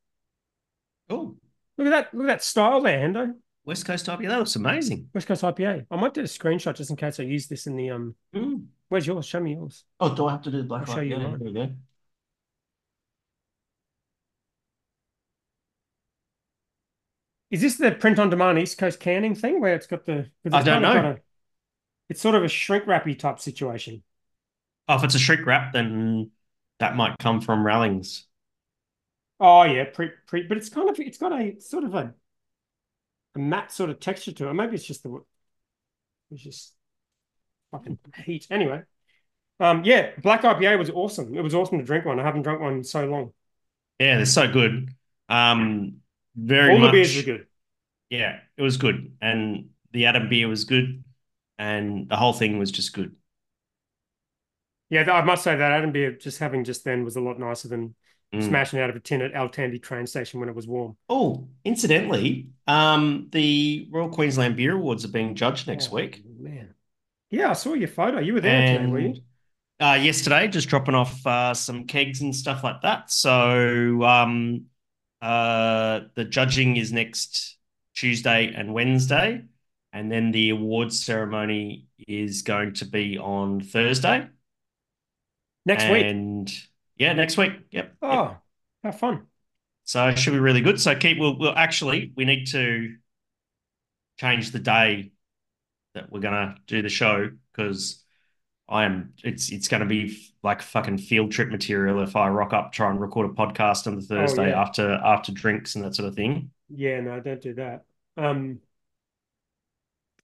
[1.10, 1.36] Oh,
[1.78, 2.14] Look at that!
[2.14, 3.34] Look at that style there, Hendo.
[3.66, 4.28] West Coast IPA.
[4.28, 5.10] That looks amazing.
[5.14, 5.88] West Coast IPA.
[5.90, 8.16] I might do a screenshot just in case I use this in the um.
[8.36, 8.66] Mm.
[8.90, 9.26] Where's yours?
[9.26, 9.84] Show me yours.
[10.00, 11.24] Oh, do I have to do the Black I'll show you IPA?
[11.24, 11.40] mine.
[11.40, 11.72] There we go.
[17.54, 20.32] Is this the print on demand East Coast canning thing where it's got the?
[20.52, 21.12] I don't know.
[21.12, 21.20] a-
[22.10, 24.02] it's sort of a shrink wrappy type situation.
[24.88, 26.32] Oh, if it's a shrink wrap, then
[26.80, 28.26] that might come from Rallings.
[29.40, 32.16] Oh yeah, pre pre, but it's kind of it's got a sort of a
[33.36, 34.54] a matte sort of texture to it.
[34.54, 35.24] Maybe it's just the
[36.32, 36.74] it's just
[37.72, 38.48] fucking heat.
[38.52, 38.84] Anyway,
[39.60, 41.36] um, yeah, black IPA was awesome.
[41.36, 42.20] It was awesome to drink one.
[42.20, 43.34] I haven't drunk one in so long.
[44.00, 44.90] Yeah, they're so good.
[45.30, 46.02] Um,
[46.36, 46.90] very All the much.
[46.90, 47.48] beers were good.
[48.10, 51.04] Yeah, it was good, and the Adam beer was good,
[51.58, 53.16] and the whole thing was just good.
[54.90, 57.68] Yeah, I must say that Adam beer just having just then was a lot nicer
[57.68, 57.96] than
[58.34, 58.64] Mm.
[58.64, 60.98] smashing out of a tin at Altandi train station when it was warm.
[61.10, 66.74] Oh, incidentally, um, the Royal Queensland Beer Awards are being judged next Oh, week, man.
[67.32, 68.20] Yeah, I saw your photo.
[68.20, 69.18] You were there today, were you?
[69.80, 73.12] uh, yesterday, just dropping off uh, some kegs and stuff like that.
[73.12, 74.66] So, um,
[75.24, 77.58] uh, the judging is next
[77.96, 79.46] Tuesday and Wednesday,
[79.94, 84.28] and then the awards ceremony is going to be on Thursday.
[85.66, 86.06] Next week.
[86.06, 86.52] And
[86.98, 87.54] yeah, next week.
[87.72, 87.86] Yep.
[87.86, 87.96] yep.
[88.02, 88.36] Oh,
[88.84, 89.28] how fun.
[89.86, 90.82] So it should be really good.
[90.82, 92.94] So keep we'll, we'll actually we need to
[94.20, 95.14] change the day
[95.94, 98.03] that we're gonna do the show because
[98.70, 102.72] I am it's it's gonna be like fucking field trip material if I rock up
[102.72, 104.62] try and record a podcast on the Thursday yeah.
[104.62, 106.52] after after drinks and that sort of thing.
[106.70, 107.86] Yeah, no, don't do that.
[108.18, 108.60] Um,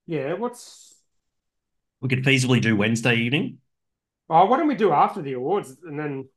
[0.06, 0.96] yeah, what's
[2.02, 3.60] We could feasibly do Wednesday evening.
[4.30, 6.30] oh, why don't we do after the awards and then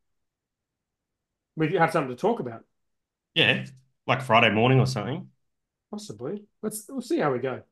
[1.56, 2.64] We have something to talk about,
[3.34, 3.66] Yeah,
[4.06, 5.30] like Friday morning or something.
[5.90, 6.44] possibly.
[6.62, 7.62] Let's we'll see how we go.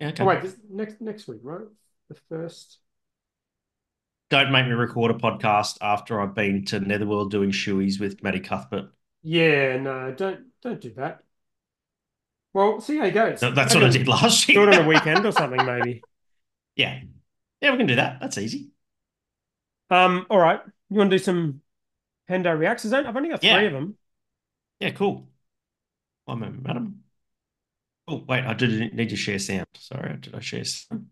[0.00, 0.22] Yeah, okay.
[0.22, 1.66] Oh wait, this, next next week, right?
[2.08, 2.78] The first.
[4.34, 8.40] Don't make me record a podcast after I've been to Netherworld doing shoeies with Matty
[8.40, 8.90] Cuthbert.
[9.22, 11.20] Yeah, no, don't don't do that.
[12.52, 13.38] Well, see how it goes.
[13.38, 14.66] So that's what I did last year.
[14.66, 16.02] Do it on a weekend or something, maybe.
[16.74, 17.02] Yeah.
[17.60, 18.18] Yeah, we can do that.
[18.20, 18.70] That's easy.
[19.88, 20.60] Um, all right.
[20.90, 21.60] You want to do some
[22.28, 22.92] Hendo reacts?
[22.92, 23.60] I've only got three Yeah.
[23.60, 23.96] of them.
[24.80, 25.28] Yeah, cool.
[26.24, 27.04] One moment, madam.
[28.08, 29.68] Oh, wait, I did need to share sound.
[29.78, 31.06] Sorry, did I share sound?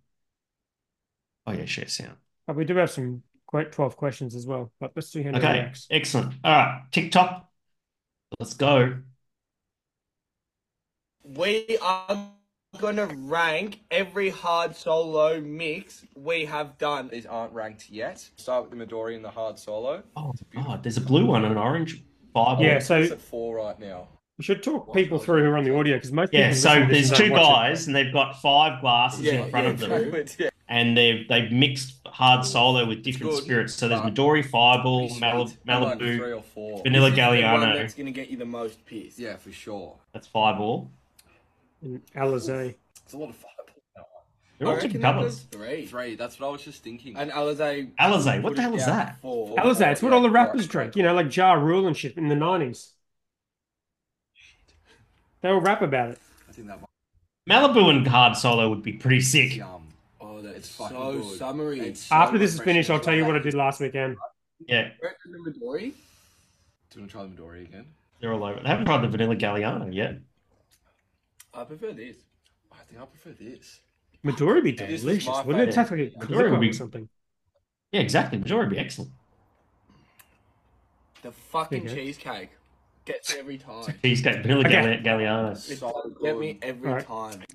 [1.47, 2.16] Oh, yeah, share sound.
[2.47, 4.72] But we do have some quite 12 questions as well.
[4.80, 5.86] But let's do Hendo Okay, reacts.
[5.90, 6.34] excellent.
[6.45, 7.49] All right, TikTok.
[8.40, 8.99] Let's go.
[11.24, 12.30] We are
[12.80, 17.09] going to rank every hard solo mix we have done.
[17.09, 18.28] These aren't ranked yet.
[18.36, 20.03] Start with the Midori and the hard solo.
[20.16, 22.03] Oh, oh, there's a blue one and an orange
[22.34, 22.64] fireball.
[22.64, 24.09] Yeah, so It's at four right now.
[24.38, 26.68] we should talk people through who are on the audio because most Yeah, people so
[26.70, 27.45] listening to this there's two watch it.
[27.45, 29.90] guys and they've got five glasses in front of them.
[29.90, 30.24] true.
[30.38, 30.49] Yeah.
[30.73, 33.75] And they've they've mixed hard solo with different spirits.
[33.75, 35.59] So there's but Midori, Fireball, Pretty Mal- sweet.
[35.68, 36.83] I like Malibu, three or four.
[36.83, 37.75] Vanilla This is the one Galliano.
[37.75, 39.18] that's going to get you the most pissed.
[39.18, 39.97] Yeah, for sure.
[40.14, 40.91] That's Fireball.
[41.83, 42.75] And Alizé.
[43.05, 44.09] It's a lot of fireball.
[44.59, 45.41] They're I all reckon different colours.
[45.51, 45.85] three.
[45.85, 46.14] Three.
[46.14, 47.16] That's what I was just thinking.
[47.18, 47.91] And Alizé.
[48.01, 49.20] Alizé, what the hell is that?
[49.20, 49.55] Four.
[49.57, 52.29] Alizé, it's what all the rappers drink, you know, like Ja Rule and shit in
[52.29, 52.93] the 90s.
[55.43, 56.18] They all rap about it.
[56.49, 56.89] I think that might
[57.47, 59.57] Malibu and hard solo would be pretty sick.
[59.57, 59.82] yum.
[60.62, 61.38] That's It's fucking so good.
[61.38, 61.80] summery.
[61.80, 64.16] It's so After this is finished, I'll tell you what I did last weekend.
[64.66, 65.80] Yeah, Reckon the Midori?
[66.90, 67.86] Do you want to try the Midori again?
[68.20, 68.60] they're all over.
[68.60, 70.18] They haven't tried the Vanilla Galliano yet.
[71.52, 72.16] I prefer this.
[72.70, 73.80] I think I prefer this.
[74.24, 75.74] Midori would be delicious, wouldn't it?
[75.74, 77.08] Taste like a Midori clip would or be- something.
[77.90, 78.38] Yeah, exactly.
[78.38, 79.10] Midori would be excellent.
[81.22, 82.02] The fucking There you go.
[82.04, 82.50] cheesecake
[83.05, 83.94] gets me every time.
[84.03, 84.70] Cheesecake Vanilla Okay.
[84.70, 85.50] Galli- Galliano.
[85.53, 87.07] It's So get me every Alright.
[87.07, 87.42] time.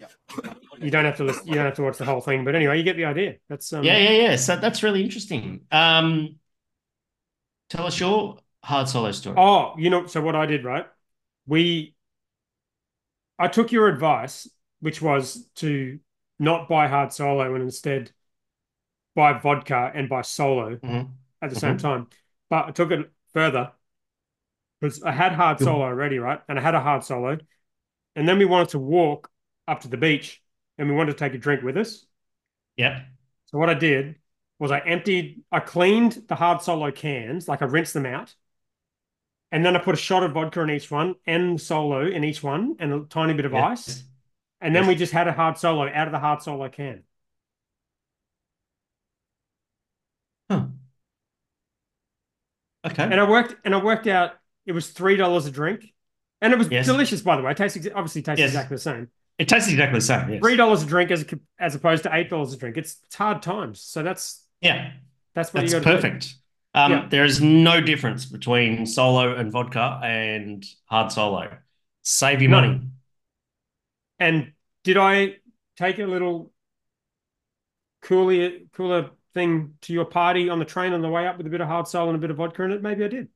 [0.79, 2.77] You don't have to listen, you don't have to watch the whole thing, but anyway,
[2.77, 3.37] you get the idea.
[3.49, 4.35] That's um, Yeah, yeah, yeah.
[4.35, 5.61] So that's really interesting.
[5.71, 6.35] Um,
[7.69, 9.35] tell us your hard solo story.
[9.39, 10.85] Oh, you know, so what I did, right?
[11.47, 11.95] We,
[13.39, 14.47] I took your advice,
[14.79, 15.99] which was to
[16.39, 18.11] not buy hard solo and instead
[19.15, 21.09] buy vodka and buy solo Mhm.
[21.41, 22.07] at the same time.
[22.49, 23.71] But I took it further
[24.79, 26.39] because I had hard solo already, right?
[26.47, 27.37] And I had a hard solo.
[28.15, 29.29] And then we wanted to walk
[29.67, 30.41] up to the beach
[30.77, 32.05] and we wanted to take a drink with us.
[32.77, 33.05] Yep.
[33.45, 34.15] So what I did
[34.59, 38.35] was I emptied, I cleaned the hard solo cans, like I rinsed them out.
[39.51, 42.43] And then I put a shot of vodka in each one and solo in each
[42.43, 43.67] one and a tiny bit of Yeah.
[43.67, 44.03] ice.
[44.59, 44.89] And then Yes.
[44.89, 47.03] we just had a hard solo out of the hard solo can.
[50.49, 50.67] Huh.
[52.85, 53.03] Okay.
[53.03, 54.33] And I worked and I worked out
[54.67, 55.93] it was three dollars a drink.
[56.41, 56.85] And it was Yes.
[56.85, 57.51] delicious, by the way.
[57.51, 58.49] It tastes obviously tastes Yes.
[58.51, 59.09] exactly the same.
[59.39, 60.29] It tastes exactly the same.
[60.29, 60.39] Yes.
[60.41, 61.25] Three dollars a drink as
[61.59, 62.77] as opposed to eight dollars a drink.
[62.77, 63.81] It's, it's hard times.
[63.81, 64.91] So that's Yeah.
[65.33, 66.35] that's what That's you got perfect.
[66.75, 67.07] Um, Yeah.
[67.09, 71.57] There is no difference between solo and vodka and hard solo.
[72.03, 72.61] Save your No.
[72.61, 72.81] money.
[74.19, 74.53] And
[74.83, 75.37] did I
[75.75, 76.51] take a little
[78.01, 81.49] cooler cooler thing to your party on the train on the way up with a
[81.49, 82.81] bit of hard solo and a bit of vodka in it?
[82.81, 83.27] Maybe I did.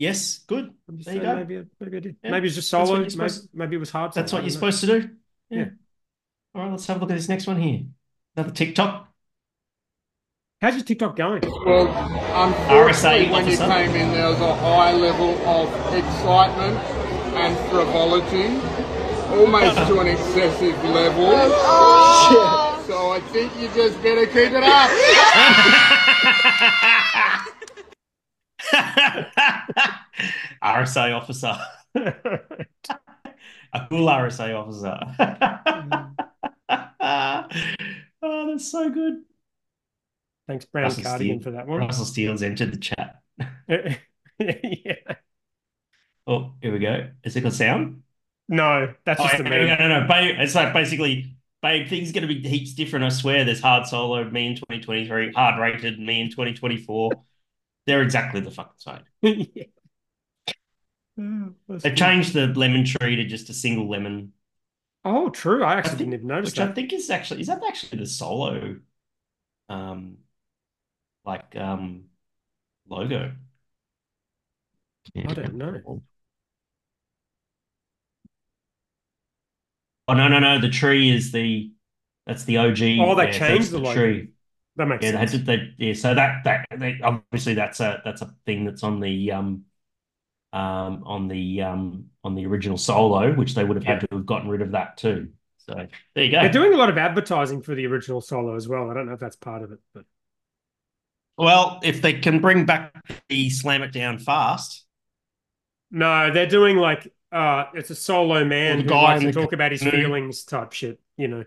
[0.00, 0.72] Yes, good.
[0.88, 1.36] There you go.
[1.36, 2.16] maybe I, maybe I did.
[2.24, 3.00] Yeah, Maybe it's just that's solo.
[3.00, 4.14] Maybe, supposed- maybe it was hard.
[4.14, 4.54] That's what you're know.
[4.54, 5.10] supposed to do.
[5.50, 5.66] Yeah.
[6.54, 7.82] All right, let's have a look at this next one here.
[8.34, 9.08] Another TikTok.
[10.62, 11.42] How's your TikTok going?
[11.66, 13.66] Well, unfortunately, RSA when you officer.
[13.66, 16.78] came in, there was a high level of excitement
[17.36, 18.56] and frivolity,
[19.36, 19.88] almost uh-huh.
[19.88, 21.28] to an excessive level.
[21.28, 22.82] Oh.
[22.86, 24.90] So I think you just better keep it up.
[30.62, 31.56] RSA officer.
[33.72, 34.98] A cool RSA officer.
[38.22, 39.22] oh, that's so good.
[40.46, 41.40] Thanks, Brown Russell Cardigan, Steele.
[41.40, 41.80] for that one.
[41.80, 43.22] Russell Steele's entered the chat.
[44.38, 44.94] yeah.
[46.26, 47.10] Oh, here we go.
[47.24, 48.02] Is it got sound?
[48.48, 49.66] No, that's Oh, just a no, meme.
[49.66, 50.42] no, no, no.
[50.42, 53.04] It's like basically, babe, things are going to be heaps different.
[53.04, 53.44] I swear.
[53.44, 57.12] There's hard solo, me in 2023, hard rated, me in 2024.
[57.90, 59.00] They're exactly the fucking same.
[59.52, 59.64] yeah.
[61.16, 61.96] They've good.
[61.96, 64.32] changed the lemon tree to just a single lemon,
[65.04, 65.64] Oh, true.
[65.64, 68.06] I actually think- didn't even notice which I think is actually is that actually the
[68.06, 68.76] solo,
[69.68, 70.18] um,
[71.24, 72.04] like um,
[72.88, 73.32] logo.
[75.16, 76.02] I don't know.
[80.06, 80.60] Oh no no no!
[80.60, 81.72] The tree is the
[82.24, 82.78] that's the OG.
[83.00, 84.28] Oh, they yeah, changed it's the tree.
[84.80, 85.32] That makes Yeah, sense.
[85.32, 85.46] did.
[85.46, 89.32] They, yeah, so that that they, obviously that's a that's a thing that's on the
[89.32, 89.64] um
[90.52, 94.26] um, on the um, on the original Solo, which they would have had to have
[94.26, 95.30] gotten rid of that too.
[95.58, 96.40] So there you go.
[96.40, 98.90] They're doing a lot of advertising for the original Solo as well.
[98.90, 100.04] I don't know if that's part of it, but
[101.36, 102.92] Well, if they can bring back
[103.28, 104.84] the slam it down fast,
[105.90, 109.52] no, they're doing like uh, it's a solo man the who guy likes to talk
[109.52, 111.00] about his feelings type shit.
[111.16, 111.44] You know,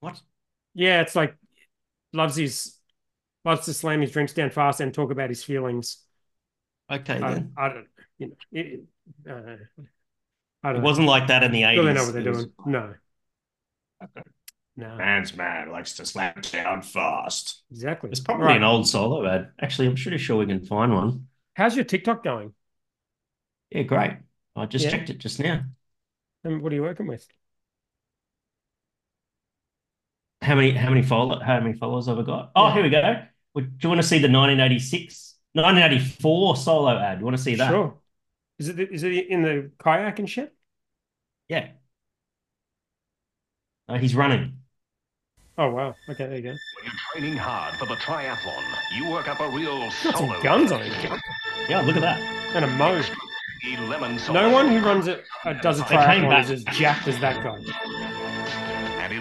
[0.00, 0.22] what?
[0.74, 1.36] yeah, it's like
[2.16, 2.76] loves his
[3.44, 5.98] loves to slam his drinks down fast and talk about his feelings.
[6.90, 7.52] Okay, I, then.
[7.56, 7.86] I don't,
[8.18, 8.80] you know, it,
[9.28, 9.82] uh,
[10.62, 10.84] I don't It know.
[10.84, 11.94] wasn't like that in the Really eighties.
[11.94, 12.52] know what they're doing.
[12.64, 12.94] No,
[14.76, 17.62] no, Man's man likes to slam down fast.
[17.70, 18.10] exactly.
[18.10, 18.56] It's probably Right.
[18.56, 19.52] an old solo ad.
[19.60, 21.28] Actually, I'm pretty sure we can find one.
[21.54, 22.54] How's your TikTok going?
[23.70, 24.12] Yeah, great.
[24.54, 24.90] I just Yeah.
[24.90, 25.64] checked it just now.
[26.44, 27.26] And what are you working with?
[30.42, 32.50] How many how many follow how many followers have I got?
[32.54, 32.74] Oh, Yeah.
[32.74, 33.22] here we go.
[33.54, 37.18] Would- Do you want to see the 1986, 1984 solo ad?
[37.18, 37.70] You want to see that?
[37.70, 37.94] Sure.
[38.58, 40.54] Is it is it in the kayak and shit?
[41.48, 41.68] Yeah.
[43.88, 44.58] Uh, he's running.
[45.58, 45.94] Oh wow.
[46.10, 46.48] Okay, there you go.
[46.50, 48.62] When you're training hard for the triathlon,
[48.94, 50.32] you work up a real Got solo.
[50.34, 51.18] some guns on him.
[51.68, 52.20] Yeah, look at that.
[52.54, 53.00] And a mo.
[53.88, 57.42] Lemon No one who runs it uh, does a triathlon is as jacked as that
[57.42, 57.58] guy.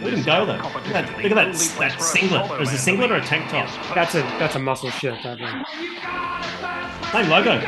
[0.08, 0.53] And in Look at him go though.
[0.53, 2.47] Look at that, look at that, that singlet.
[2.47, 3.68] solo Is it a singlet or a tank top?
[3.95, 5.22] That's a that's a muscle shirt.
[5.24, 5.66] That one.
[7.12, 7.60] Same logo.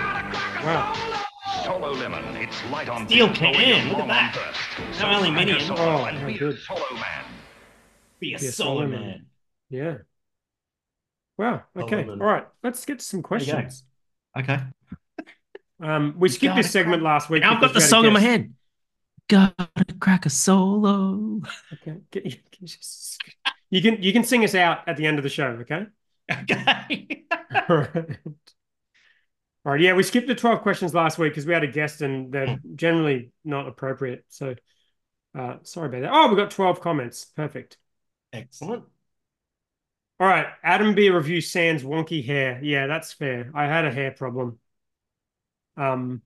[0.63, 0.93] Wow.
[1.63, 2.35] Solo lemon.
[2.37, 4.55] It's light on Steel feel, but can, when you're look at that.
[4.99, 5.57] No aluminium.
[5.57, 6.57] crack a Oh, how good.
[8.19, 9.01] Be a Be a solo solo man.
[9.01, 9.25] man.
[9.69, 9.97] Yeah.
[11.37, 11.63] Wow.
[11.75, 12.03] Okay.
[12.03, 12.13] Solo.
[12.13, 12.47] All right.
[12.63, 13.51] Let's get to some There you go.
[13.53, 13.83] questions.
[14.37, 14.59] Okay.
[15.79, 17.43] Um, we skipped this segment last week.
[17.43, 18.53] I've got the because we had a song in my head.
[19.29, 19.67] Gotta
[19.99, 21.41] crack a solo.
[21.73, 21.97] Okay.
[22.13, 23.21] You can, just-
[23.69, 25.47] you can you can sing us out at the end of the show.
[25.61, 25.85] Okay.
[26.31, 27.25] Okay.
[27.69, 28.17] All right.
[29.65, 29.81] All right.
[29.81, 32.59] Yeah, we skipped the 12 questions last week because we had a guest and they're
[32.75, 34.25] generally not appropriate.
[34.29, 34.55] So
[35.37, 36.11] uh, sorry about that.
[36.13, 37.25] Oh, we got 12 comments.
[37.25, 37.77] Perfect.
[38.33, 38.85] Excellent.
[40.19, 40.47] All right.
[40.63, 42.59] Adam B review sans wonky hair.
[42.63, 43.51] Yeah, that's fair.
[43.53, 44.59] I had a hair problem.
[45.77, 46.21] Um,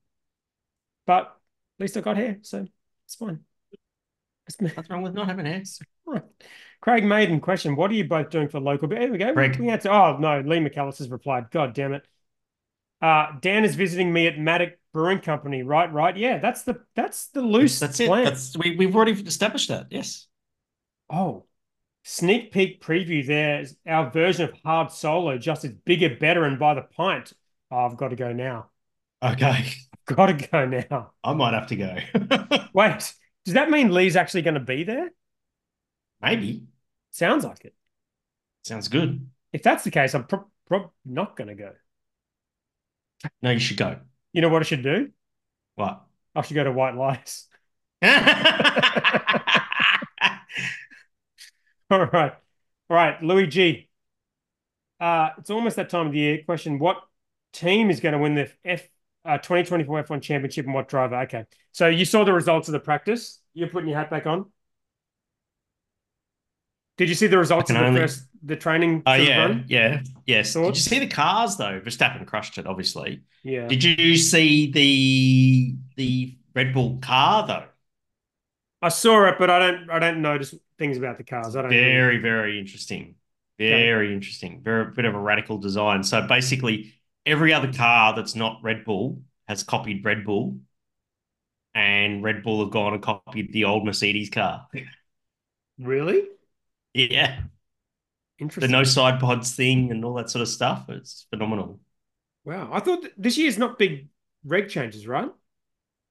[1.05, 1.31] but at
[1.79, 2.65] least I got hair, so
[3.11, 3.39] it's fine.
[4.47, 5.63] It's- What's wrong with not having hair?
[6.05, 6.23] Right.
[6.81, 8.87] Craig Maiden question: What are you both doing for local?
[8.87, 9.33] But Here we go.
[9.33, 9.57] Craig.
[9.59, 9.89] We answer.
[9.91, 11.51] Oh no, Lee McAllister's replied.
[11.51, 12.03] God damn it.
[13.01, 15.63] Uh, Dan is visiting me at Maddock Brewing Company.
[15.63, 16.15] Right, right.
[16.17, 18.07] Yeah, that's the that's the loose That's it.
[18.07, 18.25] plan.
[18.25, 19.87] That's we we've already established that.
[19.89, 20.27] Yes.
[21.09, 21.45] Oh,
[22.03, 23.25] sneak peek preview.
[23.25, 27.33] There's our version of Hard Solo, just as bigger, better, and by the pint.
[27.69, 28.69] Oh, I've got to go now.
[29.23, 29.65] Okay.
[30.15, 31.11] Got to go now.
[31.23, 31.95] I might have to go.
[32.73, 33.13] Wait,
[33.45, 35.11] does that mean Lee's actually going to be there?
[36.21, 36.63] Maybe.
[37.11, 37.75] Sounds like it.
[38.63, 39.27] Sounds good.
[39.53, 41.71] If that's the case, I'm pro- prob not going to go.
[43.41, 43.97] No, you should go.
[44.33, 45.11] You know what I should do?
[45.75, 46.01] What?
[46.35, 47.47] I should go to White Lies.
[51.91, 52.33] All right.
[52.89, 53.89] All right, Louis G.
[54.99, 56.43] Uh, it's almost that time of the year.
[56.45, 57.01] Question What
[57.53, 58.87] team is going to win the F
[59.25, 61.15] uh, 2024 F1 Championship and what driver?
[61.21, 61.45] Okay.
[61.71, 63.39] So you saw the results of the practice.
[63.53, 64.45] You're putting your hat back on.
[66.97, 69.03] Did you see the results of the only- first, the training?
[69.05, 69.65] Oh of yeah, run?
[69.67, 70.53] yeah, yes.
[70.53, 71.79] Did you see the cars though?
[71.79, 73.21] Verstappen crushed it, obviously.
[73.43, 73.67] Yeah.
[73.67, 77.65] Did you see the the Red Bull car though?
[78.83, 79.89] I saw it, but I don't.
[79.89, 81.55] I don't notice things about the cars.
[81.55, 81.71] I don't.
[81.71, 83.15] Very, very interesting.
[83.57, 84.61] Very interesting.
[84.63, 86.03] Very bit of a radical design.
[86.03, 86.93] So basically,
[87.25, 90.59] every other car that's not Red Bull has copied Red Bull,
[91.73, 94.67] and Red Bull have gone and copied the old Mercedes car.
[95.79, 96.27] Really
[96.93, 97.39] Yeah,
[98.37, 98.69] Interesting.
[98.69, 100.85] the no side pods thing and all that sort of stuff.
[100.89, 101.79] It's phenomenal.
[102.45, 104.09] Wow, I thought th- this year's not big
[104.45, 105.31] reg changes, right?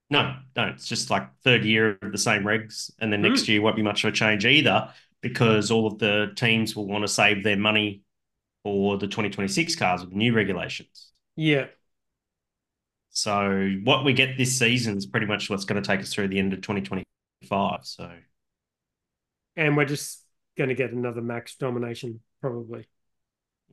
[0.08, 3.52] No, no, it's just like third year of the same regs, and then next hmm.
[3.52, 7.04] year won't be much of a change either because all of the teams will want
[7.04, 8.02] to save their money
[8.62, 11.12] for the 2026 cars with the new regulations.
[11.36, 11.68] Yeah.
[13.10, 16.28] So what we get this season is pretty much what's going to take us through
[16.28, 17.80] the end of 2025.
[17.84, 18.10] So
[19.56, 20.24] And we're just
[20.56, 22.88] going to get another max domination, probably.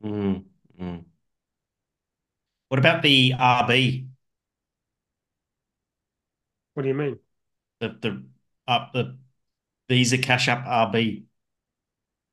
[0.02, 0.44] mm,
[0.78, 1.04] mm.
[2.68, 4.08] what about the RB?
[6.74, 7.18] What do you mean?
[7.80, 8.24] The the
[8.66, 9.16] up the
[9.88, 11.24] Visa Cash App RB,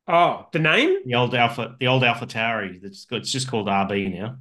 [0.08, 1.00] Oh, the name?
[1.06, 2.84] the old Alpha, the old Alpha Tauri.
[2.84, 4.40] It's it's just called RB now.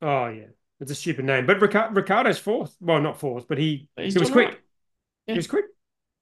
[0.00, 0.46] Oh, yeah.
[0.80, 1.46] It's a stupid name.
[1.46, 2.76] But Rica- Ricciardo's fourth.
[2.80, 4.48] Well, not fourth, but he, he was quick.
[4.48, 4.58] right.
[5.26, 5.64] He was quick.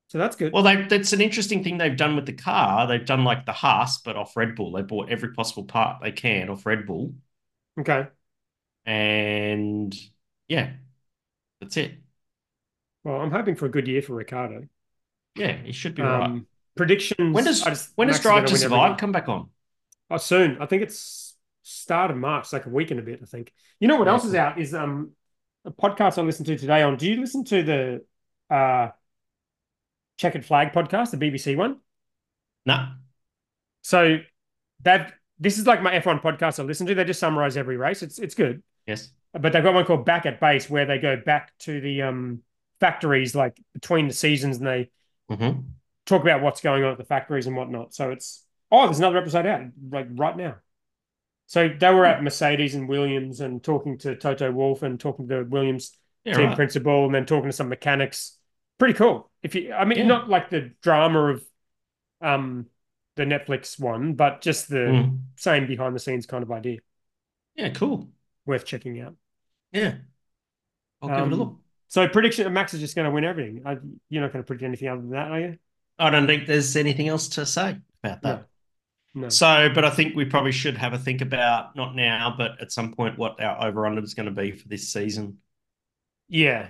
[0.09, 0.53] So that's good.
[0.53, 2.87] Well, they, that's an interesting thing they've done with the car.
[2.87, 4.73] They've done like the Haas, but off Red Bull.
[4.73, 7.15] They bought every possible part they can off Red Bull,
[7.79, 8.09] okay.
[8.85, 9.95] and
[10.49, 10.73] Yeah,
[11.61, 11.95] that's it.
[13.05, 14.69] Well, I'm hoping for a good year for Ricardo.
[15.35, 16.43] Yeah, he should be um, right.
[16.77, 17.35] Predictions.
[17.35, 19.51] When does just- when does Drive to Survive come back on?
[20.11, 20.59] Oh, soon.
[20.61, 23.21] I think it's start of March, like a week and a bit.
[23.23, 23.53] I think.
[23.81, 24.59] You know what Yeah, else is out?
[24.61, 25.13] Is um
[25.65, 26.97] a podcast I listened to today on.
[26.97, 28.05] Do you listen to the
[28.55, 28.91] uh
[30.19, 31.79] Checkered Flag podcast, the BBC one?
[32.65, 32.89] No.
[33.83, 34.19] So
[34.83, 36.95] that this is like my F1 podcast I listen to.
[36.95, 38.03] They just summarize every race.
[38.03, 38.63] It's it's good.
[38.87, 39.11] Yes.
[39.33, 42.43] But they've got one called Back at Base where they go back to the um
[42.81, 44.91] factories like between the seasons and they
[45.31, 45.61] Mm-hmm.
[46.07, 47.95] Talk about what's going on at the factories and whatnot.
[47.95, 50.57] So it's oh, there's another episode out like right now.
[51.47, 55.45] So they were at Mercedes and Williams and talking to Toto Wolff and talking to
[55.45, 56.57] Williams Yeah, team right.
[56.57, 58.39] principal and then talking to some mechanics.
[58.79, 59.31] Pretty cool.
[59.43, 60.05] If you, I mean, Yeah.
[60.07, 61.45] not like the drama of
[62.21, 62.67] um
[63.17, 65.19] the Netflix one, but just the Mm.
[65.37, 66.79] same behind the scenes kind of idea.
[67.55, 68.09] Yeah, cool.
[68.45, 69.17] Worth checking out.
[69.73, 69.95] Yeah.
[71.03, 71.61] I'll give it a Um, look.
[71.89, 73.63] So prediction, Max is just going to win everything.
[73.65, 73.79] I,
[74.09, 75.59] you're not going to predict anything other than that, are you?
[75.99, 78.47] I don't think there's anything else to say about that.
[79.15, 79.31] No.
[79.31, 82.71] So, but I think we probably should have a think about not now, but at
[82.71, 85.39] some point, what our over under is going to be for this season.
[86.29, 86.69] Yeah.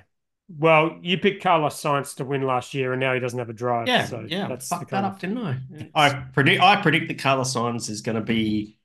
[0.49, 3.53] Well, you picked Carlos Sainz to win last year, and now he doesn't have a
[3.53, 3.89] drive.
[3.89, 5.59] Yeah, so yeah, that's fucked the that kind up, didn't I?
[5.93, 8.79] I predict I predict that Carlos Sainz is going to be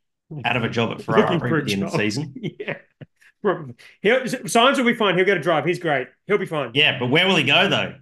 [0.44, 2.34] out of a job at Ferrari at the end of the season.
[2.60, 2.78] yeah.
[3.44, 3.76] Probably.
[4.02, 5.16] He'll, Sainz will be fine.
[5.16, 5.66] He'll get a drive.
[5.66, 6.08] He's great.
[6.26, 6.72] He'll be fine.
[6.74, 7.94] Yeah, but where will he go though?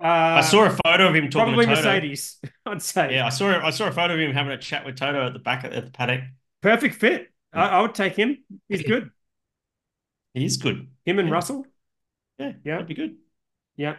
[0.00, 1.88] Uh, I saw a photo of him talking probably to Toto.
[1.88, 2.40] Mercedes.
[2.66, 3.14] I'd say.
[3.14, 5.32] Yeah, I saw I saw a photo of him having a chat with Toto at
[5.32, 6.22] the back at the paddock.
[6.60, 7.32] Perfect fit.
[7.52, 8.38] I, I would take him.
[8.68, 9.10] He's good.
[10.34, 10.88] He is good.
[11.04, 11.34] Him and Yeah.
[11.34, 11.66] Russell.
[12.38, 12.72] Yeah, Yeah.
[12.74, 13.16] that'd be good.
[13.76, 13.96] Yeah.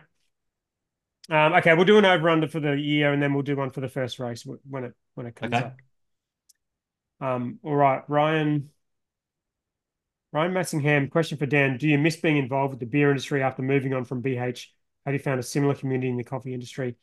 [1.29, 3.71] Um, okay, we'll do an over under for the year, and then we'll do one
[3.71, 5.65] for the first race when it when it comes Okay.
[5.65, 5.77] up.
[7.21, 8.69] Um, all right, Ryan.
[10.33, 13.61] Ryan Massingham, question for Dan: Do you miss being involved with the beer industry after
[13.63, 14.67] moving on from BH?
[15.05, 16.95] Have you found a similar community in the coffee industry?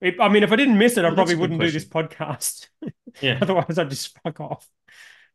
[0.00, 2.68] If- I mean, if I didn't miss it, I Well, probably wouldn't do this podcast.
[3.20, 3.38] Yeah.
[3.42, 4.68] Otherwise, I'd just fuck off.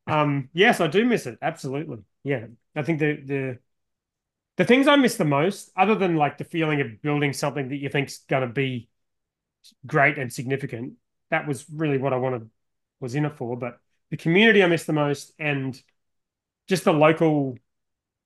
[0.07, 1.37] Um, yes, I do miss it.
[1.41, 1.97] Absolutely.
[2.23, 2.47] Yeah.
[2.73, 3.59] I think the the
[4.55, 7.75] the things I miss the most, other than like the feeling of building something that
[7.75, 8.87] you think's gonna be
[9.85, 10.93] great and significant,
[11.31, 12.49] that was really what I wanted
[13.01, 13.57] was in it for.
[13.57, 13.77] But
[14.09, 15.79] the community I miss the most and
[16.67, 17.57] just the local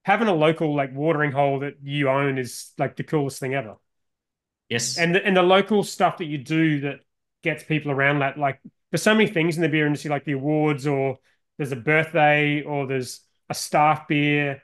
[0.03, 3.75] having a local like watering hole that you own is like the coolest thing ever
[4.69, 4.97] Yes.
[4.97, 6.99] and the, and the local stuff that you do that
[7.43, 8.59] gets people around that like
[8.91, 11.17] there's so many things in the beer industry like the awards or
[11.57, 14.61] there's a birthday or there's a staff beer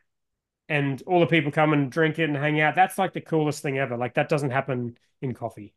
[0.70, 3.62] and all the people come and drink it and hang out that's like the coolest
[3.62, 5.74] thing ever like that doesn't happen in coffee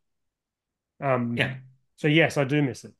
[1.01, 1.55] um yeah.
[1.95, 2.93] so yes i do miss it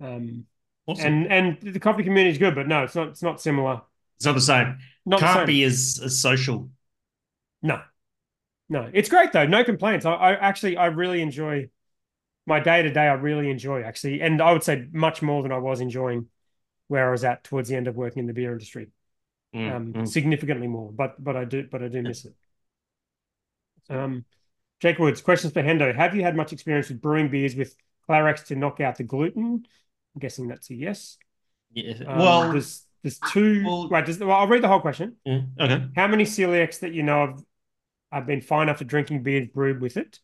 [0.00, 0.44] um
[0.86, 1.06] Awesome.
[1.06, 3.80] and and the coffee community is good but no it's not it's not similar
[4.16, 4.78] it's not the same.
[5.04, 5.46] Not the Can't same.
[5.46, 6.70] be as, as social.
[7.62, 7.80] No,
[8.68, 9.46] no, it's great though.
[9.46, 10.06] No complaints.
[10.06, 11.68] I, I actually, I really enjoy
[12.46, 13.06] my day to day.
[13.06, 16.28] I really enjoy actually, and I would say much more than I was enjoying
[16.88, 18.88] where I was at towards the end of working in the beer industry.
[19.54, 20.08] Mm, Um, mm.
[20.08, 22.34] significantly more, but but I do, but I do miss it.
[23.88, 24.24] Um,
[24.80, 25.94] Jake Woods, questions for Hendo.
[25.94, 27.76] Have you had much experience with brewing beers with
[28.08, 29.66] Clarex to knock out the gluten?
[30.14, 31.18] I'm guessing that's a yes.
[31.72, 31.94] Yeah.
[32.06, 33.88] Um, well, there's there's two.
[33.90, 35.16] wait, there's, well, I'll read the whole question.
[35.24, 35.84] yeah, okay.
[35.94, 37.44] How many celiacs that you know of
[38.12, 40.20] have been fine after drinking beer brewed with it?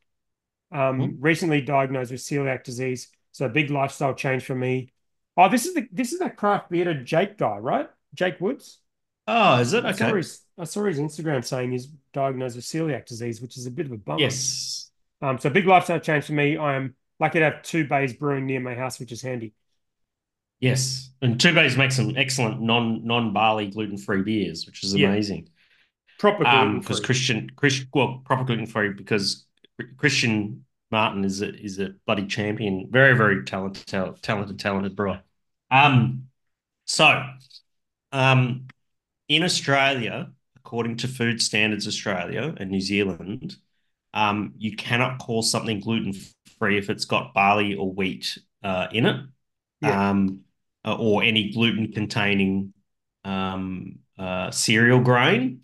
[0.73, 1.21] Um, Hmm.
[1.21, 4.93] Recently diagnosed with celiac disease, so a big lifestyle change for me.
[5.37, 7.89] Oh, this is the this is that craft beer Jake guy, right?
[8.15, 8.81] Jake Woods.
[9.27, 9.85] Oh, is it?
[9.85, 10.17] I saw Okay.
[10.19, 13.87] his I saw his Instagram saying he's diagnosed with celiac disease, which is a bit
[13.87, 14.21] of a bummer.
[14.21, 14.91] Yes.
[15.23, 16.57] Um, so big lifestyle change for me.
[16.57, 19.55] I am lucky to have two bays brewing near my house, which is handy.
[20.61, 21.11] Yes.
[21.23, 25.49] And Two Bays makes some excellent non non barley gluten free beers, which is amazing.
[26.21, 27.51] Proper Um, gluten because Christian
[27.95, 29.47] well proper gluten free because
[29.97, 33.87] Christian Martin is a is a bloody champion, very very talented
[34.23, 35.23] talented talented brewer.
[35.71, 36.27] Um,
[36.85, 37.25] so,
[38.13, 38.67] um,
[39.29, 43.57] in Australia, according to Food Standards Australia and New Zealand,
[44.13, 46.13] um, you cannot call something gluten
[46.59, 49.25] free if it's got barley or wheat uh, in it,
[49.81, 50.11] Yeah.
[50.11, 50.41] um,
[50.85, 52.75] uh, or any gluten containing
[53.25, 55.63] um, uh, cereal grain.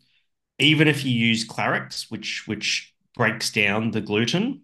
[0.58, 4.62] Even if you use Clarex, which which breaks down the gluten,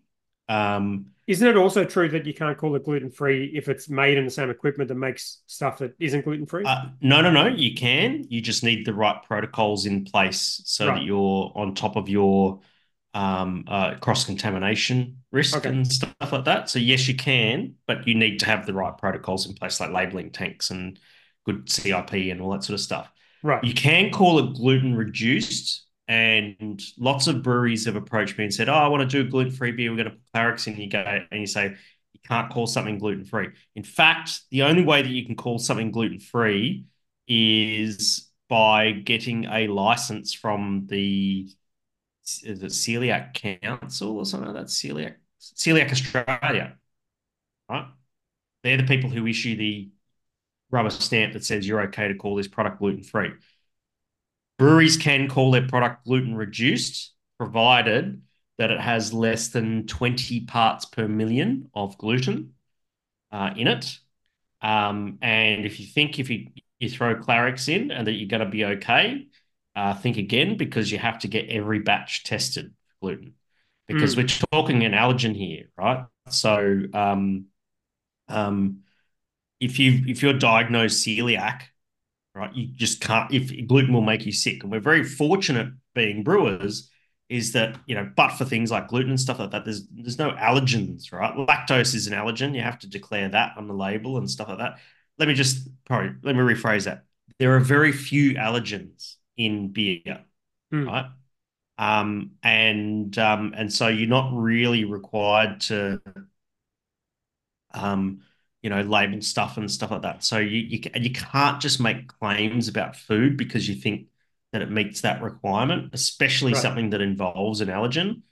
[0.48, 4.18] um, Isn't it also true that you can't call it gluten free if it's made
[4.18, 6.64] in the same equipment that makes stuff that isn't gluten free?
[6.66, 7.46] Uh, no, no, no.
[7.48, 8.24] You can.
[8.28, 10.96] You just need the right protocols in place so Right.
[10.96, 12.60] that you're on top of your
[13.14, 15.70] um, uh, cross contamination risk Okay.
[15.70, 16.70] and stuff like that.
[16.70, 19.90] So yes, you can, but you need to have the right protocols in place, like
[19.90, 20.98] labeling tanks and
[21.44, 23.11] good CIP and all that sort of stuff.
[23.42, 23.62] Right.
[23.64, 28.68] You can call it gluten reduced, and lots of breweries have approached me and said,
[28.68, 29.90] "Oh, I want to do a gluten-free beer.
[29.90, 30.98] We're going to put Clarex in." You go
[31.30, 31.70] and you say
[32.12, 33.48] you can't call something gluten-free.
[33.74, 36.84] In fact, the only way that you can call something gluten-free
[37.26, 41.48] is by getting a license from the
[42.44, 44.70] is it Celiac Council or something like that?
[44.70, 46.76] Celiac Celiac Australia,
[47.68, 47.88] right?
[48.62, 49.90] They're the people who issue the
[50.72, 53.30] rubber stamp that says you're okay to call this product gluten free.
[54.58, 58.22] Breweries can call their product gluten reduced, provided
[58.58, 62.54] that it has less than 20 parts per million of gluten
[63.30, 63.98] uh, in it.
[64.60, 66.48] Um, and if you think if you,
[66.78, 69.26] you throw Clarex in and that you're going to be okay,
[69.74, 73.34] uh, think again because you have to get every batch tested for gluten
[73.88, 74.18] because mm.
[74.18, 76.04] we're talking an allergen here, right?
[76.28, 77.46] So, um,
[78.28, 78.82] um,
[79.62, 81.62] if you if you're diagnosed celiac,
[82.34, 83.32] right, you just can't.
[83.32, 86.90] If gluten will make you sick, and we're very fortunate being brewers,
[87.28, 90.18] is that you know, but for things like gluten and stuff like that, there's there's
[90.18, 91.34] no allergens, right?
[91.34, 92.56] Lactose is an allergen.
[92.56, 94.78] You have to declare that on the label and stuff like that.
[95.18, 97.04] Let me just probably let me rephrase that.
[97.38, 100.24] There are very few allergens in beer,
[100.74, 100.86] mm.
[100.86, 101.06] right?
[101.78, 106.02] Um, and um, and so you're not really required to
[107.72, 108.22] um,
[108.62, 110.24] you know, label stuff and stuff like that.
[110.24, 114.06] So you you you can't just make claims about food because you think
[114.52, 116.62] that it meets that requirement, especially right.
[116.62, 118.22] something that involves an allergen.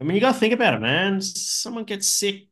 [0.00, 1.20] I mean, you got to think about it, man.
[1.20, 2.48] Someone gets sick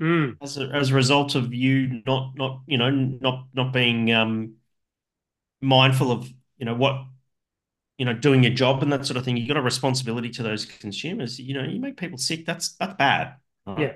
[0.00, 0.36] mm.
[0.42, 4.54] as a, as a result of you not not you know not not being um,
[5.60, 7.04] mindful of you know what
[7.98, 9.36] you know doing your job and that sort of thing.
[9.36, 11.38] You got a responsibility to those consumers.
[11.38, 12.44] You know, you make people sick.
[12.44, 13.36] That's that's bad.
[13.78, 13.92] Yeah.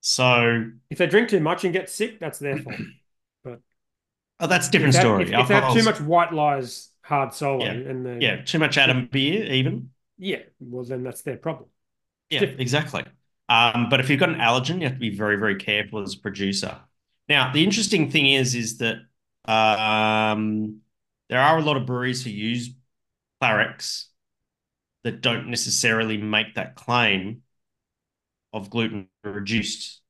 [0.00, 2.76] So if they drink too much and get sick, that's their fault.
[3.42, 3.60] But
[4.38, 5.24] oh, that's a different story.
[5.24, 7.72] If, if they have too much white lies hard solo yeah.
[7.72, 9.90] and they, yeah, too much Adam beer even.
[10.18, 11.68] Yeah, well then that's their problem.
[12.30, 13.04] Yeah, exactly.
[13.50, 16.14] Um, but if you've got an allergen, you have to be very, very careful as
[16.14, 16.78] a producer.
[17.28, 18.96] Now, the interesting thing is, is that
[19.44, 20.80] um,
[21.28, 22.70] there are a lot of breweries who use
[23.42, 24.06] Clarex
[25.02, 27.42] that don't necessarily make that claim
[28.52, 30.00] of gluten reduced.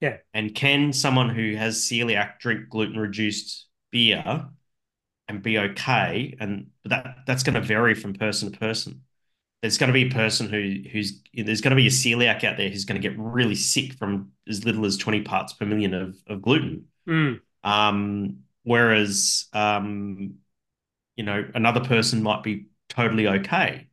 [0.00, 0.18] Yeah.
[0.34, 4.48] And can someone who has celiac drink gluten reduced beer
[5.28, 6.36] and be okay?
[6.40, 9.02] And that that's going to vary from person to person.
[9.60, 12.56] There's going to be a person who who's there's going to be a celiac out
[12.56, 15.94] there who's going to get really sick from as little as 20 parts per million
[15.94, 16.86] of, of gluten.
[17.08, 17.40] Mm.
[17.62, 20.34] Um, whereas um,
[21.16, 23.86] you know, another person might be totally okay.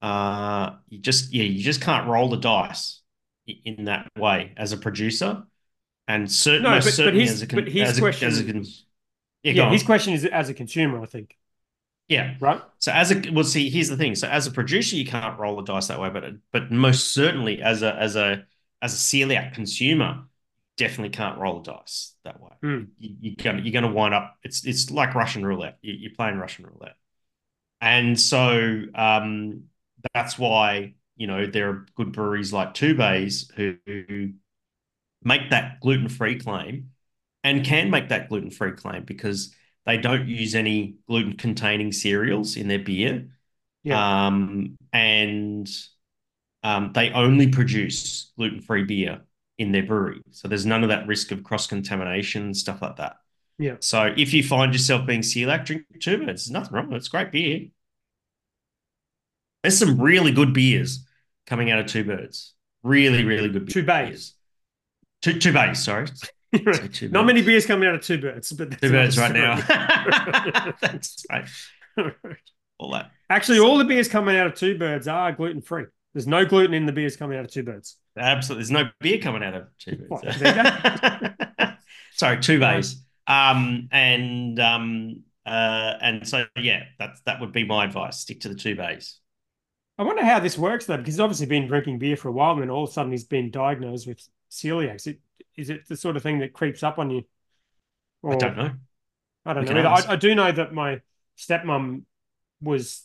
[0.00, 3.00] Uh, you just yeah, you just can't roll the dice
[3.46, 5.44] in that way as a producer,
[6.08, 8.40] and certainly, no, but, certainly but his, as a, but his as question, a, as
[8.40, 8.44] a,
[9.42, 11.36] yeah, yeah his question is as a consumer, I think.
[12.08, 12.34] Yeah.
[12.40, 12.60] Right.
[12.78, 14.14] So as a well, see, here's the thing.
[14.14, 17.62] So as a producer, you can't roll the dice that way, but but most certainly
[17.62, 18.44] as a as a
[18.82, 20.24] as a celiac consumer,
[20.76, 22.50] definitely can't roll the dice that way.
[22.62, 22.88] Mm.
[22.98, 24.36] You, are gonna you're gonna wind up.
[24.42, 25.78] It's it's like Russian roulette.
[25.80, 26.96] You, are playing Russian roulette,
[27.80, 29.64] and so um,
[30.12, 34.30] that's why you know, there are good breweries like Two Bays who, who
[35.22, 36.90] make that gluten free claim
[37.42, 39.54] and can make that gluten free claim because
[39.86, 43.28] they don't use any gluten containing cereals in their beer.
[43.82, 44.26] Yeah.
[44.26, 45.68] Um, and
[46.62, 49.20] um, they only produce gluten free beer
[49.58, 50.22] in their brewery.
[50.30, 53.16] So there's none of that risk of cross contamination, stuff like that.
[53.58, 53.76] Yeah.
[53.80, 56.26] So if you find yourself being celiac, drink two birds.
[56.26, 56.98] There's nothing wrong with it.
[56.98, 57.66] It's great beer.
[59.64, 61.06] There's some really good beers
[61.46, 62.52] coming out of Two Birds.
[62.82, 63.70] Really, really good.
[63.70, 64.34] Two Bays.
[65.22, 65.82] Two two Bays.
[65.82, 66.06] Sorry.
[66.92, 69.56] two Not many beers coming out of Two Birds, but Two Birds right now.
[70.82, 71.48] that's right.
[72.76, 73.10] All that.
[73.30, 75.86] Actually, all the beers coming out of Two Birds are gluten free.
[76.12, 77.96] There's no gluten in the beers coming out of Two Birds.
[78.18, 81.74] Absolutely, there's no beer coming out of Two Birds.
[82.12, 83.02] Sorry, Two Bays.
[83.26, 88.18] Um, and um, uh, and so yeah, that's that would be my advice.
[88.20, 89.20] Stick to the two bays.
[89.96, 92.52] I wonder how this works though, because he's obviously been drinking beer for a while,
[92.52, 94.96] and then all of a sudden he's been diagnosed with celiac.
[94.96, 95.20] Is it,
[95.56, 97.22] is it the sort of thing that creeps up on you?
[98.22, 98.70] Or, I don't know.
[99.46, 99.82] I don't know.
[99.82, 101.02] I, I, do know that my
[101.38, 102.02] stepmom
[102.62, 103.02] was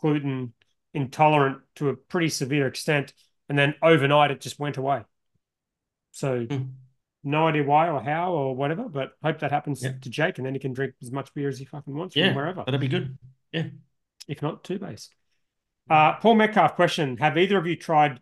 [0.00, 0.54] gluten
[0.94, 3.12] intolerant to a pretty severe extent,
[3.48, 5.02] and then overnight it just went away.
[6.12, 6.70] So mm.
[7.22, 9.92] no idea why or how or whatever, but hope that happens yeah.
[10.00, 12.28] to Jake, and then he can drink as much beer as he fucking wants yeah,
[12.28, 12.64] from wherever.
[12.64, 13.18] That'd be good.
[13.52, 13.66] Yeah.
[14.26, 15.10] If not, Two Bays.
[15.88, 18.20] Uh, Paul Metcalf question: Have either of you tried?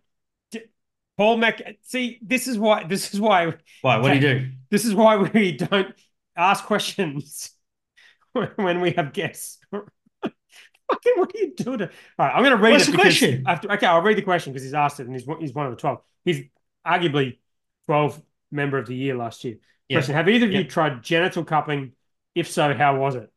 [1.17, 1.77] Paul Metcalf.
[1.83, 2.85] See, this is why.
[2.85, 3.55] This is why.
[3.83, 3.99] Why?
[3.99, 4.51] What do you do?
[4.71, 5.95] This is why we don't
[6.37, 7.53] ask questions
[8.57, 9.59] when we have guests.
[9.71, 11.79] Fucking, what are you doing?
[11.79, 11.85] To...
[11.85, 13.45] All right, I'm going to read What's it the question?
[13.47, 15.67] After, okay, I'll read the question because he's asked it and he's one- he's one
[15.67, 16.01] of the twelve.
[16.25, 16.43] He's
[16.85, 17.39] arguably
[17.87, 18.21] twelve
[18.51, 19.59] member of the year last year.
[19.89, 19.99] Yeah.
[19.99, 21.93] Question: Have either of you tried genital cupping?
[22.35, 23.33] If so, how was it?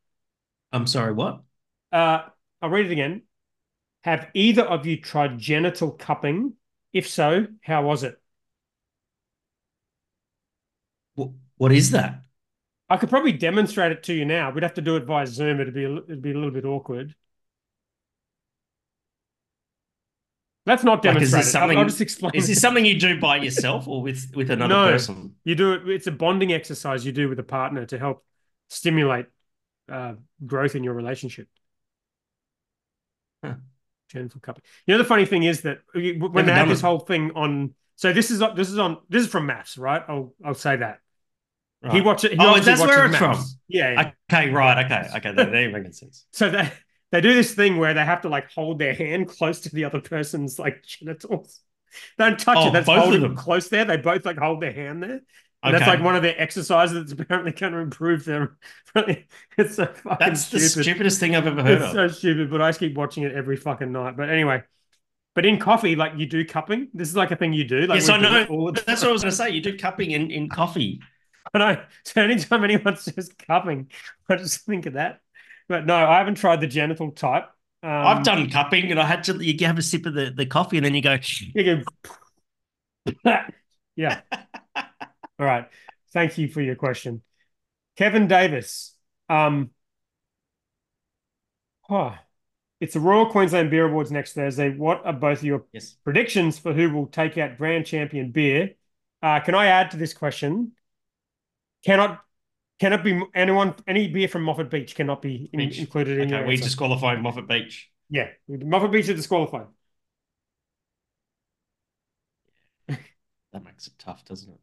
[0.71, 1.41] I'm sorry, what?
[1.91, 2.23] Uh,
[2.61, 3.21] I'll read it again.
[4.07, 6.53] Have either of you tried genital cupping?
[6.93, 8.17] If so, how was it?
[11.15, 12.21] What, what is that?
[12.89, 14.49] I could probably demonstrate it to you now.
[14.49, 15.59] We'd have to do it via Zoom.
[15.59, 17.15] It'd be a, it'd be a little bit awkward.
[20.65, 21.45] Let's not Like, is demonstrate it.
[21.47, 21.77] I'll- something?
[21.77, 22.31] I'll, just explain.
[22.33, 22.61] Is this it.
[22.61, 24.89] something you do by yourself or with with another No.
[24.89, 25.35] person?
[25.43, 25.89] You do it.
[25.89, 28.23] It's a bonding exercise you do with a partner to help
[28.69, 29.25] stimulate
[29.91, 30.13] uh,
[30.45, 31.49] growth in your relationship.
[33.43, 33.55] Huh.
[34.09, 34.63] Genital cupping.
[34.85, 37.73] You know, the funny thing is that when they had this whole thing on.
[37.95, 40.03] So this is this is on this is from MAFS, right?
[40.07, 40.99] I'll I'll say that.
[41.81, 42.05] He Right.
[42.05, 42.31] watches.
[42.31, 43.19] He Oh, that's where it's MAFS.
[43.19, 43.43] from.
[43.67, 44.11] Yeah, yeah.
[44.31, 44.85] Okay, right.
[44.85, 45.31] Okay, okay.
[45.33, 46.25] That, that makes sense.
[46.31, 46.71] So they
[47.11, 49.85] they do this thing where they have to like hold their hand close to the
[49.85, 51.61] other person's like genitals.
[52.17, 52.73] Don't touch Oh, it.
[52.73, 53.35] That's both of holding them?
[53.35, 53.85] close there.
[53.85, 55.21] They both like hold their hand there.
[55.63, 58.57] And that's like one of their exercises that's apparently going to improve them.
[59.57, 61.91] it's so fucking That's the stupidest thing I've ever heard It's of.
[61.91, 64.15] so stupid, but I just keep watching it every fucking night.
[64.15, 64.63] But anyway,
[65.35, 66.89] but in coffee, like you do cupping.
[66.93, 67.81] This is like a thing you do.
[67.81, 68.71] Like yes, I know.
[68.71, 69.49] That's what I was going to say.
[69.49, 71.01] You do cupping in, in coffee.
[71.53, 71.83] I know.
[72.05, 73.91] So anytime anyone says cupping,
[74.29, 75.21] I just think of that.
[75.67, 77.49] But no, I haven't tried the genital type.
[77.83, 79.43] Um, I've done cupping, and I had to.
[79.43, 81.17] You have a sip of the, the coffee, and then you go.
[81.53, 81.83] You
[83.23, 83.41] go,
[83.95, 84.21] yeah.
[85.39, 85.67] All right.
[86.13, 87.21] Thank you for your question.
[87.95, 88.95] Kevin Davis.
[89.29, 89.71] Um,
[91.89, 92.15] oh,
[92.79, 94.69] it's the Royal Queensland Beer Awards next Thursday.
[94.69, 95.95] What are both of your Yes.
[96.03, 98.75] predictions for who will take out grand champion beer?
[99.21, 100.73] Uh, can I add to this question?
[101.85, 102.23] Cannot
[102.79, 105.79] cannot be anyone any beer from Moffat Beach cannot be in- Beach.
[105.79, 106.65] included in Okay, we answer.
[106.65, 107.91] disqualified Moffat Beach.
[108.09, 109.67] Yeah, Moffat Beach is disqualified.
[113.53, 114.59] That makes it tough, doesn't it?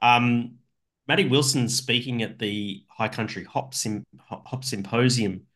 [0.00, 0.58] Um,
[1.06, 5.46] Matty Wilson speaking at the High Country Hop, Sym- Hop Symposium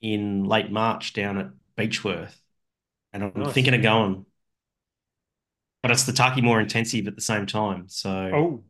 [0.00, 2.34] in late March down at Beechworth,
[3.12, 3.46] and I'm Nice.
[3.46, 4.26] thinking of going,
[5.82, 7.88] but it's the Taki more intensive at the same time.
[7.88, 8.64] So, Oh,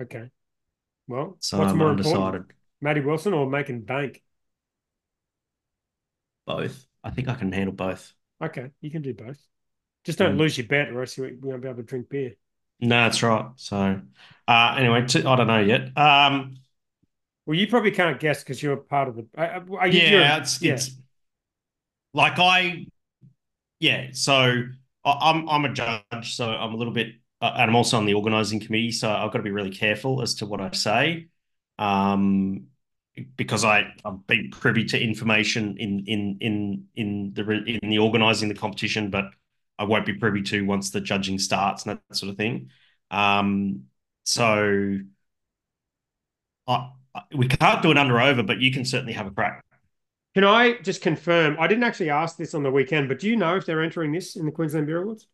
[0.00, 0.30] okay.
[1.08, 2.42] Well, so what's I'm more undecided.
[2.42, 4.22] important, Matty Wilson or making bank?
[6.46, 6.86] Both.
[7.02, 8.14] I think I can handle both.
[8.42, 9.38] Okay, you can do both.
[10.04, 10.38] Just don't Mm.
[10.38, 12.34] lose your bet, or else you won't be able to drink beer.
[12.82, 13.46] No, that's right.
[13.56, 14.00] So,
[14.48, 15.06] uh, anyway, I
[15.36, 15.96] don't know yet.
[15.96, 16.56] Um,
[17.46, 19.26] Well, you probably can't guess because you're part of the.
[19.38, 20.74] uh, uh, are you- yeah, it's yeah.
[20.74, 20.90] it's
[22.14, 22.86] like I,
[23.80, 24.08] yeah.
[24.12, 24.64] So
[25.04, 28.06] I, I'm I'm a judge, so I'm a little bit, uh, and I'm also on
[28.06, 31.28] the organising committee, so I've got to be really careful as to what I say,
[31.78, 32.66] um,
[33.36, 37.42] because I I've been privy to information in in in in the
[37.82, 39.26] in the organising the competition, but
[39.82, 42.70] I won't be privy to once the judging starts and that sort of thing.
[43.10, 43.86] Um,
[44.24, 44.98] so
[46.68, 46.90] I,
[47.34, 49.64] we can't do it under over, but you can certainly have a crack.
[50.34, 51.56] Can I just confirm?
[51.58, 54.12] I didn't actually ask this on the weekend, but do you know if they're entering
[54.12, 55.26] this in the Queensland Beer Awards?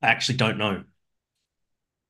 [0.00, 0.84] I actually don't know.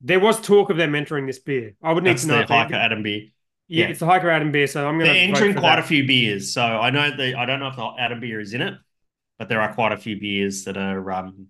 [0.02, 1.76] There was talk of them entering this beer.
[1.82, 2.40] I would need That's to know.
[2.42, 3.22] the Hiker Adam beer.
[3.68, 3.90] Yeah, yeah.
[3.90, 5.14] it's the Hiker Adam beer, so I'm going to.
[5.14, 7.90] They're entering quite a few beers, so I know the I don't know if the
[7.98, 8.74] Adam beer is in it,
[9.40, 11.46] but there are quite a few beers that are um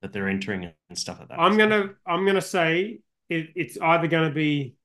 [0.00, 1.38] that they're entering and stuff like that.
[1.38, 4.76] I'm gonna I'm gonna say it, it's either gonna be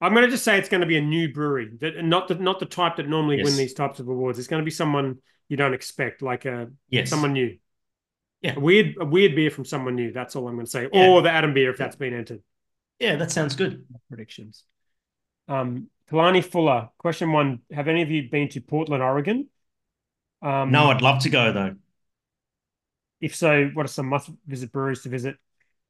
[0.00, 2.66] I'm gonna just say it's gonna be a new brewery that not the not the
[2.66, 4.38] type that normally win these types of awards.
[4.38, 5.18] It's gonna be someone
[5.48, 7.10] you don't expect, like a Yes.
[7.10, 7.58] someone new.
[8.42, 8.54] Yeah.
[8.54, 10.12] A weird a weird beer from someone new.
[10.12, 10.88] That's all I'm gonna say.
[10.92, 11.08] Yeah.
[11.08, 12.42] Or the Adam beer if that's been entered.
[13.00, 13.84] Yeah, that sounds good.
[14.08, 14.62] Predictions.
[15.48, 17.62] Um Kalani Fuller, question one.
[17.72, 19.48] Have any of you been to Portland, Oregon?
[20.42, 21.74] Um No, I'd love to go though.
[23.20, 25.36] If so, what are some must visit breweries to visit?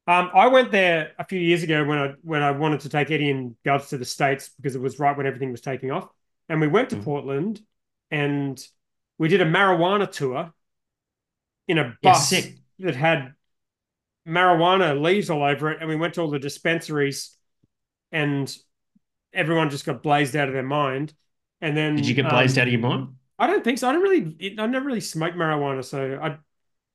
[0.07, 3.11] Um, I went there a few years ago when I when I wanted to take
[3.11, 6.09] Eddie and Govs to the States because it was right when everything was taking off.
[6.47, 7.03] And we went to Mhm.
[7.03, 7.61] Portland
[8.09, 8.59] and
[9.19, 10.51] we did a marijuana tour
[11.67, 12.31] in a bus
[12.79, 13.33] that had
[14.27, 15.79] marijuana leaves all over it.
[15.79, 17.35] And we went to all the dispensaries
[18.11, 18.55] and
[19.33, 21.13] everyone just got blazed out of their mind.
[21.61, 23.15] And then Did you get um, blazed out of your mind?
[23.37, 23.89] I don't think so.
[23.89, 24.55] I don't really.
[24.57, 26.37] I never really smoked marijuana, so I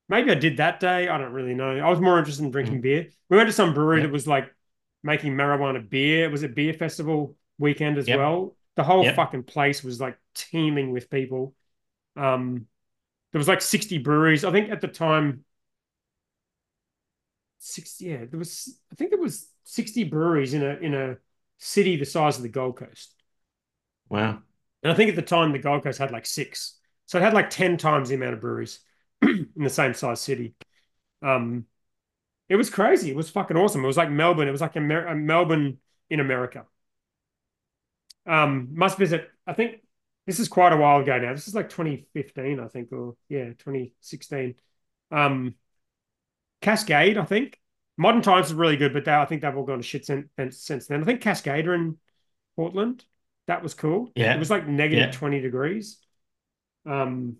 [0.08, 1.08] maybe I did that day.
[1.08, 1.78] I don't really know.
[1.78, 3.08] I was more interested in drinking beer.
[3.28, 4.02] We went to some brewery Mm.
[4.02, 4.08] Yep.
[4.08, 4.54] that was like
[5.02, 6.24] making marijuana beer.
[6.24, 8.18] It was a beer festival weekend as Yep.
[8.18, 8.56] well.
[8.76, 9.16] The whole Yep.
[9.16, 11.54] fucking place was like teeming with people.
[12.16, 12.66] Um,
[13.32, 14.44] there was like sixty breweries.
[14.44, 15.44] I think at the time,
[17.58, 18.06] sixty.
[18.06, 18.78] Yeah, there was.
[18.92, 21.16] I think it was sixty breweries in a in a
[21.58, 23.14] city the size of the Gold Coast.
[24.08, 24.42] Wow.
[24.82, 26.78] And I think at the time the Gold Coast had like six.
[27.06, 28.80] So it had like 10 times the amount of breweries
[29.56, 30.54] in the same size city.
[31.22, 31.66] Um,
[32.48, 33.10] it was crazy.
[33.10, 33.84] It was fucking awesome.
[33.84, 34.48] It was like Melbourne.
[34.48, 35.78] It was like Amer- uh, Melbourne
[36.10, 36.66] in America.
[38.26, 39.30] Um, must visit.
[39.46, 39.80] I think
[40.26, 41.32] this is quite a while ago now.
[41.32, 44.54] This is like 2015, I think, or yeah, 2016.
[45.10, 45.54] Um,
[46.60, 47.60] Cascade, I think.
[47.96, 50.26] Modern Times is really good, but they, I think they've all gone to shit since,
[50.50, 51.02] since then.
[51.02, 51.98] I think Cascade are in
[52.56, 53.04] Portland.
[53.46, 54.10] That was cool.
[54.16, 54.34] Yeah.
[54.34, 55.12] It was like negative Yeah.
[55.12, 55.98] 20 degrees.
[56.86, 57.36] Um,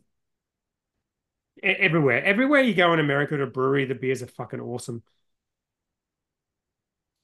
[1.62, 2.22] everywhere.
[2.24, 5.02] Everywhere you go in America to a brewery, the beers are fucking awesome.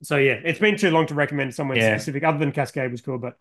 [0.02, 1.96] So yeah, it's been too long to recommend somewhere Yeah.
[1.96, 3.36] specific other than Cascade was cool, but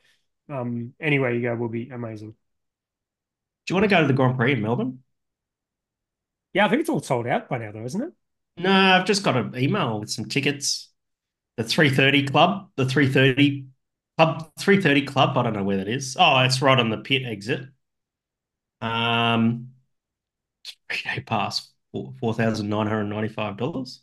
[0.49, 2.31] um, anywhere you go will be amazing.
[2.31, 5.03] Do you want to go to the Grand Prix in Melbourne?
[6.53, 8.13] Yeah, I think it's all sold out by now, though, isn't it?
[8.57, 10.89] No, I've just got an email with some tickets.
[11.57, 13.67] The 330 Club, the 330
[14.17, 15.37] Club, 330 Club.
[15.37, 16.17] I don't know where that is.
[16.19, 17.67] Oh, it's right on the pit exit.
[18.81, 19.68] Um,
[20.65, 24.01] three day pass, four thousand nine hundred ninety five dollars.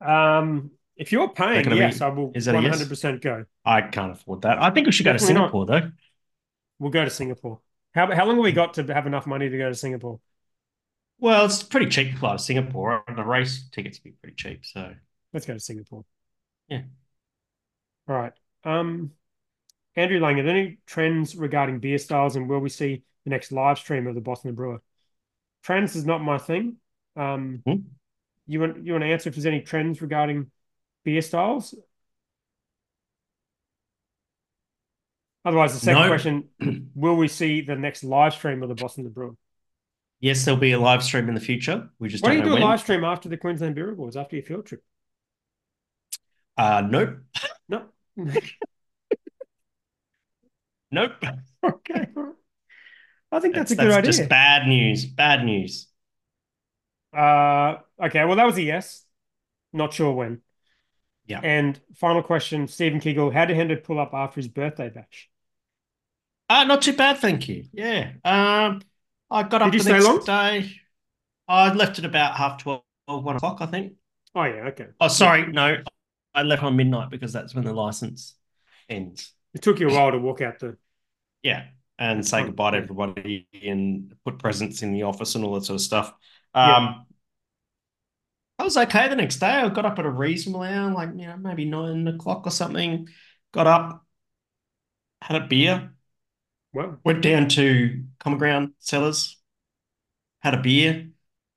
[0.00, 2.82] Um, if you're paying, gonna be- yes, I will is that a yes?
[2.82, 3.44] 100% go.
[3.64, 4.62] I can't afford that.
[4.62, 5.40] I think we should go to Definitely not.
[5.50, 5.92] Singapore though.
[6.78, 7.60] We'll go to Singapore.
[7.94, 10.20] How how long have we got to have enough money to go to Singapore?
[11.18, 13.02] Well, it's pretty cheap to fly to Singapore.
[13.14, 14.66] The race tickets be pretty cheap.
[14.66, 14.94] So
[15.32, 16.04] Let's go to Singapore.
[16.68, 16.82] Yeah.
[18.08, 18.32] All right.
[18.64, 19.12] Um,
[19.96, 23.50] Andrew Lang, are there any trends regarding beer styles, and will we see the next
[23.52, 24.82] live stream of the Boss and the Brewer?
[25.66, 26.76] Trends is not my thing.
[27.16, 27.80] Um, Hmm?
[28.46, 30.52] you want you want to answer if there's any trends regarding
[31.04, 31.74] beer styles?
[35.44, 36.08] Otherwise, the second No.
[36.08, 39.34] question: Will we see the next live stream of the Boss and the Brewer?
[40.20, 41.90] yes, there'll be a live stream in the future.
[41.98, 42.68] We just Why do don't you know do a when.
[42.68, 44.82] live stream after the Queensland Beer Awards, after your field trip?
[46.56, 47.18] Uh, nope,
[47.68, 47.86] No.
[50.90, 51.12] nope.
[51.62, 52.06] okay.
[53.32, 54.12] I think that's, That's, a good that's idea.
[54.18, 55.04] just bad news.
[55.04, 55.88] Bad news.
[57.16, 59.04] Uh, okay, well, that was a yes.
[59.72, 60.42] Not sure when.
[61.26, 61.40] Yeah.
[61.42, 65.28] And final question, Stephen Kegel, how did Hendo pull up after his birthday bash?
[66.48, 67.64] Uh, not too bad, thank you.
[67.72, 68.12] Yeah.
[68.24, 68.82] Um,
[69.30, 70.20] I got up Did you the stay next long?
[70.24, 70.70] day.
[71.48, 73.94] I left at about half 12, 1 o'clock, I think.
[74.34, 74.86] Oh, yeah, okay.
[75.00, 75.46] Oh, sorry.
[75.52, 75.78] No,
[76.34, 78.34] I left on midnight because that's when the license
[78.88, 79.32] ends.
[79.54, 80.76] It took you a while to walk out the.
[81.42, 81.64] Yeah.
[81.98, 85.76] And say goodbye to everybody and put presents in the office and all that sort
[85.76, 86.12] of stuff.
[86.54, 86.76] Yeah.
[86.76, 87.06] Um,
[88.58, 89.46] I was okay the next day.
[89.46, 93.08] I got up at a reasonable hour, like, you know, maybe nine o'clock or something.
[93.52, 94.04] Got up,
[95.22, 95.94] had a beer,
[96.72, 99.36] Well, went down to Common Ground Cellars,
[100.40, 101.08] had a beer,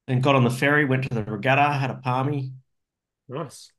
[0.08, 2.54] then got on the ferry, went to the regatta, had a palmy,
[3.30, 3.72] nice.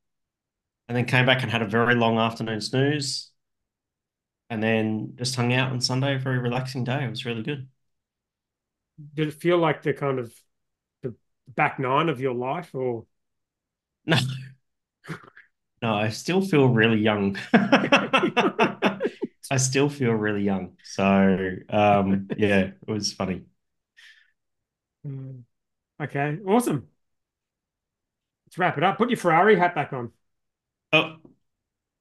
[0.88, 3.29] and then came back and had a very long afternoon snooze,
[4.50, 6.18] and then just hung out on Sunday.
[6.18, 7.04] Very relaxing day.
[7.04, 7.68] It was really good.
[9.14, 10.34] Did it feel like the kind of
[11.02, 11.14] the
[11.48, 13.06] back nine of your life, or
[14.06, 14.16] No,
[15.82, 17.38] no, I still feel really young.
[19.52, 20.76] I still feel really young.
[20.84, 23.42] So, um, yeah, it was funny.
[25.06, 25.44] Mm.
[26.00, 26.88] okay, awesome.
[28.46, 28.98] Let's wrap it up.
[28.98, 30.12] Put your Ferrari hat back on.
[30.92, 31.16] Oh,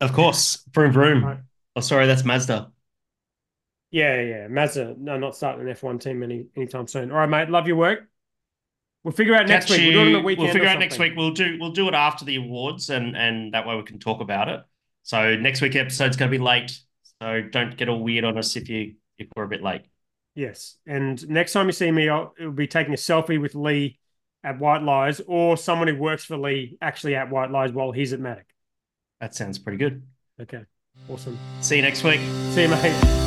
[0.02, 1.49] of course, vroom vroom.
[1.80, 1.84] Right.
[1.84, 2.72] Oh, sorry, that's Mazda.
[3.92, 4.48] Yeah, yeah.
[4.48, 7.12] Mazda, no, not starting an F1 team any anytime soon.
[7.12, 7.50] All right, mate.
[7.50, 8.02] Love your work.
[9.04, 9.94] We'll figure out next Catch week.
[9.94, 10.44] We'll do it on the weekend.
[10.44, 11.14] We'll figure or out next week.
[11.16, 14.22] We'll do we'll do it after the awards, and and that way we can talk
[14.22, 14.62] about it.
[15.04, 16.78] So next week episode's going to be late,
[17.22, 19.84] so don't get all weird on us if you if we're a bit late.
[20.36, 20.78] Yes.
[20.86, 24.00] And next time you see me, I'll it'll be taking a selfie with Lee
[24.44, 28.14] at White Lies or someone who works for Lee actually at White Lies while he's
[28.14, 28.44] at Matic.
[29.22, 30.04] That sounds pretty good.
[30.42, 30.64] Okay.
[31.08, 31.38] Awesome.
[31.62, 32.20] See you next week.
[32.52, 33.19] See you, mate.